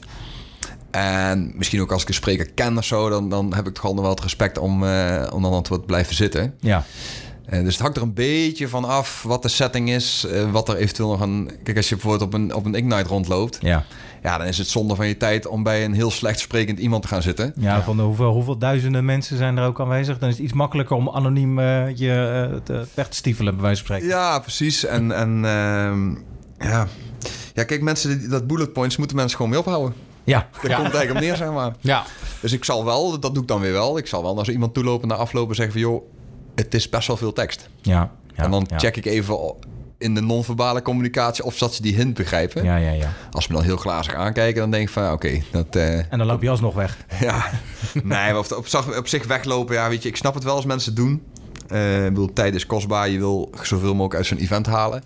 En 0.90 1.52
misschien 1.54 1.80
ook 1.80 1.92
als 1.92 2.02
ik 2.02 2.08
een 2.08 2.14
spreker 2.14 2.50
ken 2.50 2.78
of 2.78 2.84
zo... 2.84 3.08
dan, 3.08 3.28
dan 3.28 3.54
heb 3.54 3.66
ik 3.66 3.74
toch 3.74 3.84
al 3.84 3.94
nog 3.94 4.02
wel 4.02 4.10
het 4.10 4.22
respect 4.22 4.58
om, 4.58 4.84
eh, 4.84 5.26
om 5.32 5.42
dan 5.42 5.62
te 5.62 5.80
blijven 5.80 6.14
zitten. 6.14 6.54
Ja, 6.60 6.84
Eh, 7.48 7.62
dus 7.62 7.72
het 7.72 7.82
hangt 7.82 7.96
er 7.96 8.02
een 8.02 8.14
beetje 8.14 8.68
van 8.68 8.84
af 8.84 9.22
wat 9.22 9.42
de 9.42 9.48
setting 9.48 9.90
is. 9.90 10.24
eh, 10.24 10.50
wat 10.50 10.68
er 10.68 10.76
eventueel 10.76 11.08
nog 11.08 11.20
een... 11.20 11.50
Kijk, 11.62 11.76
als 11.76 11.88
je 11.88 11.94
bijvoorbeeld 11.94 12.22
op 12.22 12.34
een, 12.34 12.54
op 12.54 12.64
een 12.64 12.74
Ignite 12.74 13.08
rondloopt... 13.08 13.58
ja. 13.60 13.84
Ja, 14.22 14.38
dan 14.38 14.46
is 14.46 14.58
het 14.58 14.68
zonde 14.68 14.94
van 14.94 15.06
je 15.06 15.16
tijd 15.16 15.46
om 15.46 15.62
bij 15.62 15.84
een 15.84 15.92
heel 15.94 16.10
slecht 16.10 16.38
sprekend 16.38 16.78
iemand 16.78 17.02
te 17.02 17.08
gaan 17.08 17.22
zitten. 17.22 17.52
ja, 17.56 17.82
van 17.82 17.96
de 17.96 18.02
hoeveel, 18.02 18.32
hoeveel 18.32 18.58
duizenden 18.58 19.04
mensen 19.04 19.36
zijn 19.36 19.56
er 19.56 19.66
ook 19.66 19.80
aanwezig? 19.80 20.18
Dan 20.18 20.28
is 20.28 20.34
het 20.34 20.44
iets 20.44 20.52
makkelijker 20.52 20.96
om 20.96 21.08
anoniem 21.08 21.58
eh, 21.58 21.96
je 21.96 22.60
te, 22.64 22.86
weg 22.94 23.08
te 23.08 23.16
stiefelen, 23.16 23.54
bij 23.54 23.62
wijze 23.62 23.84
van 23.84 23.96
spreken. 23.96 24.16
Ja, 24.16 24.38
precies. 24.38 24.84
En, 24.84 25.12
en 25.12 25.44
ehm, 25.44 26.10
ja... 26.70 26.86
Ja, 27.54 27.64
kijk, 27.64 27.82
mensen, 27.82 28.18
die- 28.18 28.28
dat 28.28 28.46
bullet 28.46 28.72
points 28.72 28.96
moeten 28.96 29.16
mensen 29.16 29.36
gewoon 29.36 29.50
mee 29.50 29.60
ophouden. 29.60 29.94
Ja, 30.24 30.48
Daar 30.62 30.70
Ja. 30.70 30.76
komt 30.76 30.94
eigenlijk 30.94 31.10
op 31.10 31.20
neer, 31.20 31.36
zeg 31.36 31.50
maar. 31.52 31.74
ja. 31.80 32.04
Dus 32.40 32.52
ik 32.52 32.64
zal 32.64 32.84
wel, 32.84 33.18
dat 33.20 33.32
doe 33.34 33.42
ik 33.42 33.48
dan 33.48 33.60
weer 33.60 33.72
wel... 33.72 33.98
ik 33.98 34.06
zal 34.06 34.22
wel 34.22 34.34
naar 34.34 34.44
zo 34.44 34.50
iemand 34.50 34.74
toelopen, 34.74 35.08
na 35.08 35.14
aflopen 35.14 35.54
zeggen 35.54 35.72
van... 35.80 35.90
joh, 35.90 36.02
het 36.64 36.74
is 36.74 36.88
best 36.88 37.06
wel 37.06 37.16
veel 37.16 37.32
tekst. 37.32 37.68
ja. 37.82 38.10
ja 38.34 38.44
en 38.44 38.50
dan 38.50 38.66
ja. 38.70 38.78
check 38.78 38.96
ik 38.96 39.04
even 39.04 39.54
in 39.98 40.14
de 40.14 40.20
non-verbale 40.20 40.82
communicatie... 40.82 41.44
of 41.44 41.58
dat 41.58 41.74
ze 41.74 41.82
die 41.82 41.94
hint 41.94 42.14
begrijpen. 42.14 42.64
Ja, 42.64 42.76
ja, 42.76 42.90
ja. 42.90 43.12
Als 43.30 43.44
ze 43.44 43.50
me 43.50 43.56
dan 43.56 43.66
heel 43.66 43.76
glazig 43.76 44.14
aankijken, 44.14 44.60
dan 44.60 44.70
denk 44.70 44.82
ik 44.86 44.92
van... 44.92 45.12
oké, 45.12 45.40
dat... 45.52 45.76
eh, 45.76 45.98
En 45.98 46.18
dan 46.18 46.26
loop 46.26 46.42
je 46.42 46.50
alsnog 46.50 46.74
weg. 46.74 46.96
Ja, 47.20 47.50
nee, 47.92 48.02
maar 48.32 48.38
op, 48.38 48.68
op, 48.96 49.08
zich 49.08 49.26
weglopen, 49.26 49.74
ja, 49.74 49.88
weet 49.88 50.02
je, 50.02 50.08
ik 50.08 50.16
snap 50.16 50.34
het 50.34 50.44
wel 50.44 50.54
als 50.54 50.64
mensen 50.64 50.94
doen. 50.94 51.22
Eh, 51.68 52.04
ik 52.04 52.08
bedoel, 52.08 52.32
tijd 52.32 52.54
is 52.54 52.66
kostbaar, 52.66 53.08
je 53.08 53.18
wil 53.18 53.50
zoveel 53.62 53.90
mogelijk 53.92 54.14
uit 54.14 54.26
zo'n 54.26 54.38
event 54.38 54.66
halen. 54.66 55.02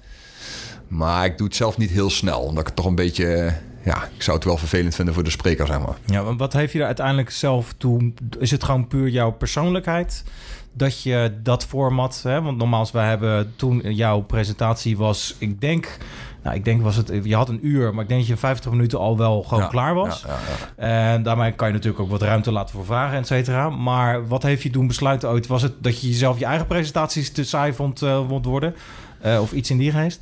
Maar 0.89 1.25
ik 1.25 1.39
doe 1.39 1.47
het 1.47 1.57
zelf 1.57 1.79
niet 1.79 1.91
heel 1.91 2.11
snel, 2.11 2.41
omdat 2.41 2.61
ik 2.61 2.67
het 2.67 2.77
toch 2.77 2.87
een 2.87 2.95
beetje, 2.95 3.27
eh, 3.35 3.53
ja, 3.85 4.09
ik 4.17 4.23
zou 4.23 4.37
het 4.37 4.47
wel 4.47 4.57
vervelend 4.57 4.95
vinden 4.95 5.15
voor 5.15 5.25
de 5.25 5.31
spreker, 5.31 5.67
zeg 5.67 5.79
maar. 5.79 5.97
Ja, 6.07 6.23
maar 6.23 6.37
wat 6.37 6.53
heeft 6.53 6.73
je 6.73 6.79
er 6.79 6.87
uiteindelijk 6.87 7.31
zelf 7.31 7.75
toe? 7.77 8.13
Is 8.39 8.51
het 8.51 8.65
gewoon 8.65 8.87
puur 8.87 9.09
jouw 9.09 9.31
persoonlijkheid? 9.31 10.25
Dat 10.73 11.03
je 11.03 11.39
dat 11.43 11.65
format, 11.65 12.21
hè? 12.23 12.43
want 12.43 12.57
nogmaals, 12.57 12.91
wij 12.91 13.09
hebben 13.09 13.53
toen 13.57 13.79
jouw 13.95 14.21
presentatie 14.21 14.97
was, 14.97 15.35
ik 15.39 15.61
denk, 15.61 15.97
nou, 16.43 16.57
ik 16.57 16.65
denk 16.65 16.83
was 16.83 16.97
het, 16.97 17.13
je 17.23 17.35
had 17.35 17.49
een 17.49 17.67
uur, 17.67 17.95
maar 17.95 18.03
ik 18.03 18.09
denk 18.09 18.21
dat 18.21 18.29
je 18.29 18.35
in 18.35 18.41
50 18.41 18.71
minuten 18.71 18.99
al 18.99 19.17
wel 19.19 19.43
gewoon 19.43 19.63
Ja, 19.63 19.69
klaar 19.69 19.95
was. 19.95 20.25
ja, 20.27 20.29
ja, 20.29 20.87
ja. 20.87 21.13
En 21.13 21.23
daarmee 21.23 21.53
kan 21.53 21.67
je 21.69 21.73
natuurlijk 21.75 22.03
ook 22.03 22.11
wat 22.11 22.23
ruimte 22.23 22.53
laten 22.53 22.75
voor 22.75 22.85
vragen, 22.85 23.19
et 23.19 23.27
cetera. 23.27 23.71
Maar 23.71 24.29
wat 24.29 24.43
heeft 24.43 24.63
je 24.63 24.71
doen 24.71 24.87
besluiten 24.87 25.29
ooit? 25.29 25.47
Was 25.47 25.63
het 25.63 25.73
dat 25.81 26.01
je 26.01 26.09
jezelf 26.09 26.39
je 26.39 26.45
eigen 26.45 26.67
presentaties 26.67 27.33
te 27.33 27.45
saai 27.45 27.73
vond, 27.73 28.03
eh, 28.03 28.29
vond 28.29 28.45
worden? 28.45 28.75
Eh, 29.21 29.41
of 29.41 29.53
iets 29.53 29.71
in 29.71 29.79
die 29.79 29.91
geest? 29.93 30.21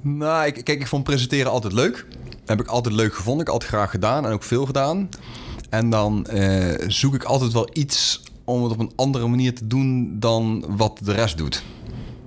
Nou, 0.00 0.46
ik, 0.46 0.54
kijk, 0.64 0.80
ik 0.80 0.86
vond 0.86 1.04
presenteren 1.04 1.50
altijd 1.50 1.72
leuk. 1.72 2.06
Heb 2.46 2.60
ik 2.60 2.66
altijd 2.66 2.94
leuk 2.94 3.14
gevonden, 3.14 3.46
ik 3.46 3.52
altijd 3.52 3.70
graag 3.70 3.90
gedaan 3.90 4.26
en 4.26 4.32
ook 4.32 4.42
veel 4.42 4.66
gedaan. 4.66 5.08
En 5.70 5.90
dan 5.90 6.26
eh, 6.26 6.84
zoek 6.86 7.14
ik 7.14 7.24
altijd 7.24 7.52
wel 7.52 7.68
iets 7.72 8.22
om 8.50 8.62
het 8.62 8.72
op 8.72 8.78
een 8.78 8.92
andere 8.96 9.26
manier 9.26 9.54
te 9.54 9.66
doen 9.66 10.16
dan 10.18 10.64
wat 10.68 11.00
de 11.02 11.12
rest 11.12 11.38
doet. 11.38 11.62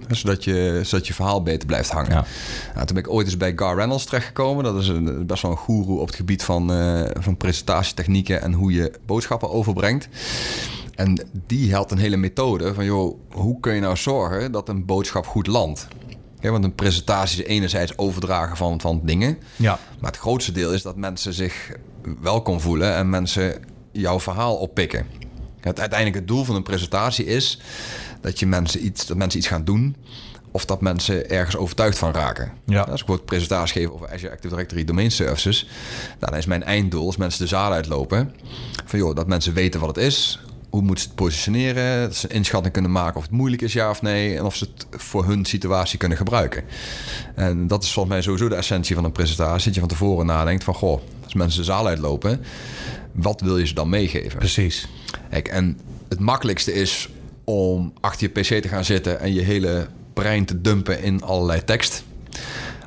Zodat 0.09 0.43
je, 0.43 0.79
zodat 0.83 1.07
je 1.07 1.13
verhaal 1.13 1.43
beter 1.43 1.67
blijft 1.67 1.89
hangen. 1.89 2.11
Ja. 2.11 2.25
Nou, 2.73 2.85
toen 2.85 2.95
ben 2.95 3.05
ik 3.05 3.11
ooit 3.11 3.25
eens 3.25 3.37
bij 3.37 3.53
Gar 3.55 3.75
Reynolds 3.75 4.05
terechtgekomen. 4.05 4.63
Dat 4.63 4.81
is 4.81 4.87
een, 4.87 5.25
best 5.25 5.41
wel 5.41 5.51
een 5.51 5.57
goeroe 5.57 5.99
op 5.99 6.07
het 6.07 6.15
gebied 6.15 6.43
van, 6.43 6.73
eh, 6.73 7.09
van 7.19 7.37
presentatietechnieken 7.37 8.41
en 8.41 8.53
hoe 8.53 8.73
je 8.73 8.91
boodschappen 9.05 9.51
overbrengt. 9.51 10.09
En 10.95 11.27
die 11.47 11.75
had 11.75 11.91
een 11.91 11.97
hele 11.97 12.17
methode 12.17 12.73
van, 12.73 12.85
joh, 12.85 13.19
hoe 13.31 13.59
kun 13.59 13.73
je 13.73 13.81
nou 13.81 13.97
zorgen 13.97 14.51
dat 14.51 14.69
een 14.69 14.85
boodschap 14.85 15.25
goed 15.25 15.47
landt? 15.47 15.87
Ja, 16.39 16.51
want 16.51 16.63
een 16.63 16.75
presentatie 16.75 17.43
is 17.43 17.49
enerzijds 17.49 17.97
overdragen 17.97 18.57
van, 18.57 18.81
van 18.81 19.01
dingen. 19.03 19.37
Ja. 19.55 19.79
Maar 19.99 20.11
het 20.11 20.19
grootste 20.19 20.51
deel 20.51 20.73
is 20.73 20.81
dat 20.81 20.95
mensen 20.95 21.33
zich 21.33 21.71
welkom 22.21 22.59
voelen 22.59 22.95
en 22.95 23.09
mensen 23.09 23.53
jouw 23.91 24.19
verhaal 24.19 24.55
oppikken. 24.55 25.05
Het 25.69 25.79
uiteindelijk 25.79 26.19
het 26.19 26.27
doel 26.27 26.43
van 26.43 26.55
een 26.55 26.63
presentatie 26.63 27.25
is 27.25 27.59
dat, 28.21 28.39
je 28.39 28.45
mensen 28.45 28.85
iets, 28.85 29.05
dat 29.05 29.17
mensen 29.17 29.39
iets 29.39 29.47
gaan 29.47 29.63
doen 29.63 29.95
of 30.51 30.65
dat 30.65 30.81
mensen 30.81 31.29
ergens 31.29 31.57
overtuigd 31.57 31.97
van 31.97 32.11
raken. 32.11 32.51
Ja. 32.65 32.79
Als 32.79 32.87
ik 32.87 32.87
bijvoorbeeld 32.87 33.25
presentatie 33.25 33.81
geef 33.81 33.89
over 33.91 34.11
Azure 34.11 34.31
Active 34.31 34.53
Directory 34.53 34.83
Domain 34.83 35.11
Services, 35.11 35.67
nou, 36.19 36.31
dan 36.31 36.35
is 36.35 36.45
mijn 36.45 36.63
einddoel 36.63 37.05
als 37.05 37.17
mensen 37.17 37.41
de 37.41 37.47
zaal 37.47 37.71
uitlopen, 37.71 38.33
van 38.85 38.99
joh, 38.99 39.15
dat 39.15 39.27
mensen 39.27 39.53
weten 39.53 39.79
wat 39.79 39.95
het 39.95 40.05
is, 40.05 40.39
hoe 40.69 40.81
moeten 40.81 41.03
ze 41.03 41.09
het 41.09 41.17
positioneren, 41.17 42.01
dat 42.01 42.15
ze 42.15 42.29
een 42.29 42.35
inschatting 42.35 42.73
kunnen 42.73 42.91
maken 42.91 43.15
of 43.15 43.23
het 43.23 43.31
moeilijk 43.31 43.61
is 43.61 43.73
ja 43.73 43.89
of 43.89 44.01
nee 44.01 44.37
en 44.37 44.43
of 44.43 44.55
ze 44.55 44.67
het 44.73 45.01
voor 45.01 45.25
hun 45.25 45.45
situatie 45.45 45.97
kunnen 45.97 46.17
gebruiken. 46.17 46.63
En 47.35 47.67
dat 47.67 47.83
is 47.83 47.91
volgens 47.91 48.13
mij 48.13 48.23
sowieso 48.23 48.49
de 48.49 48.55
essentie 48.55 48.95
van 48.95 49.03
een 49.03 49.11
presentatie, 49.11 49.65
dat 49.65 49.73
je 49.73 49.79
van 49.79 49.89
tevoren 49.89 50.25
nadenkt 50.25 50.63
van 50.63 50.73
goh, 50.73 51.01
als 51.23 51.33
mensen 51.33 51.59
de 51.59 51.65
zaal 51.65 51.87
uitlopen, 51.87 52.45
wat 53.13 53.41
wil 53.41 53.57
je 53.57 53.67
ze 53.67 53.73
dan 53.73 53.89
meegeven? 53.89 54.39
Precies. 54.39 54.87
Kijk, 55.29 55.47
en 55.47 55.79
het 56.09 56.19
makkelijkste 56.19 56.73
is 56.73 57.09
om 57.43 57.93
achter 57.99 58.27
je 58.27 58.41
pc 58.41 58.61
te 58.61 58.67
gaan 58.67 58.85
zitten 58.85 59.19
en 59.19 59.33
je 59.33 59.41
hele 59.41 59.87
brein 60.13 60.45
te 60.45 60.61
dumpen 60.61 61.01
in 61.01 61.23
allerlei 61.23 61.63
tekst. 61.63 62.03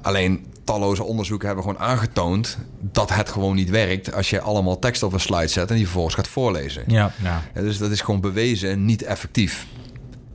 Alleen 0.02 0.46
talloze 0.64 1.02
onderzoeken 1.02 1.46
hebben 1.46 1.64
gewoon 1.64 1.80
aangetoond 1.80 2.58
dat 2.80 3.14
het 3.14 3.28
gewoon 3.28 3.54
niet 3.54 3.70
werkt 3.70 4.14
als 4.14 4.30
je 4.30 4.40
allemaal 4.40 4.78
tekst 4.78 5.02
op 5.02 5.12
een 5.12 5.20
slide 5.20 5.48
zet 5.48 5.70
en 5.70 5.76
die 5.76 5.84
vervolgens 5.84 6.14
gaat 6.14 6.28
voorlezen. 6.28 6.82
Ja. 6.86 7.12
Ja. 7.22 7.42
Ja, 7.54 7.60
dus 7.60 7.78
dat 7.78 7.90
is 7.90 8.00
gewoon 8.00 8.20
bewezen 8.20 8.84
niet 8.84 9.02
effectief. 9.02 9.66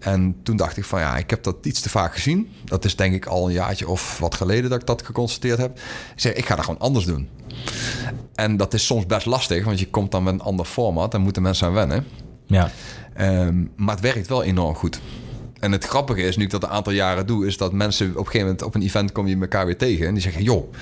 En 0.01 0.35
toen 0.43 0.55
dacht 0.55 0.77
ik 0.77 0.85
van 0.85 0.99
ja, 0.99 1.17
ik 1.17 1.29
heb 1.29 1.43
dat 1.43 1.55
iets 1.61 1.81
te 1.81 1.89
vaak 1.89 2.13
gezien. 2.13 2.51
Dat 2.65 2.85
is 2.85 2.95
denk 2.95 3.13
ik 3.13 3.25
al 3.25 3.47
een 3.47 3.53
jaartje 3.53 3.87
of 3.87 4.19
wat 4.19 4.35
geleden 4.35 4.69
dat 4.69 4.81
ik 4.81 4.87
dat 4.87 5.05
geconstateerd 5.05 5.57
heb. 5.57 5.77
Ik 6.13 6.19
zeg, 6.19 6.33
ik 6.33 6.45
ga 6.45 6.55
dat 6.55 6.65
gewoon 6.65 6.79
anders 6.79 7.05
doen. 7.05 7.29
En 8.35 8.57
dat 8.57 8.73
is 8.73 8.85
soms 8.85 9.05
best 9.05 9.25
lastig, 9.25 9.65
want 9.65 9.79
je 9.79 9.89
komt 9.89 10.11
dan 10.11 10.23
met 10.23 10.33
een 10.33 10.41
ander 10.41 10.65
format 10.65 11.13
en 11.13 11.21
moeten 11.21 11.41
mensen 11.41 11.67
aan 11.67 11.73
wennen. 11.73 12.05
Ja. 12.45 12.71
Ehm, 13.13 13.65
maar 13.75 13.95
het 13.95 14.03
werkt 14.03 14.27
wel 14.27 14.43
enorm 14.43 14.75
goed. 14.75 14.99
En 15.59 15.71
het 15.71 15.85
grappige 15.85 16.21
is, 16.21 16.37
nu 16.37 16.43
ik 16.43 16.49
dat 16.49 16.63
een 16.63 16.69
aantal 16.69 16.93
jaren 16.93 17.27
doe, 17.27 17.47
is 17.47 17.57
dat 17.57 17.73
mensen 17.73 18.09
op 18.09 18.17
een 18.17 18.25
gegeven 18.25 18.47
moment 18.47 18.61
op 18.61 18.75
een 18.75 18.81
event 18.81 19.11
kom 19.11 19.27
je 19.27 19.37
elkaar 19.39 19.65
weer 19.65 19.77
tegen. 19.77 20.07
En 20.07 20.13
die 20.13 20.21
zeggen, 20.21 20.43
joh, 20.43 20.73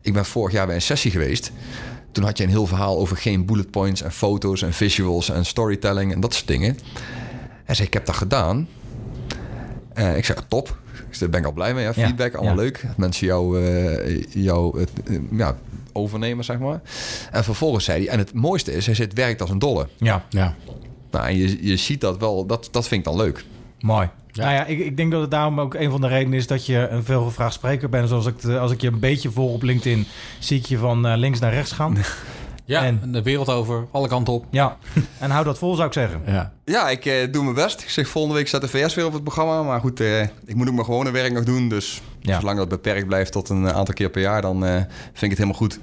ik 0.00 0.12
ben 0.12 0.24
vorig 0.24 0.52
jaar 0.52 0.66
bij 0.66 0.74
een 0.74 0.82
sessie 0.82 1.10
geweest. 1.10 1.52
Toen 2.12 2.24
had 2.24 2.38
je 2.38 2.44
een 2.44 2.50
heel 2.50 2.66
verhaal 2.66 2.98
over 2.98 3.16
geen 3.16 3.46
bullet 3.46 3.70
points 3.70 4.02
en 4.02 4.12
foto's 4.12 4.62
en 4.62 4.72
visuals 4.72 5.30
en 5.30 5.44
storytelling 5.46 6.12
en 6.12 6.20
dat 6.20 6.34
soort 6.34 6.46
dingen. 6.46 6.78
Hij 7.64 7.74
zei, 7.74 7.88
ik 7.88 7.94
heb 7.94 8.06
dat 8.06 8.16
gedaan. 8.16 8.68
Eh, 9.92 10.16
ik 10.16 10.24
zei, 10.24 10.38
top. 10.48 10.68
Ik 10.92 11.20
zei, 11.20 11.20
daar 11.20 11.28
ben 11.30 11.40
ik 11.40 11.46
al 11.46 11.52
blij 11.52 11.74
mee. 11.74 11.84
Hè? 11.84 11.88
Ja, 11.88 12.06
Feedback, 12.06 12.34
allemaal 12.34 12.54
ja. 12.54 12.60
leuk. 12.60 12.82
Dat 12.86 12.96
mensen 12.96 13.26
jou, 13.26 13.62
eh, 13.62 14.16
eh, 14.16 15.20
ja, 15.30 15.56
overnemen, 15.92 16.44
zeg 16.44 16.58
maar. 16.58 16.80
En 17.30 17.44
vervolgens 17.44 17.84
zei 17.84 18.04
hij, 18.04 18.12
en 18.12 18.18
het 18.18 18.34
mooiste 18.34 18.74
is, 18.74 18.86
hij 18.86 18.94
zei, 18.94 19.08
het 19.08 19.16
werkt 19.16 19.40
als 19.40 19.50
een 19.50 19.58
dolle. 19.58 19.88
Ja. 19.96 20.24
Ja. 20.28 20.54
Nou, 21.10 21.26
en 21.26 21.36
je, 21.36 21.66
je 21.66 21.76
ziet 21.76 22.00
dat 22.00 22.18
wel, 22.18 22.46
dat, 22.46 22.68
dat 22.70 22.88
vind 22.88 23.06
ik 23.06 23.12
dan 23.12 23.16
leuk. 23.16 23.44
Mooi. 23.80 24.08
Ja. 24.34 24.44
Nou 24.44 24.54
ja, 24.54 24.64
ik, 24.64 24.78
ik 24.78 24.96
denk 24.96 25.12
dat 25.12 25.20
het 25.20 25.30
daarom 25.30 25.60
ook 25.60 25.74
een 25.74 25.90
van 25.90 26.00
de 26.00 26.08
redenen 26.08 26.38
is 26.38 26.46
dat 26.46 26.66
je 26.66 26.88
een 26.88 27.04
veelgevraagd 27.04 27.54
spreker 27.54 27.88
bent. 27.88 28.08
Zoals 28.08 28.26
ik, 28.26 28.44
als 28.44 28.70
ik 28.70 28.80
je 28.80 28.88
een 28.88 28.98
beetje 28.98 29.30
volg 29.30 29.54
op 29.54 29.62
LinkedIn, 29.62 30.06
zie 30.38 30.58
ik 30.58 30.66
je 30.66 30.78
van 30.78 31.06
eh, 31.06 31.16
links 31.16 31.38
naar 31.38 31.52
rechts 31.52 31.72
gaan. 31.72 31.96
Ja, 32.66 32.84
En- 32.84 33.12
de 33.12 33.22
wereld 33.22 33.48
over, 33.48 33.86
alle 33.90 34.08
kanten 34.08 34.32
op. 34.32 34.44
Ja, 34.50 34.76
en 35.18 35.30
hou 35.30 35.44
dat 35.44 35.58
vol 35.58 35.74
zou 35.74 35.86
ik 35.86 35.92
zeggen. 35.92 36.22
Ja. 36.26 36.52
Ja, 36.64 36.88
ik 36.90 37.04
eh, 37.06 37.32
doe 37.32 37.42
mijn 37.42 37.54
best. 37.54 37.80
Ik 37.82 37.88
zeg, 37.90 38.08
volgende 38.08 38.36
week 38.36 38.48
staat 38.48 38.60
de 38.60 38.68
VS 38.68 38.94
weer 38.94 39.06
op 39.06 39.12
het 39.12 39.22
programma. 39.24 39.62
Maar 39.62 39.80
goed, 39.80 40.00
eh, 40.00 40.20
ik 40.22 40.54
moet 40.54 40.66
ook 40.68 40.74
mijn 40.74 40.84
gewone 40.86 41.10
werk 41.10 41.32
nog 41.32 41.44
doen. 41.44 41.68
Dus 41.68 42.00
Ja. 42.20 42.38
zolang 42.40 42.58
dat 42.58 42.68
beperkt 42.68 43.06
blijft 43.06 43.32
tot 43.32 43.48
een 43.48 43.72
aantal 43.72 43.94
keer 43.94 44.10
per 44.10 44.20
jaar... 44.22 44.42
dan 44.42 44.64
eh, 44.64 44.72
vind 44.74 45.22
ik 45.22 45.28
het 45.28 45.38
helemaal 45.38 45.58
goed. 45.58 45.78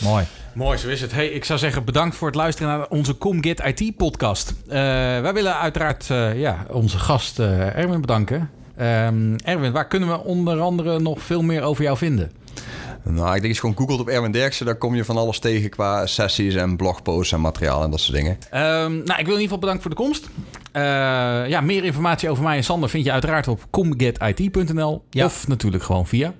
Mooi. 0.00 0.24
Mooi, 0.54 0.78
zo 0.78 0.88
is 0.88 1.00
het. 1.00 1.12
Hey, 1.12 1.26
ik 1.28 1.44
zou 1.44 1.58
zeggen 1.58 1.84
bedankt 1.84 2.16
voor 2.16 2.26
het 2.26 2.36
luisteren 2.36 2.78
naar 2.78 2.86
onze 2.88 3.18
ComGet 3.18 3.62
IT 3.64 3.96
podcast. 3.96 4.54
Eh, 4.68 4.76
wij 5.20 5.32
willen 5.34 5.56
uiteraard 5.58 6.10
eh, 6.10 6.40
ja, 6.40 6.66
onze 6.70 6.98
gast 6.98 7.38
eh, 7.38 7.76
Erwin 7.76 8.00
bedanken. 8.00 8.50
Ehm, 8.76 9.34
Erwin, 9.44 9.72
waar 9.72 9.86
kunnen 9.86 10.08
we 10.08 10.18
onder 10.24 10.60
andere 10.60 10.98
nog 11.00 11.20
veel 11.22 11.42
meer 11.42 11.62
over 11.62 11.82
jou 11.84 11.96
vinden? 11.96 12.32
Nou, 13.10 13.26
ik 13.26 13.32
denk 13.32 13.44
als 13.44 13.52
je 13.54 13.60
gewoon 13.60 13.76
googelt 13.76 14.00
op 14.00 14.08
Erwin 14.08 14.30
Derksen... 14.32 14.66
dan 14.66 14.78
kom 14.78 14.94
je 14.94 15.04
van 15.04 15.16
alles 15.16 15.38
tegen 15.38 15.70
qua 15.70 16.06
sessies 16.06 16.54
en 16.54 16.76
blogposts 16.76 17.32
en 17.32 17.40
materiaal 17.40 17.82
en 17.82 17.90
dat 17.90 18.00
soort 18.00 18.16
dingen. 18.16 18.38
Ehm, 18.50 18.92
nou, 19.04 19.18
ik 19.20 19.26
wil 19.26 19.34
in 19.36 19.40
ieder 19.40 19.42
geval 19.42 19.58
bedanken 19.58 19.82
voor 19.82 19.90
de 19.90 19.96
komst. 19.96 20.28
Eh, 20.72 20.82
ja, 21.48 21.60
meer 21.60 21.84
informatie 21.84 22.30
over 22.30 22.42
mij 22.42 22.56
en 22.56 22.64
Sander 22.64 22.88
vind 22.88 23.04
je 23.04 23.12
uiteraard 23.12 23.48
op 23.48 23.66
comgetit.nl. 23.70 25.04
Ja. 25.10 25.24
Of 25.24 25.48
natuurlijk 25.48 25.82
gewoon 25.82 26.06
via. 26.06 26.32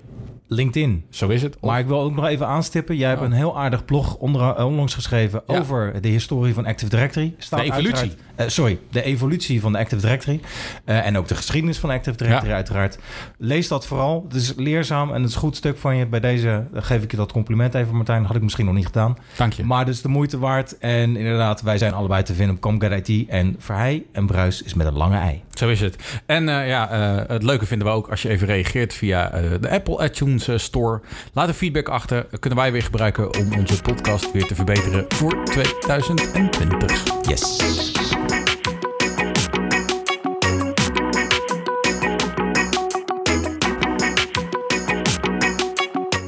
LinkedIn. 0.49 1.05
Zo 1.09 1.27
is 1.27 1.41
het. 1.41 1.57
Maar 1.61 1.79
ik 1.79 1.87
wil 1.87 1.99
ook 2.01 2.15
nog 2.15 2.25
even 2.25 2.47
aanstippen. 2.47 2.95
Jij 2.97 3.09
hebt 3.09 3.21
een 3.21 3.31
heel 3.31 3.57
aardig 3.59 3.85
blog 3.85 4.15
onder, 4.15 4.63
onlangs 4.65 4.93
geschreven 4.93 5.41
Ja. 5.47 5.57
over 5.59 6.01
de 6.01 6.07
historie 6.07 6.53
van 6.53 6.65
Active 6.65 6.89
Directory. 6.89 7.33
Staat 7.37 7.59
De 7.59 7.65
evolutie. 7.65 7.95
uiteraard- 7.95 8.21
eh, 8.37 8.47
sorry, 8.47 8.79
de 8.91 9.03
evolutie 9.03 9.61
van 9.61 9.71
de 9.71 9.77
Active 9.77 10.01
Directory. 10.01 10.39
Eh, 10.85 11.05
en 11.05 11.17
ook 11.17 11.27
de 11.27 11.35
geschiedenis 11.35 11.77
van 11.77 11.89
Active 11.89 12.17
Directory 12.17 12.49
Ja. 12.49 12.55
uiteraard. 12.55 12.97
Lees 13.37 13.67
dat 13.67 13.85
vooral. 13.87 14.25
Het 14.27 14.35
is 14.37 14.53
leerzaam 14.55 15.09
en 15.13 15.19
het 15.21 15.29
is 15.29 15.33
een 15.35 15.41
goed 15.41 15.55
stuk 15.55 15.77
van 15.77 15.95
je. 15.95 16.05
Bij 16.05 16.19
deze 16.19 16.63
geef 16.73 17.03
ik 17.03 17.11
je 17.11 17.17
dat 17.17 17.31
compliment 17.31 17.73
even, 17.73 17.95
Martijn. 17.95 18.25
Had 18.25 18.35
ik 18.35 18.41
misschien 18.41 18.65
nog 18.65 18.73
niet 18.75 18.85
gedaan. 18.85 19.17
Dank 19.37 19.53
je. 19.53 19.63
Maar 19.63 19.79
het 19.79 19.87
is 19.87 20.01
de 20.01 20.07
moeite 20.07 20.39
waard. 20.39 20.77
En 20.77 21.15
inderdaad, 21.17 21.61
wij 21.61 21.77
zijn 21.77 21.93
allebei 21.93 22.23
te 22.23 22.33
vinden 22.33 22.55
op 22.55 22.61
Comget 22.61 23.07
IT. 23.09 23.29
En 23.29 23.55
Verheij 23.59 24.05
en 24.11 24.25
Bruis 24.25 24.61
is 24.63 24.73
met 24.73 24.87
een 24.87 24.97
lange 24.97 25.17
ei. 25.17 25.41
Zo 25.53 25.69
is 25.69 25.79
het. 25.79 25.95
En 26.25 26.49
eh, 26.49 26.67
ja, 26.67 26.87
het 27.27 27.43
leuke 27.43 27.65
vinden 27.65 27.87
we 27.87 27.93
ook 27.93 28.07
als 28.09 28.21
je 28.21 28.29
even 28.29 28.47
reageert 28.47 28.93
via 28.93 29.29
de 29.61 29.69
Apple 29.69 30.03
iTunes 30.05 30.49
Store. 30.63 31.01
Laat 31.33 31.47
een 31.47 31.53
feedback 31.53 31.87
achter. 31.89 32.25
Kunnen 32.39 32.59
wij 32.59 32.71
weer 32.71 32.83
gebruiken 32.83 33.35
om 33.37 33.53
onze 33.57 33.81
podcast 33.81 34.31
weer 34.31 34.45
te 34.45 34.55
verbeteren 34.55 35.05
voor 35.07 35.43
2020. 35.43 37.03
Yes. 37.27 37.55